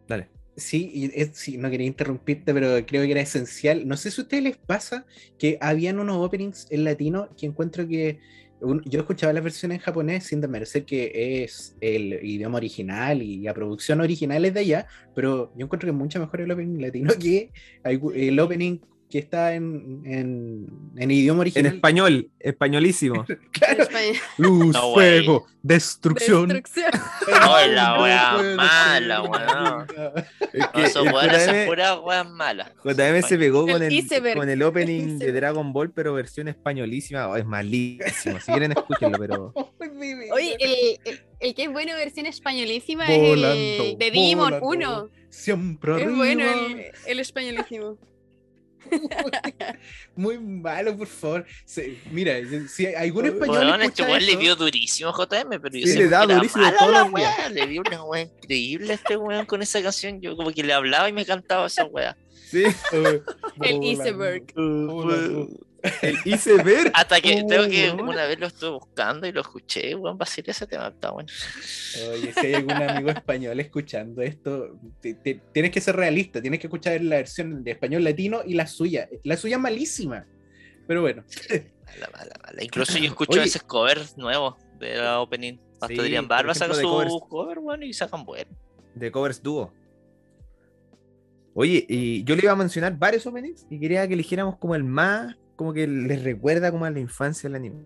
Dale. 0.08 0.30
Sí, 0.56 0.90
y 0.94 1.06
es- 1.22 1.32
sí, 1.38 1.58
no 1.58 1.70
quería 1.70 1.86
interrumpirte, 1.88 2.54
pero 2.54 2.84
creo 2.88 3.04
que 3.04 3.12
era 3.12 3.22
esencial. 3.22 3.88
No 3.88 3.96
sé 3.98 4.10
si 4.10 4.20
a 4.20 4.24
ustedes 4.24 4.44
les 4.44 4.58
pasa 4.58 5.06
que 5.38 5.58
habían 5.62 6.00
unos 6.00 6.18
openings 6.18 6.66
en 6.72 6.86
latino 6.86 7.30
que 7.38 7.46
encuentro 7.46 7.88
que 7.88 8.20
un- 8.62 8.82
yo 8.84 9.00
escuchaba 9.02 9.34
las 9.34 9.44
versiones 9.44 9.78
en 9.78 9.82
japonés 9.84 10.26
sin 10.26 10.42
desmerecer 10.42 10.86
que 10.86 11.44
es 11.44 11.76
el 11.82 12.14
idioma 12.26 12.58
original 12.58 13.22
y 13.22 13.42
la 13.42 13.54
producción 13.54 14.02
original 14.02 14.44
es 14.46 14.54
de 14.54 14.60
allá, 14.60 14.88
pero 15.16 15.52
yo 15.56 15.66
encuentro 15.66 15.88
que 15.88 15.92
es 15.92 15.98
mucho 15.98 16.20
mejor 16.20 16.42
el 16.42 16.52
opening 16.52 16.82
latino 16.82 17.14
que 17.20 17.52
el 17.84 18.40
opening 18.40 18.80
que 19.10 19.18
está 19.20 19.56
en, 19.56 20.02
en, 20.06 20.68
en 20.96 21.12
idioma 21.12 21.38
En 21.38 21.42
original. 21.42 21.74
español, 21.76 22.30
españolísimo. 22.40 23.26
en 23.28 23.40
Claro. 23.52 23.84
español. 23.84 24.16
Luz, 24.38 24.74
No, 24.76 24.92
güey. 24.92 25.24
fuego, 25.24 25.48
destrucción. 25.64 26.48
Destrucción. 26.50 26.92
La 27.76 27.96
No 27.96 28.04
wea 28.04 28.56
mala, 28.56 29.22
weón. 29.24 29.86
Es 30.54 30.66
No, 30.74 30.82
esos 30.84 31.08
el 31.08 31.14
weones 31.14 31.44
son 31.46 31.56
JM 32.84 33.22
se 33.24 33.38
pegó 33.40 33.66
con 33.68 33.82
el, 33.82 34.08
con 34.36 34.50
el 34.50 34.62
opening 34.64 35.18
de. 35.20 35.32
Dragon 35.32 35.74
Ball, 35.74 35.92
pero 35.92 36.14
versión 36.14 36.48
españolísima. 36.48 37.28
Oh, 37.30 37.36
es 37.36 37.46
malísimo. 37.46 38.40
Si 38.40 38.52
quieren, 38.52 38.72
escúchenlo, 38.74 39.18
pero. 39.18 39.54
Oye, 40.32 40.56
el, 40.60 41.00
el, 41.12 41.22
el 41.40 41.56
que 41.56 41.64
es 41.64 41.72
bueno 41.72 41.96
versión 41.96 42.26
españolísima 42.28 43.06
Volando, 43.08 43.48
es 43.54 43.80
el 43.94 43.98
de 43.98 44.12
Digimon 44.12 44.60
volando. 44.60 45.06
1. 45.06 45.10
Siempre 45.30 45.92
Es 45.96 46.02
arriba. 46.04 46.16
bueno 46.18 46.44
el, 46.44 46.86
el 47.08 47.20
españolísimo. 47.20 47.98
Muy 50.16 50.38
malo, 50.38 50.98
por 50.98 51.08
favor. 51.08 51.46
Se- 51.66 51.98
mira, 52.12 52.34
si 52.68 52.88
algún 52.88 53.26
español 53.26 53.82
este 53.82 54.04
weón 54.04 54.26
le 54.26 54.36
dio 54.38 54.56
durísimo 54.56 55.10
a 55.10 55.14
JM, 55.14 55.60
pero 55.62 55.78
yo 55.78 55.88
Sí, 55.88 55.98
le 55.98 56.08
da 56.10 56.26
durísimo 56.26 56.66
todos 56.78 56.92
la 56.92 57.04
wea, 57.06 57.50
Le 57.50 57.68
dio 57.68 57.82
una 57.82 58.04
wea 58.04 58.24
increíble 58.24 58.92
a 58.92 58.96
este 58.96 59.18
weón 59.18 59.46
con 59.46 59.62
esa 59.62 59.82
canción. 59.82 60.22
Yo 60.22 60.36
como 60.36 60.52
que 60.52 60.64
le 60.64 60.74
hablaba 60.74 61.10
y 61.10 61.14
me 61.14 61.26
cantaba 61.26 61.68
esa 61.68 61.86
wea. 61.86 62.16
Sí. 62.50 62.64
Eh, 62.94 63.22
El 63.62 63.84
iceberg. 63.84 64.44
El 66.02 66.18
iceberg. 66.26 66.92
Hasta 66.96 67.22
que 67.22 67.42
Oh, 67.44 67.48
tengo 67.48 67.68
que 67.70 67.92
weón. 67.92 68.08
una 68.10 68.26
vez 68.26 68.40
lo 68.40 68.48
estuve 68.48 68.72
buscando 68.72 69.28
y 69.28 69.32
lo 69.32 69.42
escuché, 69.42 69.96
weón, 69.96 70.18
vacilé 70.18 70.52
ese 70.52 70.68
tema, 70.68 70.88
está 70.88 71.12
bueno. 71.12 71.30
Oye, 72.12 72.34
si 72.34 72.48
hay 72.48 72.54
algún 72.56 72.74
amigo 72.74 73.10
español 73.10 73.60
escuchando 73.60 74.22
esto, 74.22 74.78
te- 75.02 75.14
te- 75.16 75.42
tienes 75.54 75.72
que 75.72 75.80
ser 75.82 75.96
realista, 75.96 76.42
tienes 76.42 76.60
que 76.60 76.68
escuchar 76.68 77.00
la 77.02 77.18
versión 77.18 77.64
de 77.64 77.72
español 77.72 78.04
latino 78.04 78.42
y 78.46 78.54
la 78.56 78.68
suya. 78.68 79.08
La 79.24 79.38
suya 79.38 79.56
es 79.56 79.62
malísima. 79.62 80.26
Pero 80.88 81.02
bueno, 81.02 81.24
Mala, 81.86 82.10
mala, 82.14 82.36
mala. 82.46 82.64
Incluso 82.64 82.98
yo 82.98 83.06
escucho 83.06 83.32
Oye. 83.32 83.42
a 83.42 83.44
veces 83.44 83.64
covers 83.64 84.18
nuevos 84.18 84.56
de 84.80 84.96
la 84.96 85.20
opening. 85.22 85.58
Hasta 85.82 85.88
Sí, 85.88 85.94
dirían 86.02 86.26
por 86.28 86.36
Barba 86.38 86.54
saca 86.54 86.74
su 86.74 86.82
covers. 86.82 87.14
cover, 87.30 87.60
bueno, 87.60 87.86
y 87.86 87.94
sacan 87.94 88.26
bueno. 88.26 88.52
de 88.96 89.12
covers 89.12 89.42
dúo. 89.42 89.74
Oye, 91.54 91.86
y 91.90 92.24
yo 92.24 92.36
le 92.36 92.44
iba 92.44 92.52
a 92.52 92.56
mencionar 92.56 92.98
varios 92.98 93.26
openings 93.26 93.66
y 93.70 93.80
quería 93.80 94.08
que 94.08 94.14
eligiéramos 94.14 94.58
como 94.58 94.76
el 94.76 94.84
más, 94.84 95.36
como 95.60 95.74
que 95.74 95.86
les 95.88 96.24
recuerda 96.24 96.72
como 96.72 96.86
a 96.86 96.90
la 96.90 97.02
infancia 97.02 97.50
el 97.50 97.56
anime. 97.56 97.84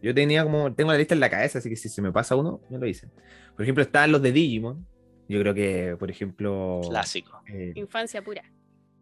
Yo 0.00 0.14
tenía 0.14 0.44
como, 0.44 0.72
tengo 0.72 0.92
la 0.92 0.96
lista 0.96 1.12
en 1.12 1.20
la 1.20 1.28
cabeza, 1.28 1.58
así 1.58 1.68
que 1.68 1.76
si 1.76 1.90
se 1.90 2.00
me 2.00 2.10
pasa 2.10 2.36
uno, 2.36 2.62
me 2.70 2.78
lo 2.78 2.86
dicen. 2.86 3.10
Por 3.54 3.64
ejemplo, 3.64 3.84
estaban 3.84 4.12
los 4.12 4.22
de 4.22 4.32
Digimon. 4.32 4.86
Yo 5.28 5.38
creo 5.40 5.52
que, 5.52 5.94
por 5.98 6.10
ejemplo, 6.10 6.80
Clásico. 6.88 7.42
eh, 7.52 7.74
Infancia 7.74 8.22
pura. 8.22 8.42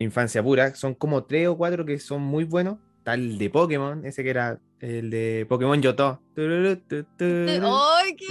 Infancia 0.00 0.42
Pura, 0.42 0.74
son 0.74 0.94
como 0.94 1.22
tres 1.22 1.46
o 1.46 1.56
cuatro 1.56 1.86
que 1.86 2.00
son 2.00 2.20
muy 2.20 2.42
buenos. 2.42 2.78
Está 2.98 3.14
el 3.14 3.38
de 3.38 3.48
Pokémon, 3.48 4.04
ese 4.04 4.24
que 4.24 4.30
era 4.30 4.58
el 4.80 5.08
de 5.10 5.46
Pokémon 5.48 5.80
Yoto. 5.80 6.20
¡Ay, 6.36 8.16
qué 8.16 8.26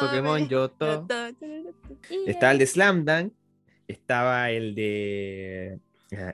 Pokémon! 0.00 0.48
Yoto. 0.48 1.06
Estaba 2.26 2.52
el 2.52 2.58
de 2.58 2.66
Slam 2.66 3.04
Dunk, 3.04 3.32
estaba 3.86 4.50
el 4.50 4.74
de 4.74 5.78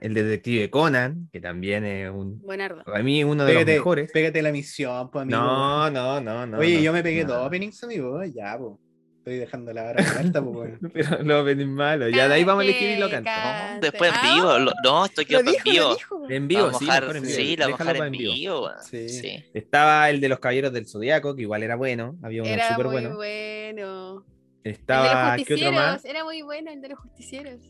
el 0.01 0.15
de 0.15 0.23
Detective 0.25 0.71
Conan, 0.71 1.29
que 1.33 1.41
también 1.41 1.85
es 1.85 2.11
un 2.11 2.41
Buenardo. 2.43 2.83
para 2.85 3.03
mí 3.03 3.23
uno 3.25 3.45
de 3.45 3.53
pégate, 3.53 3.73
los 3.73 3.81
mejores. 3.81 4.13
pégate 4.13 4.43
la 4.43 4.53
misión, 4.53 5.11
pues, 5.11 5.23
amigo. 5.23 5.39
No, 5.39 5.91
no, 5.91 6.21
no, 6.21 6.47
no. 6.47 6.59
Oye, 6.59 6.77
no, 6.77 6.81
yo 6.83 6.93
me 6.93 7.03
pegué 7.03 7.25
no. 7.25 7.35
dos 7.35 7.47
openings, 7.47 7.83
amigo. 7.85 8.23
Ya, 8.25 8.57
pues. 8.59 8.73
Estoy 9.19 9.41
dejando 9.41 9.73
la 9.75 9.85
hora 9.91 10.05
alta, 10.19 10.43
pues. 10.43 10.73
Pero 10.93 11.23
los 11.23 11.43
openings 11.43 11.71
malos. 11.71 12.11
Ya 12.15 12.29
de 12.29 12.35
ahí 12.35 12.45
vamos 12.45 12.63
a 12.63 12.65
elegir 12.65 12.97
y 12.97 12.99
lo 12.99 13.11
canto. 13.11 13.29
Ca- 13.31 13.75
No, 13.75 13.81
después 13.81 14.11
en 14.11 14.17
Ah, 14.21 14.35
vivo. 14.35 14.59
lo- 14.59 14.73
no, 14.83 15.05
esto 15.05 15.21
dijo, 15.21 15.41
en 15.41 15.47
vivo. 15.65 15.89
lo 15.91 15.95
dijo. 15.97 16.31
En 16.31 16.49
vivo, 16.49 16.73
sí, 16.73 16.89
en 16.89 17.13
vivo. 17.13 17.25
sí, 17.25 17.57
la 17.57 17.67
en 18.07 18.11
vivo. 18.13 18.71
Sí. 18.83 19.09
Sí. 19.11 19.45
Estaba 19.53 20.09
el 20.09 20.21
de 20.21 20.29
los 20.31 20.39
Caballeros 20.41 20.73
del 20.73 20.87
Zodiaco, 20.87 21.37
que 21.37 21.43
igual 21.43 21.63
era 21.63 21.77
bueno. 21.77 22.17
Había 22.23 22.43
uno 22.43 22.51
Era 22.51 22.69
súper 22.71 22.87
muy 22.87 22.93
bueno. 22.95 23.17
bueno. 23.17 24.25
Estaba, 24.65 25.35
el 25.35 25.41
de 25.41 25.45
¿qué 25.45 25.55
los 25.57 25.63
justicieros. 25.63 26.05
Era 26.05 26.25
muy 26.25 26.43
bueno 26.43 26.71
el 26.73 26.81
de 26.81 26.89
los 26.89 26.99
justicieros. 26.99 27.61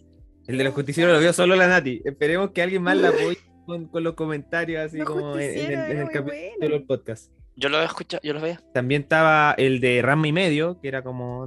El 0.49 0.57
de 0.57 0.65
los 0.65 0.73
justicieros 0.73 1.13
lo 1.13 1.21
vio 1.21 1.35
solo 1.35 1.55
la 1.57 1.69
Nati. 1.69 2.01
Esperemos 2.07 2.53
que 2.53 2.63
alguien 2.63 2.83
más 2.83 2.97
la 2.97 3.11
apoye 3.11 3.37
con, 3.67 3.87
con 3.87 4.03
los 4.03 4.15
comentarios, 4.15 4.83
así 4.83 4.97
Los 4.97 5.07
como 5.07 5.39
en, 5.39 5.73
el, 5.73 5.99
en 5.99 6.07
capítulo 6.07 6.25
bueno. 6.25 6.69
del 6.75 6.85
podcast. 6.85 7.31
Yo 7.55 7.69
lo 7.69 7.83
he 7.83 7.85
escuchado, 7.85 8.23
yo 8.25 8.33
lo 8.33 8.41
veía. 8.41 8.59
También 8.73 9.03
estaba 9.03 9.55
el 9.59 9.79
de 9.81 10.01
Rama 10.01 10.27
y 10.27 10.33
medio, 10.33 10.81
que 10.81 10.89
era 10.89 11.03
como. 11.03 11.47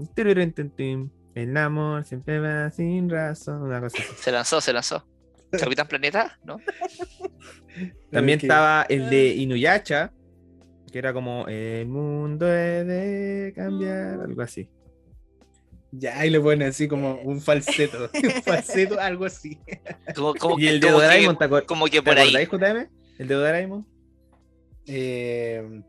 El 1.34 1.58
amor 1.58 2.06
siempre 2.06 2.40
va 2.40 2.70
sin 2.70 3.10
razón. 3.10 3.64
Una 3.64 3.82
cosa 3.82 3.98
así. 3.98 4.14
Se 4.20 4.32
lanzó, 4.32 4.62
se 4.62 4.72
lanzó. 4.72 5.08
Capitán 5.50 5.88
Planeta, 5.88 6.38
¿no? 6.44 6.60
También 8.12 8.40
estaba 8.40 8.86
el 8.88 9.10
de 9.10 9.30
Inuyacha, 9.30 10.14
que 10.92 11.00
era 11.00 11.12
como. 11.12 11.48
El 11.48 11.88
mundo 11.88 12.46
debe 12.46 13.52
cambiar, 13.56 14.22
algo 14.22 14.44
así. 14.44 14.70
Ya, 15.92 16.20
ahí 16.20 16.30
le 16.30 16.40
ponen 16.40 16.70
así 16.70 16.88
como 16.88 17.16
un 17.22 17.42
falseto. 17.42 18.10
un 18.24 18.44
falseto, 18.44 19.00
algo 19.00 19.26
así. 19.26 19.60
Como, 20.16 20.34
como 20.36 20.60
Y 20.60 20.68
el 20.68 20.80
de 20.80 20.90
Doraemon, 20.90 21.38
¿te, 21.38 21.50
como 21.66 21.86
que 21.86 21.92
¿te 21.92 22.02
por 22.04 22.18
ahí. 22.18 22.36
acordáis, 22.36 22.50
JM? 22.88 22.90
El 23.20 23.28
de 23.28 23.36
Doraemon. 23.36 23.88
Eh, 24.88 25.82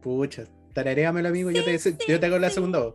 pucha, 0.00 0.44
tararéamelo, 0.72 1.28
amigo. 1.28 1.50
yo, 1.50 1.64
te, 1.64 1.78
yo 2.08 2.20
te 2.20 2.26
hago 2.26 2.38
la 2.38 2.50
segunda 2.50 2.78
voz. 2.78 2.94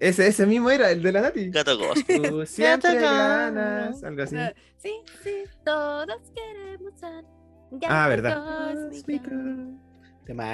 Ese, 0.00 0.26
ese 0.26 0.44
mismo 0.44 0.70
era, 0.70 0.90
el 0.90 1.02
de 1.02 1.12
la 1.12 1.20
Nati. 1.22 1.50
Gato 1.50 1.78
Ghost. 1.78 2.06
Tú 2.06 2.44
siempre 2.46 2.96
ganas. 2.96 4.02
algo 4.02 4.22
así. 4.22 4.36
Ah, 4.36 4.52
Sí, 4.76 4.92
sí, 5.22 5.44
todos 5.64 6.06
queremos 6.34 6.92
ser 7.00 7.24
Ah, 7.88 8.06
verdad. 8.08 8.44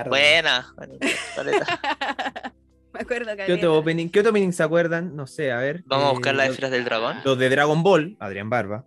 Buena. 0.09 0.74
Me 3.01 3.05
acuerdo 3.05 3.32
¿Qué 3.46 3.53
otro 3.55 3.78
opening? 3.78 4.09
¿Qué 4.11 4.20
otro 4.20 4.30
opening 4.30 4.53
se 4.53 4.62
acuerdan? 4.62 5.16
No 5.16 5.26
sé, 5.26 5.53
a 5.53 5.57
ver. 5.59 5.82
Vamos 5.86 6.05
a 6.05 6.11
eh, 6.11 6.12
buscar 6.12 6.34
las 6.34 6.46
los, 6.48 6.53
esferas 6.55 6.70
del 6.70 6.84
dragón. 6.84 7.16
los 7.24 7.38
de 7.38 7.48
Dragon 7.48 7.82
Ball, 7.82 8.16
Adrián 8.20 8.51
Barba 8.51 8.84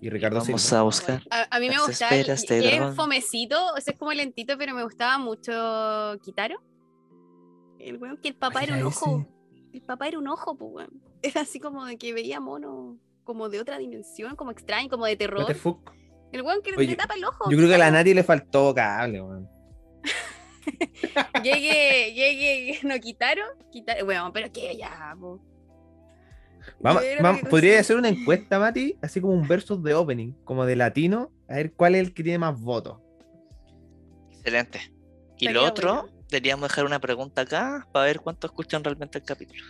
y 0.00 0.08
Ricardo 0.08 0.40
Vamos 0.40 0.62
Silva. 0.62 0.80
a 0.80 0.82
buscar. 0.82 1.22
A, 1.30 1.56
a 1.56 1.60
mí 1.60 1.68
me 1.68 1.74
Las 1.74 1.86
gustaba, 1.86 2.16
es 2.16 2.46
dragón. 2.46 2.96
fomecito, 2.96 3.58
o 3.74 3.80
sea, 3.82 3.92
es 3.92 3.98
como 3.98 4.14
lentito, 4.14 4.56
pero 4.56 4.74
me 4.74 4.82
gustaba 4.82 5.18
mucho 5.18 6.18
Kitaro. 6.22 6.58
El 7.78 7.98
weón 7.98 8.16
que 8.16 8.28
el 8.28 8.34
papá 8.36 8.62
era 8.62 8.76
un 8.76 8.82
ojo. 8.84 9.20
ese. 9.20 9.76
El 9.76 9.82
papá 9.82 10.08
era 10.08 10.18
un 10.18 10.28
ojo, 10.28 10.56
pues 10.56 10.70
weón. 10.72 11.02
Era 11.20 11.42
así 11.42 11.60
como 11.60 11.84
de 11.84 11.98
que 11.98 12.14
veía 12.14 12.40
mono 12.40 12.96
como 13.24 13.50
de 13.50 13.60
otra 13.60 13.76
dimensión, 13.76 14.36
como 14.36 14.52
extraño, 14.52 14.88
como 14.88 15.04
de 15.04 15.16
terror. 15.16 15.54
El 16.32 16.40
weón 16.42 16.62
que 16.62 16.74
Oye, 16.74 16.86
le 16.86 16.96
tapa 16.96 17.12
el 17.14 17.24
ojo. 17.26 17.50
Yo 17.50 17.58
creo 17.58 17.68
que 17.68 17.74
a 17.74 17.78
la. 17.78 17.90
Nati 17.90 18.14
le 18.14 18.24
faltó 18.24 18.74
cable, 18.74 19.20
weón. 19.20 19.59
Llegue, 21.42 22.12
llegue, 22.14 22.80
no 22.82 22.98
Kitaro, 23.00 23.42
Kitaro. 23.72 24.04
Bueno, 24.04 24.32
pero 24.32 24.52
que 24.52 24.76
ya, 24.76 25.16
po. 25.18 25.40
Vamos, 26.80 27.02
Pero 27.02 27.22
vamos- 27.22 27.40
qué 27.42 27.46
podría 27.48 27.80
hacer 27.80 27.96
una 27.96 28.08
encuesta, 28.10 28.58
Mati, 28.58 28.96
así 29.02 29.20
como 29.20 29.32
un 29.32 29.48
versus 29.48 29.82
de 29.82 29.94
opening, 29.94 30.32
como 30.44 30.66
de 30.66 30.76
latino, 30.76 31.32
a 31.48 31.54
ver 31.54 31.72
cuál 31.72 31.94
es 31.94 32.02
el 32.02 32.14
que 32.14 32.22
tiene 32.22 32.38
más 32.38 32.60
votos. 32.60 32.98
Excelente. 34.32 34.80
Y 35.38 35.46
Estaría 35.46 35.52
lo 35.52 35.64
otro, 35.66 36.02
bueno. 36.02 36.24
deberíamos 36.28 36.68
dejar 36.68 36.84
una 36.84 36.98
pregunta 37.00 37.42
acá 37.42 37.88
para 37.92 38.06
ver 38.06 38.20
cuánto 38.20 38.46
escuchan 38.46 38.84
realmente 38.84 39.18
el 39.18 39.24
capítulo. 39.24 39.64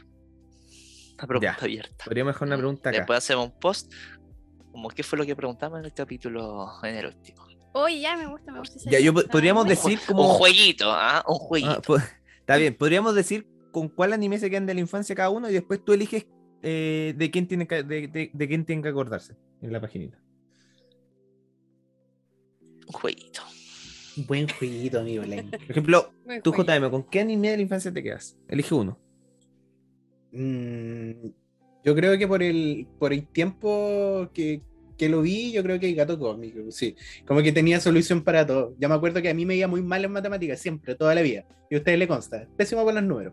Una 1.14 1.26
pregunta 1.26 1.56
Ya. 1.58 1.64
abierta. 1.64 2.04
Podríamos 2.04 2.34
dejar 2.34 2.48
una 2.48 2.56
pregunta 2.56 2.90
acá. 2.90 2.98
Después 2.98 3.18
hacemos 3.18 3.46
un 3.46 3.58
post. 3.60 3.92
Como 4.72 4.88
qué 4.88 5.02
fue 5.02 5.18
lo 5.18 5.26
que 5.26 5.34
preguntamos 5.36 5.78
en 5.80 5.84
el 5.84 5.92
capítulo 5.92 6.68
en 6.82 6.94
el 6.96 7.06
último. 7.06 7.46
Oye, 7.72 8.00
ya 8.00 8.16
me 8.16 8.26
gusta, 8.26 8.52
me 8.52 8.58
gusta. 8.58 8.76
esa 8.78 8.90
Ya, 8.90 8.98
yo 9.00 9.14
podríamos 9.14 9.66
decir 9.66 9.98
Un 10.08 10.16
como. 10.16 10.24
jueguito, 10.34 10.90
¿ah? 10.90 11.24
Un 11.26 11.34
Ah, 11.36 11.38
jueguito. 11.38 11.82
po- 11.82 11.96
está 12.40 12.56
bien, 12.56 12.74
podríamos 12.74 13.14
decir 13.14 13.46
con 13.70 13.88
cuál 13.88 14.12
anime 14.12 14.38
se 14.38 14.50
quedan 14.50 14.66
de 14.66 14.74
la 14.74 14.80
infancia 14.80 15.14
cada 15.14 15.30
uno 15.30 15.48
y 15.48 15.52
después 15.52 15.84
tú 15.84 15.92
eliges 15.92 16.26
eh, 16.62 17.14
de 17.16 17.30
quién 17.30 17.46
tiene 17.46 17.66
que, 17.68 17.82
de, 17.82 18.08
de- 18.08 18.30
de 18.32 18.48
quién 18.48 18.64
tiene 18.66 18.82
que 18.82 18.88
acordarse 18.88 19.36
en 19.62 19.72
la 19.72 19.80
paginita. 19.80 20.18
Un 22.86 22.92
jueguito. 22.92 23.42
Buen 24.26 24.48
jueguito, 24.48 24.98
amigo. 25.00 25.22
Len. 25.22 25.50
Por 25.50 25.70
ejemplo, 25.70 26.12
buen 26.24 26.42
tú. 26.42 26.52
JM, 26.52 26.90
¿con 26.90 27.04
qué 27.04 27.20
anime 27.20 27.50
de 27.50 27.56
la 27.58 27.62
infancia 27.62 27.92
te 27.92 28.02
quedas? 28.02 28.36
Elige 28.48 28.74
uno. 28.74 28.98
Mm, 30.32 31.28
yo 31.84 31.94
creo 31.94 32.18
que 32.18 32.26
por 32.28 32.42
el, 32.42 32.86
por 32.98 33.12
el 33.12 33.26
tiempo 33.28 34.28
que, 34.34 34.62
que 35.00 35.08
lo 35.08 35.22
vi, 35.22 35.50
yo 35.50 35.62
creo 35.62 35.80
que 35.80 35.94
Gato 35.94 36.18
Cósmico, 36.18 36.60
sí. 36.70 36.94
Como 37.26 37.40
que 37.42 37.52
tenía 37.52 37.80
solución 37.80 38.22
para 38.22 38.46
todo. 38.46 38.74
Ya 38.78 38.86
me 38.86 38.94
acuerdo 38.94 39.22
que 39.22 39.30
a 39.30 39.34
mí 39.34 39.46
me 39.46 39.56
iba 39.56 39.66
muy 39.66 39.80
mal 39.80 40.04
en 40.04 40.12
matemáticas, 40.12 40.60
siempre, 40.60 40.94
toda 40.94 41.14
la 41.14 41.22
vida. 41.22 41.46
Y 41.70 41.76
a 41.76 41.78
ustedes 41.78 41.98
le 41.98 42.06
consta, 42.06 42.46
pésimo 42.54 42.84
con 42.84 42.94
los 42.94 43.02
números. 43.02 43.32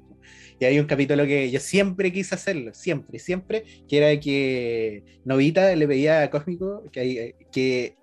Y 0.61 0.63
hay 0.63 0.79
un 0.79 0.85
capítulo 0.85 1.25
que 1.25 1.51
yo 1.51 1.59
siempre 1.59 2.13
quise 2.13 2.35
hacerlo, 2.35 2.73
siempre, 2.73 3.19
siempre, 3.19 3.65
que 3.85 3.97
era 3.97 4.17
que 4.17 5.03
Novita 5.25 5.75
le 5.75 5.85
pedía 5.89 6.21
a 6.23 6.29
Cósmico 6.29 6.83
que, 6.89 7.35
que 7.51 7.95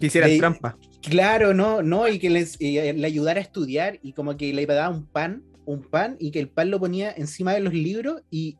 Que 0.00 0.06
hicieras 0.06 0.30
De- 0.30 0.38
trampa. 0.38 0.76
Claro, 1.00 1.54
no, 1.54 1.82
no, 1.82 2.08
y 2.08 2.18
que 2.18 2.30
les, 2.30 2.60
y, 2.60 2.78
eh, 2.78 2.94
le 2.94 3.06
ayudara 3.06 3.38
a 3.38 3.42
estudiar 3.44 4.00
y 4.02 4.12
como 4.12 4.36
que 4.36 4.52
le 4.52 4.66
daba 4.66 4.88
un 4.88 5.06
pan, 5.06 5.44
un 5.66 5.82
pan, 5.82 6.16
y 6.18 6.32
que 6.32 6.40
el 6.40 6.48
pan 6.48 6.70
lo 6.72 6.80
ponía 6.80 7.12
encima 7.16 7.54
de 7.54 7.60
los 7.60 7.74
libros 7.74 8.22
y 8.28 8.56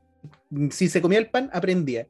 si 0.71 0.89
se 0.89 1.03
comía 1.03 1.19
el 1.19 1.29
pan, 1.29 1.51
aprendía. 1.53 2.07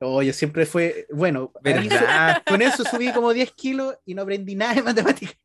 Oh, 0.00 0.22
yo 0.22 0.32
siempre 0.32 0.64
fue, 0.64 1.06
bueno, 1.10 1.52
con 2.46 2.62
eso 2.62 2.84
subí 2.84 3.12
como 3.12 3.32
10 3.32 3.52
kilos 3.52 3.96
y 4.04 4.14
no 4.14 4.22
aprendí 4.22 4.54
nada 4.54 4.74
de 4.74 4.82
matemáticas. 4.82 5.36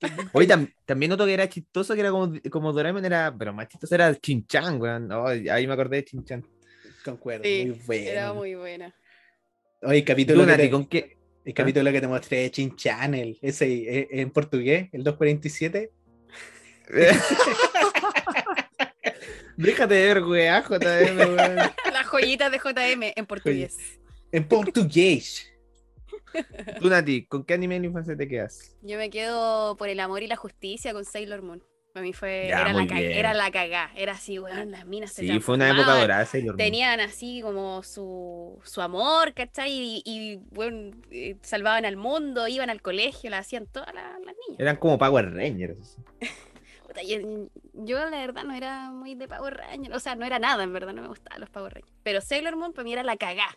Oye, 0.32 0.46
tam- 0.48 0.72
también 0.86 1.10
noto 1.10 1.26
que 1.26 1.34
era 1.34 1.48
chistoso, 1.48 1.94
que 1.94 2.00
era 2.00 2.10
como, 2.10 2.32
como 2.50 2.72
Doraemon, 2.72 3.04
era, 3.04 3.34
pero 3.36 3.52
más 3.52 3.68
chistoso 3.68 3.94
era 3.94 4.14
Chinchan, 4.14 4.80
weón. 4.80 5.10
Oh, 5.12 5.26
ahí 5.26 5.66
me 5.66 5.72
acordé 5.72 5.96
de 5.96 6.04
Chinchan. 6.04 6.44
Concuerdo, 7.04 7.44
Sí, 7.44 7.66
muy 7.66 7.80
bueno. 7.86 8.10
Era 8.10 8.32
muy 8.32 8.54
buena. 8.54 8.94
Oye, 9.82 9.98
el 9.98 10.04
capítulo, 10.04 10.46
que 10.46 10.56
te, 10.56 10.70
¿con 10.70 10.86
qué? 10.86 11.16
el 11.44 11.54
capítulo 11.54 11.90
que 11.92 12.00
te 12.00 12.08
mostré 12.08 12.38
de 12.42 12.50
Chin 12.50 12.76
Channel, 12.76 13.38
ese 13.40 13.66
eh, 13.72 14.08
en 14.10 14.30
portugués, 14.30 14.88
el 14.92 15.02
247. 15.04 15.92
Déjate 19.58 19.94
de 19.94 20.14
ver, 20.14 20.22
weá, 20.24 20.62
JM, 20.62 21.18
weón. 21.18 21.56
Las 21.92 22.06
joyitas 22.06 22.50
de 22.52 22.58
JM 22.58 23.12
en 23.16 23.26
portugués. 23.26 23.76
En 24.30 24.46
portugués. 24.46 25.52
Tú, 26.80 26.88
Nati, 26.88 27.26
¿con 27.26 27.44
qué 27.44 27.54
anime 27.54 27.74
de 27.74 27.80
la 27.80 27.86
infancia 27.86 28.16
te 28.16 28.28
quedas? 28.28 28.76
Yo 28.82 28.98
me 28.98 29.10
quedo 29.10 29.76
por 29.76 29.88
el 29.88 29.98
amor 30.00 30.22
y 30.22 30.26
la 30.28 30.36
justicia 30.36 30.92
con 30.92 31.04
Sailor 31.04 31.42
Moon. 31.42 31.62
Para 31.92 32.04
mí 32.04 32.12
fue, 32.12 32.46
Ya, 32.50 32.60
era, 32.60 32.72
la 32.72 32.86
ca- 32.86 33.00
era 33.00 33.34
la 33.34 33.50
cagá, 33.50 33.90
era 33.96 34.12
así, 34.12 34.38
weón, 34.38 34.70
las 34.70 34.86
minas 34.86 35.12
se 35.12 35.22
Sí, 35.22 35.40
fue 35.40 35.56
una 35.56 35.70
época 35.70 35.98
dorada 35.98 36.24
Sailor 36.24 36.50
Moon. 36.50 36.56
Tenían 36.58 37.00
así 37.00 37.40
como 37.42 37.82
su, 37.82 38.60
su 38.62 38.80
amor, 38.80 39.34
¿cachai? 39.34 39.72
Y, 39.72 40.02
y, 40.04 40.36
bueno, 40.52 40.92
eh, 41.10 41.34
salvaban 41.42 41.84
al 41.84 41.96
mundo, 41.96 42.46
iban 42.46 42.70
al 42.70 42.80
colegio, 42.82 43.30
la 43.30 43.38
hacían 43.38 43.66
todas 43.66 43.92
las, 43.94 44.04
las 44.24 44.34
niñas. 44.48 44.60
Eran 44.60 44.76
como 44.76 44.98
Power 44.98 45.32
Rangers. 45.32 45.96
Puta, 46.86 47.02
yo, 47.02 47.18
yo, 47.84 47.98
la 48.10 48.18
verdad 48.18 48.44
no 48.44 48.54
era 48.54 48.90
muy 48.90 49.14
de 49.14 49.28
Power 49.28 49.56
Rangers, 49.56 49.94
o 49.96 50.00
sea, 50.00 50.14
no 50.16 50.24
era 50.24 50.38
nada, 50.38 50.62
en 50.64 50.72
verdad, 50.72 50.92
no 50.92 51.02
me 51.02 51.08
gustaban 51.08 51.40
los 51.40 51.50
Power 51.50 51.74
Rangers. 51.74 51.94
Pero 52.02 52.20
Sailor 52.20 52.56
Moon 52.56 52.72
para 52.72 52.84
mí 52.84 52.92
era 52.92 53.02
la 53.02 53.16
cagá. 53.16 53.56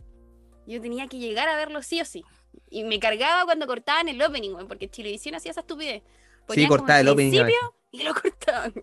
Yo 0.68 0.80
tenía 0.82 1.08
que 1.08 1.18
llegar 1.18 1.48
a 1.48 1.56
verlo 1.56 1.82
sí 1.82 2.00
o 2.02 2.06
sí. 2.06 2.24
Y 2.70 2.84
me 2.84 3.00
cargaba 3.00 3.46
cuando 3.46 3.66
cortaban 3.68 4.08
el 4.10 4.22
opening, 4.22 4.56
porque 4.68 4.90
Chilevisión 4.90 5.36
hacía 5.36 5.52
esa 5.52 5.62
estupidez. 5.62 6.04
Ponían 6.46 6.68
como 6.68 6.80
cortaba 6.80 7.00
el 7.00 7.08
opening 7.10 7.40
a 7.40 7.44
principio 7.46 7.76
y 7.92 8.04
lo 8.04 8.14
cortaban. 8.22 8.74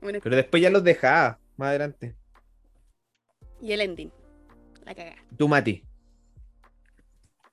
Bueno, 0.00 0.20
Pero 0.22 0.36
después 0.36 0.62
ya 0.62 0.70
los 0.70 0.84
dejaba 0.84 1.38
más 1.56 1.68
adelante. 1.70 2.14
y 3.60 3.72
el 3.72 3.80
ending. 3.80 4.12
La 4.84 4.94
cagá. 4.94 5.16
Tú, 5.36 5.48
Mati. 5.48 5.82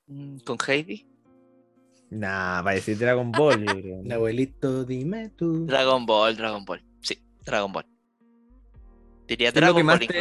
Mm, 0.06 0.38
Con 0.38 0.56
Heidi. 0.66 1.06
Nah, 2.10 2.62
para 2.62 2.76
decir 2.76 2.96
Dragon 2.98 3.32
Ball. 3.32 3.66
El 3.68 4.12
abuelito, 4.12 4.84
dime 4.84 5.30
tú. 5.30 5.66
Dragon 5.66 6.06
Ball, 6.06 6.36
Dragon 6.36 6.64
Ball. 6.64 6.82
Sí, 7.46 7.50
Dragon 7.50 7.72
Ball. 7.72 7.86
Diría 9.28 9.52
¿Qué 9.52 9.58
es 9.58 9.64
lo 9.64 9.74
que 9.74 9.82
Dragon 9.82 9.86
más 9.86 9.98
Ball 9.98 10.06
te, 10.08 10.14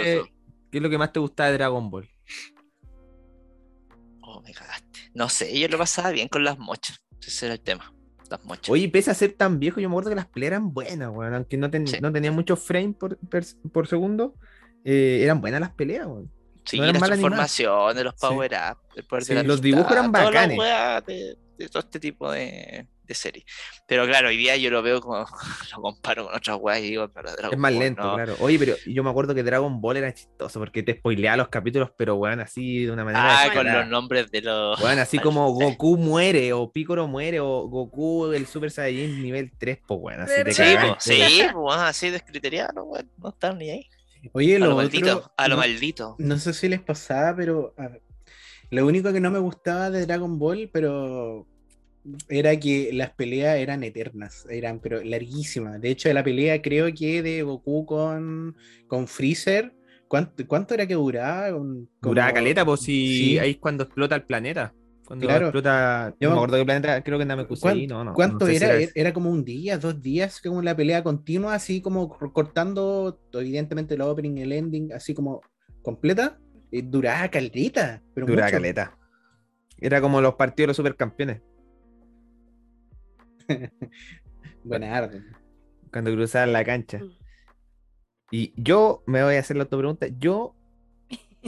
qué 0.72 0.78
es 0.78 0.82
lo 0.84 0.90
que 0.90 0.98
más 0.98 1.12
te 1.12 1.20
gusta 1.20 1.46
de 1.48 1.54
Dragon 1.54 1.90
Ball? 1.90 2.08
Oh, 4.22 4.42
me 4.42 4.54
cagaste. 4.54 5.00
No 5.14 5.30
sé, 5.30 5.58
yo 5.60 5.68
lo 5.68 5.78
pasaba 5.78 6.12
bien 6.12 6.28
con 6.28 6.44
las 6.44 6.58
mochas. 6.58 7.00
Ese 7.26 7.46
era 7.48 7.56
el 7.56 7.62
tema. 7.62 7.92
Las 8.30 8.44
mochas. 8.44 8.70
Oye, 8.70 8.90
pese 8.90 9.12
a 9.12 9.14
ser 9.14 9.34
tan 9.34 9.60
viejo, 9.60 9.80
yo 9.80 9.90
me 9.90 9.94
acuerdo 9.94 10.10
que 10.10 10.16
las 10.16 10.28
peleas 10.28 10.52
eran 10.52 10.74
buenas, 10.74 11.10
weón. 11.12 11.34
Aunque 11.34 11.58
no, 11.58 11.70
ten- 11.70 11.88
Sí. 11.88 11.98
no 12.02 12.12
tenían 12.12 12.34
muchos 12.36 12.60
frames 12.60 12.96
por, 13.72 13.88
segundo, 13.88 14.36
eh, 14.84 15.20
eran 15.24 15.42
buenas 15.42 15.62
las 15.62 15.72
peleas, 15.74 16.06
weón. 16.08 16.32
sí, 16.64 16.80
no 16.80 16.86
las 16.92 17.00
transformaciones, 17.02 18.04
los 18.04 18.14
Sí. 18.16 18.20
power 18.28 18.52
up, 18.72 18.78
el 18.96 19.06
poder 19.06 19.24
Sí, 19.24 19.34
la 19.36 19.44
los 19.44 19.62
dibujos 19.62 19.92
eran 19.92 20.12
todas 20.12 20.34
las 20.34 20.34
bacanes. 20.34 21.38
De, 21.58 21.70
todo 21.70 21.80
este 21.80 22.00
tipo 22.00 22.32
de, 22.32 22.88
de 23.04 23.14
series. 23.14 23.46
Pero 23.88 24.06
claro, 24.06 24.30
hoy 24.30 24.38
día 24.38 24.56
yo 24.58 24.70
lo 24.70 24.82
veo 24.82 25.02
como 25.02 25.20
lo 25.76 25.82
comparo 25.82 26.26
con 26.26 26.36
otras 26.36 26.58
weas 26.60 26.80
y 26.80 26.90
digo, 26.90 27.08
pero 27.10 27.32
Dragon 27.32 27.54
Es 27.54 27.60
más 27.60 27.72
Ball, 27.72 27.80
lento, 27.80 28.02
no. 28.04 28.16
claro. 28.16 28.36
Oye, 28.40 28.58
pero 28.60 28.76
yo 28.86 29.04
me 29.04 29.10
acuerdo 29.10 29.34
que 29.36 29.44
Dragon 29.44 29.80
Ball 29.82 29.98
era 29.98 30.14
chistoso 30.14 30.60
porque 30.60 30.84
te 30.84 30.94
spoileaba 30.98 31.38
los 31.38 31.48
capítulos, 31.50 31.90
pero 31.98 32.16
weón, 32.16 32.40
así 32.40 32.86
de 32.86 32.92
una 32.92 33.04
manera. 33.06 33.44
Ah, 33.44 33.54
con 33.54 33.66
los 33.72 33.88
nombres 33.88 34.32
de 34.32 34.42
los. 34.42 34.80
Weón, 34.82 35.00
así 35.00 35.20
como 35.20 35.50
Goku 35.54 35.98
muere, 35.98 36.54
o 36.54 36.72
Piccolo 36.72 37.08
muere, 37.08 37.40
o 37.40 37.68
Goku 37.68 38.32
el 38.34 38.48
Super 38.48 38.72
Saiyajin 38.72 39.22
nivel 39.22 39.52
3, 39.58 39.80
pues 39.88 40.00
weón, 40.02 40.22
así 40.22 40.34
te 40.36 40.44
¿Verdad? 40.44 40.56
Sí, 40.60 40.76
po, 40.88 40.96
sí, 41.00 41.46
pues 41.54 41.78
así 41.78 42.10
descriteriano, 42.10 42.84
weón. 42.84 43.10
No 43.18 43.30
están 43.30 43.58
ni 43.58 43.70
ahí. 43.70 43.90
Oye, 44.34 44.56
A 44.56 44.60
lo 44.60 44.68
lo 44.70 44.76
maldito, 44.78 45.18
otro, 45.18 45.34
a 45.38 45.48
lo 45.48 45.56
no, 45.56 45.62
maldito. 45.62 46.16
no 46.18 46.38
sé 46.40 46.52
si 46.54 46.68
les 46.68 46.82
pasaba, 46.82 47.36
pero 47.36 47.76
a 47.78 47.90
ver, 47.90 48.02
lo 48.72 48.86
único 48.86 49.12
que 49.14 49.20
no 49.20 49.32
me 49.32 49.40
gustaba 49.40 49.90
de 49.90 50.06
Dragon 50.06 50.38
Ball, 50.40 50.70
pero 50.72 51.46
era 52.30 52.58
que 52.60 52.92
las 52.94 53.12
peleas 53.12 53.58
eran 53.58 53.84
eternas, 53.84 54.46
eran 54.50 54.80
pero 54.80 55.04
larguísimas. 55.04 55.82
De 55.82 55.90
hecho, 55.90 56.12
la 56.14 56.24
pelea 56.24 56.62
creo 56.62 56.94
que 56.94 57.24
de 57.24 57.42
Goku 57.42 57.86
con, 57.86 58.56
con 58.88 59.08
Freezer, 59.08 59.74
¿cuánto, 60.08 60.46
cuánto 60.48 60.74
era 60.76 60.86
que 60.86 60.94
duraba? 60.94 61.56
Un- 61.56 61.90
Duraba 62.02 62.30
como- 62.30 62.36
caleta, 62.36 62.66
pues 62.66 62.82
si 62.82 63.18
Sí. 63.18 63.40
ahí 63.40 63.52
es 63.52 63.58
cuando 63.58 63.84
explota 63.86 64.16
el 64.16 64.24
planeta. 64.24 64.74
Cuando 65.08 65.28
Claro. 65.28 65.46
explota. 65.48 66.16
Yo 66.20 66.30
no 66.30 66.36
me 66.36 66.40
acuerdo 66.42 66.58
qué 66.58 66.66
planeta, 66.66 67.04
creo 67.04 67.20
que 67.20 67.26
Namekusei, 67.26 67.62
¿Cuán- 67.62 67.88
no, 67.88 68.04
no. 68.06 68.14
¿Cuánto 68.14 68.40
no 68.40 68.46
sé 68.48 68.52
si 68.52 68.58
era? 68.58 68.74
era 68.74 68.76
era? 68.96 69.10
ese. 69.10 69.14
como 69.14 69.30
un 69.30 69.46
día, 69.46 69.78
dos 69.78 70.02
días, 70.02 70.42
como 70.42 70.64
la 70.64 70.76
pelea 70.76 71.04
continua, 71.04 71.54
así 71.54 71.80
como 71.80 72.10
cor- 72.10 72.34
cortando, 72.34 73.20
evidentemente, 73.34 73.94
el 73.94 74.02
opening, 74.02 74.38
el 74.38 74.52
ending, 74.52 74.94
así 74.94 75.14
como 75.14 75.42
completa. 75.84 76.40
Eh, 76.80 76.82
duraba 76.84 77.28
caleta, 77.30 78.02
pero 78.14 78.28
Duraba 78.28 78.48
mucho. 78.48 78.58
caleta. 78.58 78.98
Era 79.80 80.02
como 80.02 80.22
los 80.22 80.36
partidos 80.36 80.66
de 80.66 80.68
los 80.68 80.78
supercampeones. 80.78 81.42
Buena 84.64 84.98
arte. 84.98 85.24
Cuando 85.92 86.12
cruzaban 86.12 86.54
la 86.54 86.64
cancha. 86.66 87.00
Mm. 87.00 87.12
Y 88.32 88.54
yo 88.62 89.04
me 89.06 89.24
voy 89.24 89.36
a 89.36 89.40
hacer 89.40 89.56
la 89.56 89.64
otra 89.64 89.78
pregunta. 89.78 90.08
Yo 90.20 90.56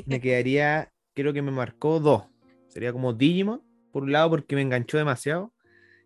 me 0.06 0.22
quedaría, 0.22 0.90
creo 1.16 1.34
que 1.34 1.42
me 1.42 1.52
marcó 1.52 2.00
dos. 2.00 2.24
Sería 2.68 2.94
como 2.94 3.14
Digimon, 3.14 3.62
por 3.92 4.04
un 4.04 4.12
lado 4.12 4.30
porque 4.30 4.56
me 4.56 4.62
enganchó 4.62 4.98
demasiado. 4.98 5.54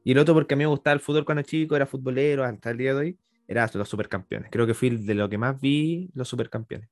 Y 0.03 0.13
el 0.13 0.17
otro 0.17 0.33
porque 0.33 0.55
a 0.55 0.57
mí 0.57 0.63
me 0.63 0.69
gustaba 0.69 0.93
el 0.95 0.99
fútbol 0.99 1.25
cuando 1.25 1.43
chico, 1.43 1.75
era 1.75 1.85
futbolero 1.85 2.43
hasta 2.43 2.71
el 2.71 2.77
día 2.77 2.93
de 2.93 2.99
hoy. 2.99 3.19
Era 3.47 3.69
los 3.73 3.89
supercampeones. 3.89 4.49
Creo 4.49 4.65
que 4.65 4.73
fui 4.73 4.89
de 4.89 5.13
lo 5.13 5.29
que 5.29 5.37
más 5.37 5.59
vi 5.59 6.09
los 6.13 6.27
supercampeones. 6.27 6.89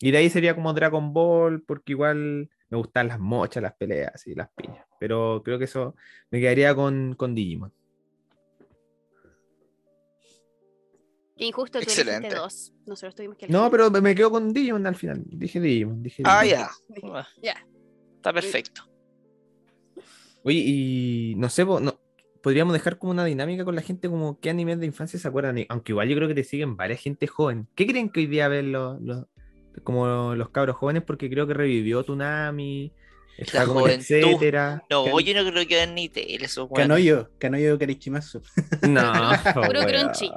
Y 0.00 0.10
de 0.12 0.18
ahí 0.18 0.30
sería 0.30 0.54
como 0.54 0.72
Dragon 0.74 1.12
Ball, 1.12 1.62
porque 1.62 1.92
igual 1.92 2.48
me 2.70 2.78
gustan 2.78 3.08
las 3.08 3.18
mochas, 3.18 3.62
las 3.62 3.74
peleas 3.74 4.26
y 4.26 4.34
las 4.34 4.48
piñas. 4.50 4.86
Pero 5.00 5.42
creo 5.44 5.58
que 5.58 5.64
eso 5.64 5.96
me 6.30 6.40
quedaría 6.40 6.74
con, 6.74 7.14
con 7.16 7.34
Digimon. 7.34 7.72
Qué 11.36 11.44
injusto, 11.46 11.78
tú 11.78 11.84
Excelente. 11.84 12.34
dos. 12.34 12.72
Nosotros 12.86 13.14
tuvimos 13.14 13.36
que 13.36 13.46
No, 13.48 13.70
pero 13.70 13.90
me 13.90 14.14
quedo 14.14 14.30
con 14.30 14.52
Digimon 14.52 14.86
al 14.86 14.96
final. 14.96 15.22
Dije 15.26 15.60
Digimon. 15.60 16.02
Dije 16.02 16.22
Ah, 16.26 16.42
Digimon. 16.42 16.68
ya. 17.42 17.54
Ya. 17.54 17.66
Está 18.16 18.32
perfecto. 18.32 18.82
Oye, 20.42 20.62
y 20.64 21.34
no 21.36 21.48
sé, 21.48 21.64
no, 21.64 22.00
podríamos 22.42 22.72
dejar 22.72 22.98
como 22.98 23.12
una 23.12 23.24
dinámica 23.24 23.64
con 23.64 23.74
la 23.74 23.82
gente, 23.82 24.08
como 24.08 24.38
qué 24.40 24.50
animes 24.50 24.78
de 24.80 24.86
infancia 24.86 25.18
se 25.18 25.28
acuerdan, 25.28 25.56
aunque 25.68 25.92
igual 25.92 26.08
yo 26.08 26.16
creo 26.16 26.28
que 26.28 26.34
te 26.34 26.44
siguen 26.44 26.76
varias 26.76 27.00
gente 27.00 27.26
joven. 27.26 27.68
¿Qué 27.74 27.86
creen 27.86 28.10
que 28.10 28.20
hoy 28.20 28.26
día 28.26 28.48
ven 28.48 28.72
los, 28.72 29.00
los- 29.00 29.26
como 29.82 30.34
los 30.34 30.50
cabros 30.50 30.76
jóvenes? 30.76 31.02
Porque 31.04 31.28
creo 31.30 31.46
que 31.46 31.54
revivió 31.54 32.02
Tunami, 32.04 32.92
está 33.36 33.66
como 33.66 33.86
etcétera. 33.88 34.82
No, 34.90 35.04
Can- 35.04 35.18
yo 35.24 35.42
no 35.42 35.50
creo 35.50 35.66
que 35.66 35.76
den 35.76 35.94
ni 35.94 36.08
tele 36.08 36.44
esos 36.46 36.68
weones. 36.70 36.88
Kanoyo, 36.88 37.30
Kanoyo 37.38 37.78
Karichimasu. 37.78 38.42
No, 38.88 39.12
Puro 39.54 39.80
crunchy. 39.86 40.30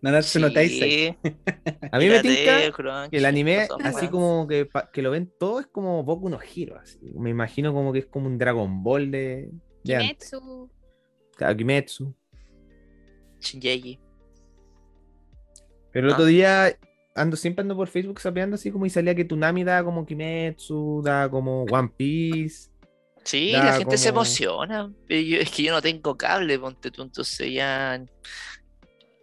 Nanatsu 0.00 0.40
no 0.40 0.50
Taisei. 0.50 1.14
Sí. 1.22 1.38
A 1.92 1.98
mí 1.98 2.08
me 2.08 2.20
tinca 2.22 3.08
que 3.10 3.16
el 3.18 3.26
anime, 3.26 3.68
así 3.84 4.08
como 4.08 4.46
que, 4.48 4.66
que 4.92 5.02
lo 5.02 5.10
ven 5.10 5.30
todo, 5.38 5.60
es 5.60 5.66
como 5.66 6.02
Boku 6.04 6.30
no 6.30 6.38
Hero. 6.40 6.78
así. 6.82 6.98
Me 7.18 7.28
imagino 7.30 7.74
como 7.74 7.92
que 7.92 7.98
es 8.00 8.06
como 8.06 8.26
un 8.26 8.38
Dragon 8.38 8.82
Ball 8.82 9.10
de, 9.10 9.50
de. 9.84 9.98
Kimetsu. 9.98 10.70
Claro, 11.36 11.54
Kimetsu. 11.56 12.14
Shingeki. 13.40 14.00
Pero 15.92 16.06
el 16.06 16.12
Ah. 16.12 16.16
otro 16.16 16.26
día 16.26 16.78
ando 17.14 17.36
siempre 17.36 17.62
ando 17.62 17.76
por 17.76 17.88
Facebook 17.88 18.20
sapeando 18.20 18.56
así 18.56 18.70
como 18.70 18.86
y 18.86 18.90
salía 18.90 19.14
que 19.14 19.24
Tunami 19.24 19.64
da 19.64 19.82
como 19.84 20.04
Kimetsu, 20.06 21.02
da 21.04 21.28
como 21.30 21.64
One 21.64 21.90
Piece. 21.96 22.70
Sí, 23.24 23.52
la 23.52 23.72
gente 23.78 23.96
se 23.96 24.10
emociona. 24.10 24.92
yo- 25.08 25.38
es 25.38 25.50
que 25.50 25.62
yo 25.62 25.72
no 25.72 25.80
tengo 25.80 26.16
cable, 26.16 26.58
ponte 26.58 26.90
tú, 26.90 27.02
entonces 27.02 27.52
ya. 27.52 28.04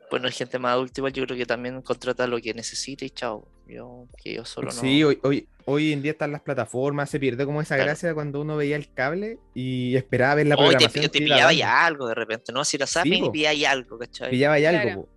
Bueno, 0.09 0.25
hay 0.27 0.33
gente 0.33 0.59
más 0.59 0.73
adulta 0.73 0.99
igual, 0.99 1.13
yo 1.13 1.23
creo 1.25 1.37
que 1.37 1.45
también 1.45 1.81
contrata 1.81 2.27
lo 2.27 2.39
que 2.41 2.53
necesita 2.53 3.05
y 3.05 3.09
chao. 3.11 3.47
Yo, 3.67 4.07
que 4.21 4.33
yo 4.33 4.43
solo 4.43 4.67
no. 4.67 4.73
Sí, 4.73 5.01
hoy, 5.03 5.17
hoy, 5.23 5.47
hoy 5.63 5.93
en 5.93 6.01
día 6.01 6.11
están 6.11 6.33
las 6.33 6.41
plataformas, 6.41 7.09
se 7.09 7.19
pierde 7.19 7.45
como 7.45 7.61
esa 7.61 7.75
Claro. 7.75 7.89
gracia 7.91 8.13
cuando 8.13 8.41
uno 8.41 8.57
veía 8.57 8.75
el 8.75 8.91
cable 8.91 9.37
y 9.53 9.95
esperaba 9.95 10.35
ver 10.35 10.47
la 10.47 10.55
Hoy 10.55 10.61
te, 10.65 10.71
programación. 10.71 11.09
te 11.09 11.17
iba 11.19 11.25
pillaba 11.35 11.53
ya 11.53 11.85
algo 11.85 12.07
de 12.09 12.15
repente, 12.15 12.51
¿no? 12.51 12.65
Si 12.65 12.77
la 12.77 12.87
sabes 12.87 13.13
y 13.13 13.21
po. 13.21 13.31
pillaba 13.31 13.53
ya 13.53 13.71
algo, 13.71 13.97
¿cachai? 13.97 14.29
Pillaba 14.31 14.59
ya 14.59 14.69
algo. 14.81 15.03
Po. 15.03 15.09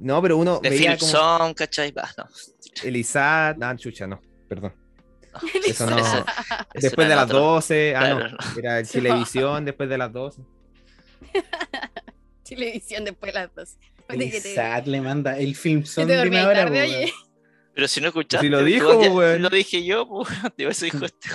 No, 0.00 0.20
pero 0.22 0.36
uno 0.38 0.58
De 0.60 0.70
veía 0.70 0.96
Philip 0.96 1.00
como 1.00 1.12
Song, 1.12 1.54
¿cachai? 1.54 1.92
Va, 1.92 2.08
no. 2.16 2.24
el 2.84 2.96
ISAT, 2.96 3.56
no, 3.58 3.76
chucha, 3.76 4.06
no, 4.06 4.20
perdón. 4.48 4.74
no, 5.32 5.40
Eso 5.66 5.86
no. 5.88 5.98
eso- 5.98 6.18
eso 6.18 6.66
Después 6.74 7.08
de 7.08 7.14
las 7.14 7.24
otro. 7.26 7.38
12, 7.40 7.94
ah, 7.96 7.98
Claro, 8.00 8.28
no, 8.28 8.58
era 8.58 8.78
el 8.80 8.88
televisión 8.88 9.64
después 9.64 9.88
de 9.88 9.98
las 9.98 10.12
12. 10.12 10.42
Televisión 12.44 13.04
después 13.04 13.32
de 13.32 13.40
las 13.40 13.54
dos. 13.54 13.76
Después 13.96 14.18
de 14.18 14.30
que 14.30 14.40
te- 14.40 14.54
Sad 14.54 14.86
le 14.86 15.00
manda 15.00 15.38
el 15.38 15.54
film 15.54 15.82
que 15.82 15.86
son 15.86 16.06
te 16.06 16.16
de 16.16 16.28
una 16.28 16.46
hora. 16.48 16.64
tarde, 16.64 16.80
weón. 16.88 17.10
Pero 17.74 17.88
si 17.88 18.00
no 18.00 18.08
escuchaste, 18.08 18.48
lo 18.48 18.58
tú 18.60 18.64
dijo, 18.64 18.98
weón. 18.98 19.42
Lo 19.42 19.48
dije 19.50 19.84
yo, 19.84 20.08
pues. 20.08 20.28
Digo, 20.56 20.70
eso 20.70 20.84
dijo 20.84 21.04
este. 21.04 21.28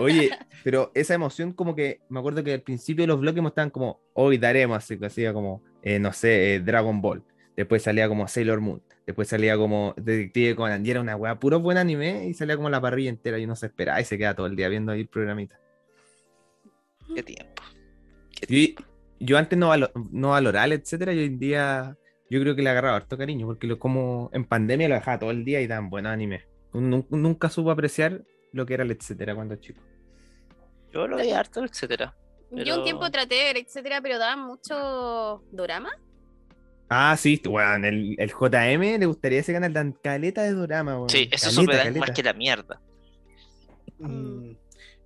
Oye, 0.00 0.30
pero 0.64 0.90
esa 0.94 1.14
emoción 1.14 1.52
como 1.52 1.74
que 1.74 2.00
me 2.08 2.18
acuerdo 2.18 2.42
que 2.42 2.52
al 2.54 2.62
principio 2.62 3.06
los 3.06 3.20
bloques 3.20 3.42
mostraban 3.42 3.70
como 3.70 4.00
hoy 4.14 4.38
daremos, 4.38 4.76
así 4.76 4.98
que 4.98 5.06
hacía 5.06 5.32
como, 5.32 5.62
eh, 5.82 5.98
no 5.98 6.12
sé, 6.12 6.54
eh, 6.54 6.60
Dragon 6.60 7.00
Ball. 7.00 7.22
Después 7.56 7.82
salía 7.82 8.08
como 8.08 8.26
Sailor 8.28 8.60
Moon. 8.60 8.82
Después 9.06 9.28
salía 9.28 9.56
como 9.56 9.94
Detective 9.96 10.56
Conan. 10.56 10.84
Y 10.86 10.90
era 10.90 11.00
una 11.00 11.16
weá 11.16 11.38
puro 11.38 11.60
buen 11.60 11.76
anime 11.78 12.26
y 12.26 12.34
salía 12.34 12.56
como 12.56 12.70
la 12.70 12.80
parrilla 12.80 13.10
entera 13.10 13.38
y 13.38 13.44
uno 13.44 13.56
se 13.56 13.66
esperaba 13.66 14.00
y 14.00 14.04
se 14.04 14.16
queda 14.16 14.34
todo 14.34 14.46
el 14.46 14.56
día 14.56 14.68
viendo 14.68 14.92
ahí 14.92 15.00
el 15.00 15.08
programita. 15.08 15.58
Qué 17.14 17.22
tiempo. 17.22 17.62
Y 18.48 18.74
yo 19.20 19.38
antes 19.38 19.58
no, 19.58 19.68
valo- 19.68 19.90
no 20.10 20.30
valoraba, 20.30 20.64
el 20.66 20.72
etcétera, 20.72 21.12
y 21.12 21.18
hoy 21.18 21.24
en 21.26 21.38
día 21.38 21.96
yo 22.30 22.40
creo 22.40 22.56
que 22.56 22.62
le 22.62 22.70
agarraba 22.70 22.96
harto 22.96 23.18
cariño, 23.18 23.46
porque 23.46 23.66
lo, 23.66 23.78
como 23.78 24.30
en 24.32 24.44
pandemia 24.44 24.88
lo 24.88 24.94
dejaba 24.94 25.18
todo 25.18 25.30
el 25.30 25.44
día 25.44 25.60
y 25.60 25.68
tan 25.68 25.90
buenos 25.90 26.12
animes. 26.12 26.44
Nun- 26.72 27.06
Nunca 27.10 27.50
supo 27.50 27.70
apreciar 27.70 28.22
lo 28.52 28.64
que 28.66 28.74
era 28.74 28.82
el 28.84 28.90
etcétera 28.90 29.34
cuando 29.34 29.56
chico. 29.56 29.80
Yo 30.92 31.06
lo 31.06 31.16
veía 31.16 31.38
harto, 31.40 31.62
etcétera. 31.64 32.14
Yo 32.50 32.78
un 32.78 32.84
tiempo 32.84 33.10
traté 33.10 33.34
de 33.36 33.44
ver, 33.44 33.56
etcétera, 33.58 34.00
pero 34.02 34.18
daban 34.18 34.40
mucho 34.46 35.42
dorama. 35.52 35.90
Ah, 36.94 37.16
sí, 37.16 37.40
weón, 37.46 37.84
el, 37.84 38.14
el 38.18 38.30
JM 38.30 38.98
le 38.98 39.06
gustaría 39.06 39.40
ese 39.40 39.52
canal 39.52 39.72
tan 39.72 39.92
caleta 39.92 40.42
de 40.42 40.52
drama, 40.52 40.96
weón. 40.96 41.08
Sí, 41.10 41.28
eso 41.32 41.46
Caleta, 41.64 41.84
supe 41.84 41.98
más 42.00 42.10
que 42.10 42.22
la 42.22 42.32
mierda. 42.34 42.80
Mm, 43.98 44.52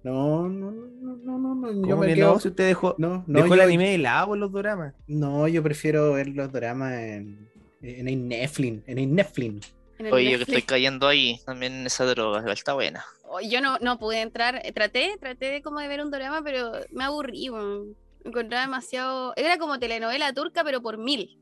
No, 0.03 0.49
no, 0.49 0.70
no, 0.70 1.16
no, 1.16 1.39
no, 1.39 1.55
no, 1.55 1.72
yo 1.72 1.80
¿Cómo 1.82 1.97
me 1.99 2.07
que 2.09 2.14
quedo. 2.14 2.34
no? 2.34 2.41
Si 2.41 2.49
usted 2.49 2.68
dejó, 2.68 2.95
No, 2.99 3.24
no, 3.26 3.43
dejó 3.43 3.55
el 3.55 3.61
yo- 3.61 3.66
anime 3.66 3.91
de 3.91 3.99
lado 3.99 4.34
en 4.34 4.41
los 4.41 4.53
dramas. 4.53 4.95
No, 5.07 5.49
yo 5.49 5.62
prefiero 5.62 6.12
ver 6.12 6.28
los 6.28 6.53
dramas 6.53 6.93
en, 6.95 7.51
en 7.82 8.09
el 8.09 8.28
Netflix, 8.28 8.82
en 8.89 8.99
el 8.99 9.14
Netflix. 9.14 9.74
En 9.99 10.07
el 10.07 10.12
Oye, 10.12 10.30
yo 10.32 10.37
que 10.39 10.45
estoy 10.45 10.62
cayendo 10.62 11.09
ahí 11.09 11.41
también 11.47 11.72
en 11.72 11.87
esa 11.87 12.05
droga, 12.05 12.39
igual 12.41 12.53
está 12.55 12.74
buena. 12.74 13.05
Oh, 13.28 13.41
Yo 13.41 13.61
no, 13.61 13.78
no 13.80 13.99
pude 13.99 14.20
entrar, 14.20 14.61
eh, 14.64 14.70
traté, 14.72 15.16
traté 15.18 15.47
de 15.51 15.62
como 15.62 15.80
de 15.80 15.89
ver 15.89 16.01
un 16.03 16.11
drama, 16.11 16.43
pero 16.45 16.72
me 16.93 17.05
aburrí, 17.05 17.49
weón. 17.49 17.97
Me 18.22 18.30
encontraba 18.30 18.62
demasiado. 18.64 19.32
Era 19.37 19.57
como 19.59 19.78
telenovela 19.78 20.32
turca, 20.32 20.62
pero 20.64 20.82
por 20.82 20.99
mil. 20.99 21.39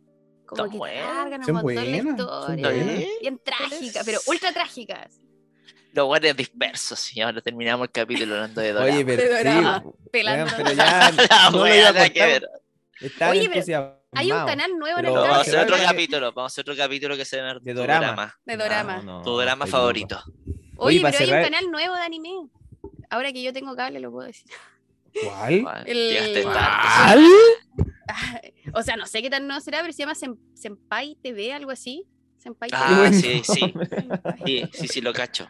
Como 0.47 0.64
que 0.68 0.78
cargan 1.01 1.40
un 1.40 1.47
Son 1.47 1.55
montón 1.55 1.74
la 1.74 1.80
buenas, 1.82 2.05
son 2.16 2.59
historia. 2.59 2.84
buenas. 2.84 3.05
Bien 3.20 3.40
trágica, 3.45 4.01
pero 4.05 4.20
ultra 4.26 4.53
trágicas. 4.53 5.20
Los 5.92 6.07
guardias 6.07 6.36
dispersos, 6.36 7.16
y 7.16 7.20
ahora 7.20 7.40
terminamos 7.40 7.86
el 7.86 7.92
capítulo 7.92 8.34
hablando 8.34 8.61
de 8.61 8.72
drama. 8.72 8.86
Oye, 8.92 9.05
pero, 9.05 9.22
De 9.22 9.38
drama, 9.45 9.82
sí, 9.84 10.09
pelando. 10.11 10.53
pero 10.57 10.72
ya 10.72 11.11
no 11.53 11.59
lo 11.59 11.74
iba 11.74 11.88
a 11.88 12.09
que 12.11 12.26
ver. 12.26 12.49
Estaba 13.01 13.30
Oye, 13.30 13.49
pero. 13.53 14.01
Hay 14.16 14.30
un 14.30 14.47
canal 14.47 14.78
nuevo 14.78 14.99
en 15.01 15.07
el 15.07 15.12
vamos 15.12 15.28
a 15.36 15.40
hacer 15.40 15.59
otro 15.59 15.76
capítulo, 15.82 16.32
vamos 16.32 16.53
a 16.53 16.55
hacer 16.55 16.62
otro 16.62 16.76
capítulo 16.76 17.16
que 17.16 17.24
se 17.24 17.36
llama 17.36 17.59
De 17.61 17.72
tu 17.72 17.78
dorama. 17.80 18.36
de 18.45 18.57
dorama. 18.57 18.97
No, 18.99 19.18
no, 19.18 19.22
Tu 19.22 19.36
drama 19.38 19.66
favorito. 19.66 20.22
Oye, 20.76 21.01
pero 21.01 21.09
hay 21.18 21.26
cerrar- 21.26 21.38
un 21.38 21.51
canal 21.51 21.70
nuevo 21.70 21.95
de 21.97 22.03
anime. 22.03 22.30
Ahora 23.11 23.32
que 23.32 23.42
yo 23.42 23.53
tengo 23.53 23.74
cable, 23.76 23.99
lo 24.01 24.11
puedo 24.12 24.26
decir. 24.26 24.47
¿Cuál? 25.22 25.84
El-. 25.86 26.42
¿Cuál? 26.45 27.24
o 28.74 28.82
sea, 28.82 28.96
no 28.96 29.07
sé 29.07 29.22
qué 29.22 29.30
tan 29.30 29.46
nuevo 29.46 29.61
será, 29.61 29.80
pero 29.80 29.92
se 29.92 29.98
llama 30.00 30.14
Sen- 30.14 30.38
Senpai 30.55 31.16
TV, 31.22 31.52
algo 31.52 31.70
así. 31.70 32.05
Senpai 32.38 32.68
Ah, 32.72 33.09
TV. 33.11 33.22
Qué 33.22 33.42
sí, 33.44 33.52
sí. 33.55 33.74
Sí, 34.44 34.64
sí, 34.72 34.88
sí, 34.88 35.00
lo 35.00 35.12
cacho. 35.12 35.48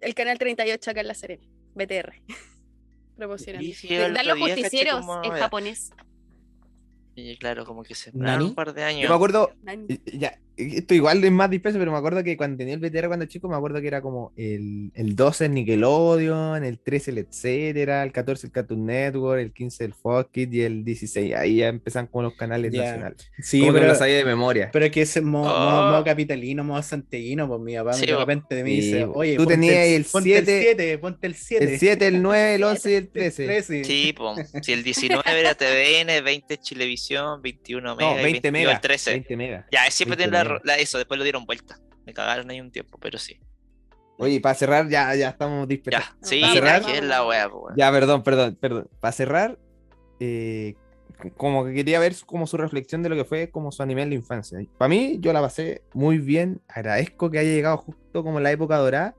El 0.00 0.14
canal 0.14 0.38
38 0.38 0.90
acá 0.90 1.00
en 1.00 1.06
La 1.08 1.14
Serena. 1.14 1.46
BTR. 1.74 2.14
Promocionando. 3.16 3.66
Dan 4.12 4.26
los 4.26 4.38
justicieros 4.38 5.00
como- 5.00 5.22
en 5.24 5.30
japonés. 5.32 5.90
Y 7.14 7.36
claro, 7.38 7.64
como 7.64 7.82
que 7.82 7.94
se 7.94 8.10
un 8.14 8.54
par 8.54 8.74
de 8.74 8.84
años. 8.84 9.02
Yo 9.04 9.08
me 9.08 9.14
acuerdo, 9.14 9.52
Nani. 9.62 9.86
Ya, 10.04 10.38
esto 10.56 10.94
igual 10.94 11.22
es 11.22 11.30
más 11.32 11.50
disperso, 11.50 11.78
pero 11.78 11.92
me 11.92 11.98
acuerdo 11.98 12.22
que 12.24 12.36
cuando 12.36 12.56
tenía 12.56 12.74
el 12.74 12.80
VTR 12.80 13.08
cuando 13.08 13.26
chico, 13.26 13.48
me 13.48 13.56
acuerdo 13.56 13.80
que 13.80 13.86
era 13.88 14.00
como 14.00 14.32
el, 14.36 14.90
el 14.94 15.14
12 15.16 15.46
el 15.46 15.54
Nickelodeon, 15.54 16.64
el 16.64 16.78
13 16.78 17.10
el 17.10 17.18
etcétera, 17.18 18.02
el 18.02 18.12
14 18.12 18.46
el 18.46 18.52
Cartoon 18.52 18.86
Network, 18.86 19.40
el 19.40 19.52
15 19.52 19.84
el 19.84 19.94
Fox 19.94 20.28
Kids 20.32 20.54
y 20.54 20.62
el 20.62 20.84
16. 20.84 21.34
Ahí 21.34 21.56
ya 21.56 21.68
empiezan 21.68 22.06
con 22.06 22.24
los 22.24 22.34
canales 22.34 22.72
Ya. 22.72 22.84
nacionales. 22.84 23.30
Sí, 23.38 23.60
como 23.60 23.72
que 23.72 23.78
pero, 23.80 23.92
lo 23.92 23.98
sabía 23.98 24.16
de 24.16 24.24
memoria. 24.24 24.70
pero 24.72 24.86
es 24.86 24.90
que 24.92 25.02
ese 25.02 25.20
modo, 25.20 25.46
Oh. 25.54 25.58
modo- 25.70 25.90
modo 25.92 26.04
capitalino, 26.04 26.64
modo 26.64 26.82
santeguino, 26.82 27.46
pues 27.48 27.60
mi 27.60 27.74
papá 27.76 27.92
Sí, 27.94 28.06
de 28.06 28.16
repente 28.16 28.62
me 28.62 28.70
Sí, 28.70 28.76
dice, 28.76 29.04
oye, 29.04 29.32
Tú 29.36 29.44
ponte 29.44 29.54
tenías 29.54 29.76
el 29.86 30.04
ponte 30.04 30.28
siete- 30.30 30.60
7, 30.62 30.98
ponte 30.98 31.26
el 31.26 31.34
7. 31.34 31.64
El 31.74 31.78
7, 31.78 32.06
el 32.06 32.22
9, 32.22 32.54
el 32.54 32.64
11 32.64 32.90
y 32.90 32.94
el 32.94 33.08
13. 33.12 33.84
Sí, 33.84 34.12
po. 34.16 34.34
si 34.62 34.72
el 34.72 34.82
19 34.82 35.22
era 35.40 35.54
TVN, 35.54 36.22
20 36.22 36.58
Chilevisión, 36.58 37.42
21 37.42 37.96
Mega, 37.96 38.10
No, 38.14 38.20
y 38.20 38.22
20 38.22 38.50
22 38.50 38.52
megas. 38.52 38.74
el 38.74 38.80
13. 38.80 39.10
20 39.12 39.36
megas. 39.36 39.64
Ya, 39.70 39.90
siempre 39.90 40.16
20 40.16 40.30
tiene 40.30 40.44
la, 40.44 40.44
la- 40.64 40.76
eso, 40.76 40.98
después 40.98 41.18
lo 41.18 41.24
dieron 41.24 41.44
vuelta. 41.44 41.78
Me 42.04 42.12
cagaron 42.14 42.50
ahí 42.50 42.60
un 42.60 42.70
tiempo, 42.70 42.98
pero 42.98 43.18
sí. 43.18 43.38
Oye, 44.18 44.40
para 44.40 44.54
cerrar, 44.54 44.88
ya, 44.88 45.14
ya 45.14 45.30
estamos 45.30 45.62
Ya, 45.62 45.66
dispersos. 45.68 46.16
sí, 46.22 46.40
vamos, 46.40 46.54
cerrar? 46.54 46.82
es 46.88 47.02
la 47.04 47.26
wea. 47.26 47.50
Ya, 47.76 47.90
perdón, 47.92 48.22
perdón, 48.22 48.56
perdón. 48.60 48.88
Para 49.00 49.12
cerrar, 49.12 49.58
eh, 50.20 50.74
como 51.36 51.64
que 51.66 51.74
quería 51.74 51.98
ver 52.00 52.14
como 52.24 52.46
su 52.46 52.56
reflexión 52.56 53.02
de 53.02 53.08
lo 53.10 53.16
que 53.16 53.24
fue 53.24 53.50
como 53.50 53.72
su 53.72 53.82
anime 53.82 54.02
en 54.02 54.08
la 54.10 54.14
infancia. 54.14 54.58
Para 54.78 54.88
mí, 54.88 55.18
yo 55.20 55.32
la 55.32 55.40
pasé 55.42 55.82
muy 55.92 56.18
bien. 56.18 56.60
Agradezco 56.68 57.30
que 57.30 57.38
haya 57.40 57.50
llegado 57.50 57.76
justo 57.78 58.22
como 58.24 58.40
la 58.40 58.50
época 58.52 58.76
dorada. 58.78 59.14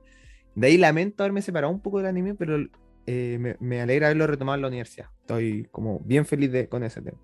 De 0.54 0.66
ahí 0.66 0.76
lamento 0.76 1.22
haberme 1.22 1.42
separado 1.42 1.72
un 1.72 1.80
poco 1.80 1.98
del 1.98 2.06
anime, 2.06 2.34
pero 2.34 2.58
eh, 3.06 3.36
me, 3.40 3.56
me 3.60 3.80
alegra 3.80 4.08
haberlo 4.08 4.26
retomado 4.26 4.56
en 4.56 4.62
la 4.62 4.68
universidad. 4.68 5.06
Estoy 5.20 5.68
como 5.70 6.00
bien 6.00 6.26
feliz 6.26 6.50
de, 6.50 6.68
con 6.68 6.82
ese 6.82 7.02
tema. 7.02 7.18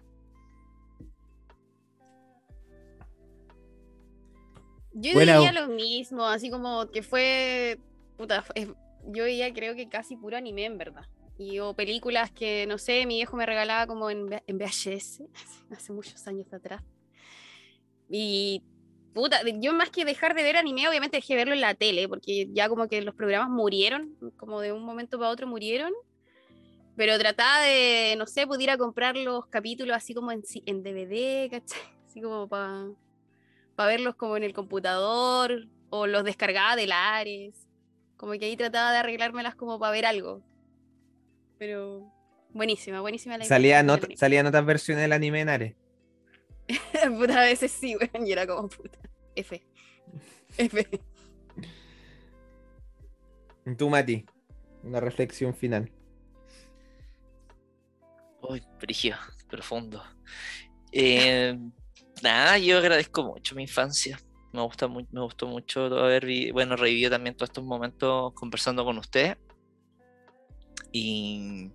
Yo 4.95 5.13
Buena, 5.13 5.39
diría 5.39 5.53
lo 5.53 5.69
mismo, 5.69 6.25
así 6.25 6.51
como 6.51 6.89
que 6.91 7.03
fue. 7.03 7.79
Puta, 8.17 8.45
yo 9.09 9.25
veía 9.25 9.53
creo 9.53 9.75
que 9.75 9.89
casi 9.89 10.17
puro 10.17 10.37
anime 10.37 10.65
en 10.65 10.79
verdad. 10.79 11.07
Y 11.37 11.59
o 11.59 11.75
películas 11.75 12.31
que, 12.31 12.65
no 12.69 12.79
sé, 12.79 13.05
mi 13.07 13.17
viejo 13.17 13.37
me 13.37 13.45
regalaba 13.45 13.89
como 13.89 14.09
en, 14.09 14.41
en 14.47 14.57
VHS, 14.57 15.23
hace 15.71 15.93
muchos 15.93 16.27
años 16.29 16.53
atrás. 16.53 16.83
Y 18.09 18.63
puta, 19.15 19.41
yo 19.61 19.73
más 19.73 19.91
que 19.91 20.05
dejar 20.05 20.35
de 20.35 20.45
ver 20.45 20.57
anime, 20.57 20.89
obviamente 20.89 21.17
dejé 21.17 21.35
de 21.35 21.39
verlo 21.39 21.55
en 21.55 21.61
la 21.61 21.75
tele, 21.75 22.09
porque 22.09 22.49
ya 22.53 22.69
como 22.69 22.87
que 22.87 23.03
los 23.03 23.17
programas 23.17 23.51
murieron, 23.51 24.17
como 24.37 24.61
de 24.61 24.73
un 24.73 24.85
momento 24.85 25.19
para 25.19 25.31
otro 25.31 25.49
murieron. 25.49 25.93
Pero 26.97 27.19
trataba 27.19 27.63
de, 27.63 28.15
no 28.17 28.27
sé, 28.27 28.47
pudiera 28.47 28.79
comprar 28.79 29.17
los 29.17 29.47
capítulos 29.47 29.97
así 29.97 30.15
como 30.15 30.31
en, 30.31 30.45
en 30.67 30.83
DVD, 30.85 31.51
¿cachai? 31.51 31.81
Así 32.07 32.21
como 32.21 32.49
para 32.49 32.87
para 33.77 33.89
verlos 33.89 34.15
como 34.17 34.37
en 34.37 34.43
el 34.45 34.53
computador 34.55 35.67
o 35.91 36.07
los 36.07 36.25
descargaba 36.25 36.77
de 36.77 36.87
Lares. 36.87 37.69
Como 38.17 38.33
que 38.33 38.45
ahí 38.47 38.57
trataba 38.57 38.93
de 38.93 38.99
arreglármelas 38.99 39.55
como 39.55 39.79
para 39.79 39.93
ver 39.93 40.07
algo. 40.07 40.43
Pero 41.59 42.11
buenísima, 42.51 43.01
buenísima 43.01 43.39
la 43.39 43.45
Salía 43.45 43.83
not- 43.83 44.15
salían 44.17 44.47
otras 44.47 44.65
versiones 44.65 45.03
del 45.03 45.13
anime 45.13 45.41
en 45.41 45.49
Ares. 45.49 45.75
Puta, 47.19 47.41
a 47.41 47.45
veces 47.45 47.71
sí, 47.73 47.97
weón, 47.97 48.27
y 48.27 48.33
era 48.33 48.47
como 48.47 48.69
puta. 48.69 48.99
F. 49.37 49.63
F. 50.57 50.89
Tú, 53.79 53.89
Mati, 53.91 54.25
una 54.83 55.01
reflexión 55.01 55.55
final. 55.55 55.91
Uy, 58.43 58.63
brígido, 58.79 59.17
profundo. 59.49 60.03
Eh, 60.93 61.59
nada, 62.23 62.59
yo 62.59 62.79
agradezco 62.79 63.23
mucho 63.23 63.55
mi 63.55 63.63
infancia. 63.63 64.19
Me 64.53 64.63
gusta 64.63 64.89
me 64.89 65.21
gustó 65.21 65.47
mucho 65.49 65.87
haber 65.99 66.27
bueno, 66.53 66.77
revivido 66.77 67.11
también 67.11 67.37
todos 67.37 67.51
estos 67.51 67.65
momentos 67.65 68.33
conversando 68.35 68.85
con 68.85 68.99
usted. 68.99 69.37
Y, 70.93 71.73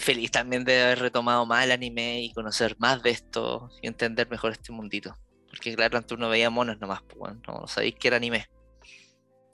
feliz 0.00 0.32
también 0.32 0.64
de 0.64 0.82
haber 0.82 0.98
retomado 0.98 1.46
más 1.46 1.64
el 1.64 1.70
anime 1.70 2.22
y 2.22 2.32
conocer 2.32 2.76
más 2.78 3.02
de 3.02 3.10
esto 3.10 3.70
y 3.80 3.86
entender 3.86 4.28
mejor 4.28 4.52
este 4.52 4.72
mundito. 4.72 5.16
Porque 5.48 5.74
claro, 5.76 5.98
antes 5.98 6.16
uno 6.16 6.28
veía 6.28 6.50
monos 6.50 6.78
nomás, 6.80 7.02
pues, 7.02 7.34
no 7.46 7.66
sabéis 7.68 7.94
que 7.94 8.08
era 8.08 8.16
anime. 8.16 8.46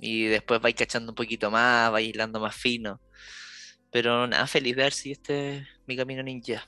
Y 0.01 0.25
después 0.25 0.61
vais 0.61 0.75
cachando 0.75 1.13
un 1.13 1.17
poquito 1.17 1.51
más, 1.51 1.93
vais 1.93 2.09
hilando 2.09 2.41
más 2.41 2.57
fino. 2.57 3.01
Pero 3.91 4.27
nada, 4.27 4.47
feliz 4.47 4.75
de 4.75 4.83
ver 4.83 4.93
si 4.93 5.13
este 5.13 5.59
es 5.59 5.69
mi 5.87 5.97
camino 5.97 6.23
ninja. 6.23 6.67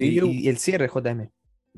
Sí, 0.00 0.06
y, 0.06 0.14
yo- 0.14 0.26
y 0.26 0.48
el 0.48 0.56
cierre, 0.58 0.88
JM. 0.88 1.30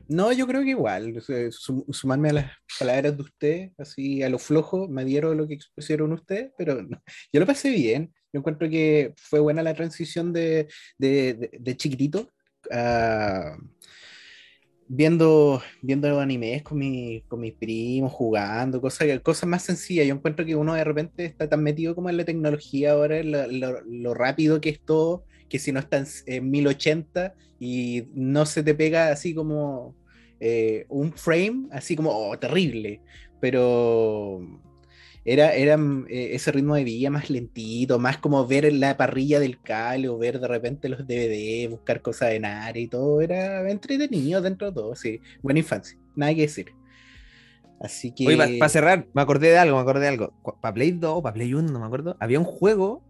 No, 0.09 0.33
yo 0.33 0.47
creo 0.47 0.63
que 0.63 0.71
igual, 0.71 1.21
sum- 1.51 1.85
sumarme 1.93 2.31
a 2.31 2.33
las 2.33 2.53
palabras 2.79 3.17
de 3.17 3.23
usted, 3.23 3.71
así 3.77 4.23
a 4.23 4.31
lo 4.31 4.39
flojo, 4.39 4.89
me 4.89 5.05
dieron 5.05 5.37
lo 5.37 5.47
que 5.47 5.55
expusieron 5.55 6.13
ustedes, 6.13 6.51
pero 6.57 6.83
no, 6.83 7.03
yo 7.33 7.41
lo 7.41 7.47
pasé 7.47 7.71
bien. 7.71 8.13
Yo 8.33 8.39
encuentro 8.41 8.69
que 8.71 9.13
fue 9.17 9.41
buena 9.41 9.63
la 9.63 9.75
transición 9.75 10.33
de, 10.33 10.67
de, 10.97 11.35
de- 11.35 11.51
de 11.61 11.77
chiquitito 11.77 12.31
a 12.71 13.57
viendo, 14.89 15.63
viendo 15.83 16.21
animes 16.21 16.63
con, 16.63 16.79
mi- 16.79 17.23
con 17.29 17.41
mis 17.41 17.55
primos, 17.55 18.13
jugando, 18.13 18.81
cosas, 18.81 19.21
cosas 19.21 19.49
más 19.49 19.63
sencillas. 19.63 20.07
Yo 20.07 20.15
encuentro 20.15 20.45
que 20.45 20.57
uno 20.57 20.75
de 20.75 20.85
repente 20.85 21.25
está 21.25 21.49
tan 21.49 21.63
metido 21.63 21.95
como 21.95 22.11
en 22.11 22.17
la 22.17 22.25
tecnología 22.25 22.93
ahora, 22.93 23.23
lo- 23.23 23.81
lo 23.85 24.15
rápido 24.15 24.61
que 24.61 24.71
es 24.71 24.81
todo, 24.85 25.25
que 25.53 25.59
si 25.59 25.71
no 25.71 25.81
está 25.81 25.99
en, 25.99 26.07
en 26.25 26.51
1080 26.51 27.35
y 27.61 28.05
no 28.15 28.47
se 28.47 28.63
te 28.63 28.75
pega 28.75 29.11
así 29.11 29.35
como 29.35 29.95
eh, 30.41 30.87
un 30.89 31.13
frame, 31.13 31.69
así 31.73 31.95
como 31.95 32.09
oh, 32.11 32.39
terrible, 32.39 33.03
pero 33.39 34.41
era, 35.27 35.53
era 35.53 35.77
mm, 35.77 36.07
eh, 36.09 36.31
ese 36.33 36.53
ritmo 36.53 36.75
de 36.75 36.85
vida 36.85 37.11
más 37.11 37.29
lentito, 37.29 37.99
más 37.99 38.17
como 38.17 38.47
ver 38.47 38.73
la 38.73 38.97
parrilla 38.97 39.41
del 39.41 39.61
cable 39.61 40.09
o 40.09 40.17
ver 40.17 40.41
de 40.41 40.49
repente 40.49 40.89
los 40.89 41.07
DVD, 41.07 41.69
buscar 41.69 42.01
cosas 42.01 42.31
de 42.31 42.41
Nare 42.41 42.81
y 42.81 42.89
todo, 42.89 43.21
era 43.21 43.71
entretenido 43.71 44.41
dentro 44.41 44.69
de 44.69 44.73
todo, 44.73 44.97
sí, 44.97 45.21
buena 45.43 45.61
infancia, 45.61 45.99
nada 46.17 46.35
que 46.35 46.41
decir. 46.41 46.73
Así 47.79 48.15
que... 48.15 48.25
Para 48.59 48.69
cerrar, 48.71 49.07
me 49.13 49.21
acordé 49.21 49.49
de 49.49 49.59
algo, 49.59 49.77
me 49.77 49.83
acordé 49.83 50.01
de 50.01 50.09
algo. 50.09 50.33
Para 50.63 50.73
Play 50.73 50.93
2 50.93 51.19
o 51.19 51.23
para 51.23 51.35
Play 51.35 51.53
1, 51.53 51.71
no 51.71 51.81
me 51.81 51.87
acuerdo. 51.87 52.17
Había 52.21 52.39
un 52.39 52.45
juego, 52.45 53.03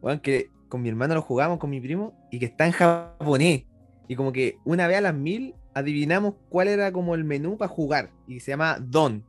weón, 0.00 0.20
que 0.20 0.48
con 0.72 0.80
mi 0.80 0.88
hermano 0.88 1.14
lo 1.14 1.20
jugábamos, 1.20 1.58
con 1.58 1.68
mi 1.68 1.82
primo, 1.82 2.14
y 2.30 2.38
que 2.38 2.46
está 2.46 2.64
en 2.64 2.72
japonés. 2.72 3.64
Y 4.08 4.16
como 4.16 4.32
que 4.32 4.56
una 4.64 4.86
vez 4.86 4.96
a 4.96 5.00
las 5.02 5.14
mil 5.14 5.54
adivinamos 5.74 6.32
cuál 6.48 6.66
era 6.66 6.90
como 6.92 7.14
el 7.14 7.24
menú 7.24 7.58
para 7.58 7.68
jugar. 7.68 8.08
Y 8.26 8.40
se 8.40 8.52
llama 8.52 8.78
Don, 8.80 9.22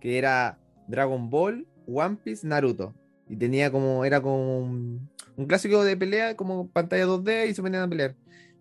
que 0.00 0.18
era 0.18 0.60
Dragon 0.86 1.30
Ball, 1.30 1.66
One 1.88 2.18
Piece, 2.22 2.46
Naruto. 2.46 2.94
Y 3.28 3.34
tenía 3.34 3.72
como, 3.72 4.04
era 4.04 4.20
como 4.20 4.60
un, 4.60 5.10
un 5.34 5.46
clásico 5.46 5.82
de 5.82 5.96
pelea, 5.96 6.36
como 6.36 6.68
pantalla 6.68 7.06
2D 7.06 7.48
y 7.48 7.54
se 7.54 7.60
ponían 7.60 7.82
a 7.82 7.88
pelear. 7.88 8.14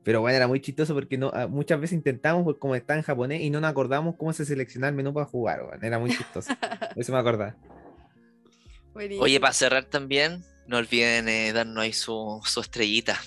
Pero 0.04 0.22
bueno, 0.22 0.36
era 0.36 0.48
muy 0.48 0.60
chistoso 0.60 0.96
porque 0.96 1.20
no, 1.20 1.30
ah, 1.36 1.46
muchas 1.46 1.80
veces 1.80 1.94
intentamos, 1.94 2.46
pues, 2.46 2.58
como 2.58 2.74
está 2.74 2.96
en 2.96 3.04
japonés, 3.04 3.42
y 3.42 3.52
no 3.52 3.62
nos 3.62 3.70
acordamos 3.70 4.16
cómo 4.16 4.34
se 4.34 4.44
selecciona 4.44 4.88
el 4.88 4.96
menú 4.96 5.14
para 5.14 5.28
jugar, 5.28 5.66
weón. 5.66 5.86
Era 5.86 6.00
muy 6.00 6.10
chistoso. 6.10 6.52
Eso 6.96 7.12
me 7.12 7.20
acordaba. 7.20 7.56
Oye, 8.96 9.40
para 9.40 9.54
cerrar 9.54 9.86
también, 9.86 10.44
no 10.68 10.78
olviden 10.78 11.28
eh, 11.30 11.54
darnos 11.54 11.84
ahí 11.84 11.94
su, 11.94 12.42
su 12.46 12.62
estrellita. 12.62 13.20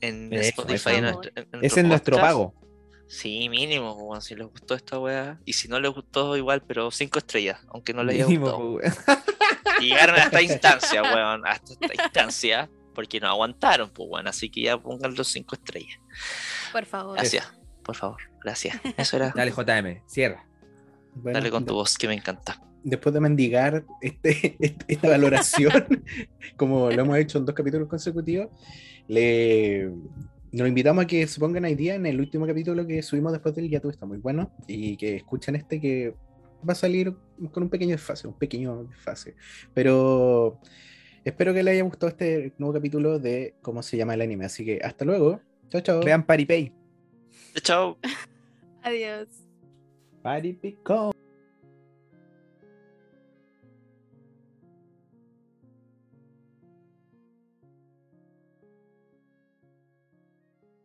En 0.00 0.32
Eso, 0.32 0.48
Spotify. 0.62 0.74
eso. 0.74 0.90
en 0.90 1.02
nuestro- 1.02 1.32
en 1.36 1.64
Ese 1.64 1.80
es 1.80 1.86
nuestro 1.86 2.16
podcast. 2.16 2.28
pago. 2.32 2.54
Sí, 3.08 3.48
mínimo, 3.48 3.92
weón, 3.94 4.22
si 4.22 4.36
les 4.36 4.46
gustó 4.46 4.74
esta 4.74 4.98
weá. 4.98 5.40
Y 5.44 5.52
si 5.54 5.66
no 5.68 5.80
les 5.80 5.92
gustó, 5.92 6.36
igual, 6.36 6.62
pero 6.62 6.90
cinco 6.92 7.18
estrellas, 7.18 7.58
aunque 7.68 7.92
no 7.92 8.04
les 8.04 8.14
haya 8.14 8.26
Mínimo, 8.26 8.52
gustado. 8.52 8.78
pues, 9.04 9.80
llegaron 9.80 10.14
a 10.16 10.24
esta 10.24 10.40
instancia, 10.42 11.02
weón, 11.02 11.44
hasta 11.46 11.72
esta 11.72 12.04
instancia, 12.04 12.70
porque 12.94 13.18
no 13.18 13.26
aguantaron, 13.28 13.90
pues 13.90 14.08
bueno, 14.08 14.30
así 14.30 14.48
que 14.48 14.62
ya 14.62 14.78
pongan 14.78 15.14
los 15.16 15.26
cinco 15.26 15.56
estrellas. 15.56 15.98
Por 16.70 16.86
favor. 16.86 17.16
Gracias, 17.16 17.52
por 17.82 17.96
favor, 17.96 18.22
gracias. 18.44 18.78
Eso 18.96 19.16
era. 19.16 19.32
Dale, 19.34 19.50
JM, 19.50 20.02
cierra. 20.06 20.46
Bueno, 21.14 21.36
Dale 21.40 21.50
con 21.50 21.64
tu 21.64 21.72
de- 21.72 21.78
voz, 21.78 21.98
que 21.98 22.06
me 22.06 22.14
encanta. 22.14 22.62
Después 22.84 23.12
de 23.14 23.20
mendigar 23.20 23.84
este, 24.00 24.56
este- 24.60 24.84
esta 24.92 25.08
valoración, 25.08 25.72
como 26.56 26.90
lo 26.90 27.02
hemos 27.02 27.18
hecho 27.18 27.38
en 27.38 27.46
dos 27.46 27.54
capítulos 27.54 27.88
consecutivos, 27.88 28.48
le, 29.08 29.90
nos 30.52 30.68
invitamos 30.68 31.04
a 31.04 31.06
que 31.06 31.26
se 31.26 31.40
pongan 31.40 31.64
ahí 31.64 31.74
día 31.74 31.94
en 31.94 32.06
el 32.06 32.18
último 32.20 32.46
capítulo 32.46 32.86
que 32.86 33.02
subimos 33.02 33.32
después 33.32 33.54
del 33.54 33.68
Yatu, 33.68 33.90
está 33.90 34.06
muy 34.06 34.18
bueno, 34.18 34.52
y 34.66 34.96
que 34.96 35.16
escuchen 35.16 35.56
este 35.56 35.80
que 35.80 36.14
va 36.68 36.72
a 36.72 36.76
salir 36.76 37.14
con 37.52 37.62
un 37.64 37.70
pequeño 37.70 37.92
desfase, 37.92 38.28
un 38.28 38.34
pequeño 38.38 38.84
desfase. 38.84 39.34
Pero 39.74 40.60
espero 41.24 41.54
que 41.54 41.62
les 41.62 41.72
haya 41.72 41.82
gustado 41.84 42.08
este 42.08 42.52
nuevo 42.58 42.74
capítulo 42.74 43.18
de 43.18 43.54
cómo 43.62 43.82
se 43.82 43.96
llama 43.96 44.14
el 44.14 44.20
anime. 44.20 44.44
Así 44.44 44.64
que 44.64 44.80
hasta 44.82 45.04
luego. 45.04 45.40
Chao, 45.70 45.80
chao. 45.80 46.00
Vean 46.02 46.24
Paripay. 46.24 46.72
Chao. 47.62 47.96
Adiós. 48.82 49.28
Paripicón. 50.22 51.12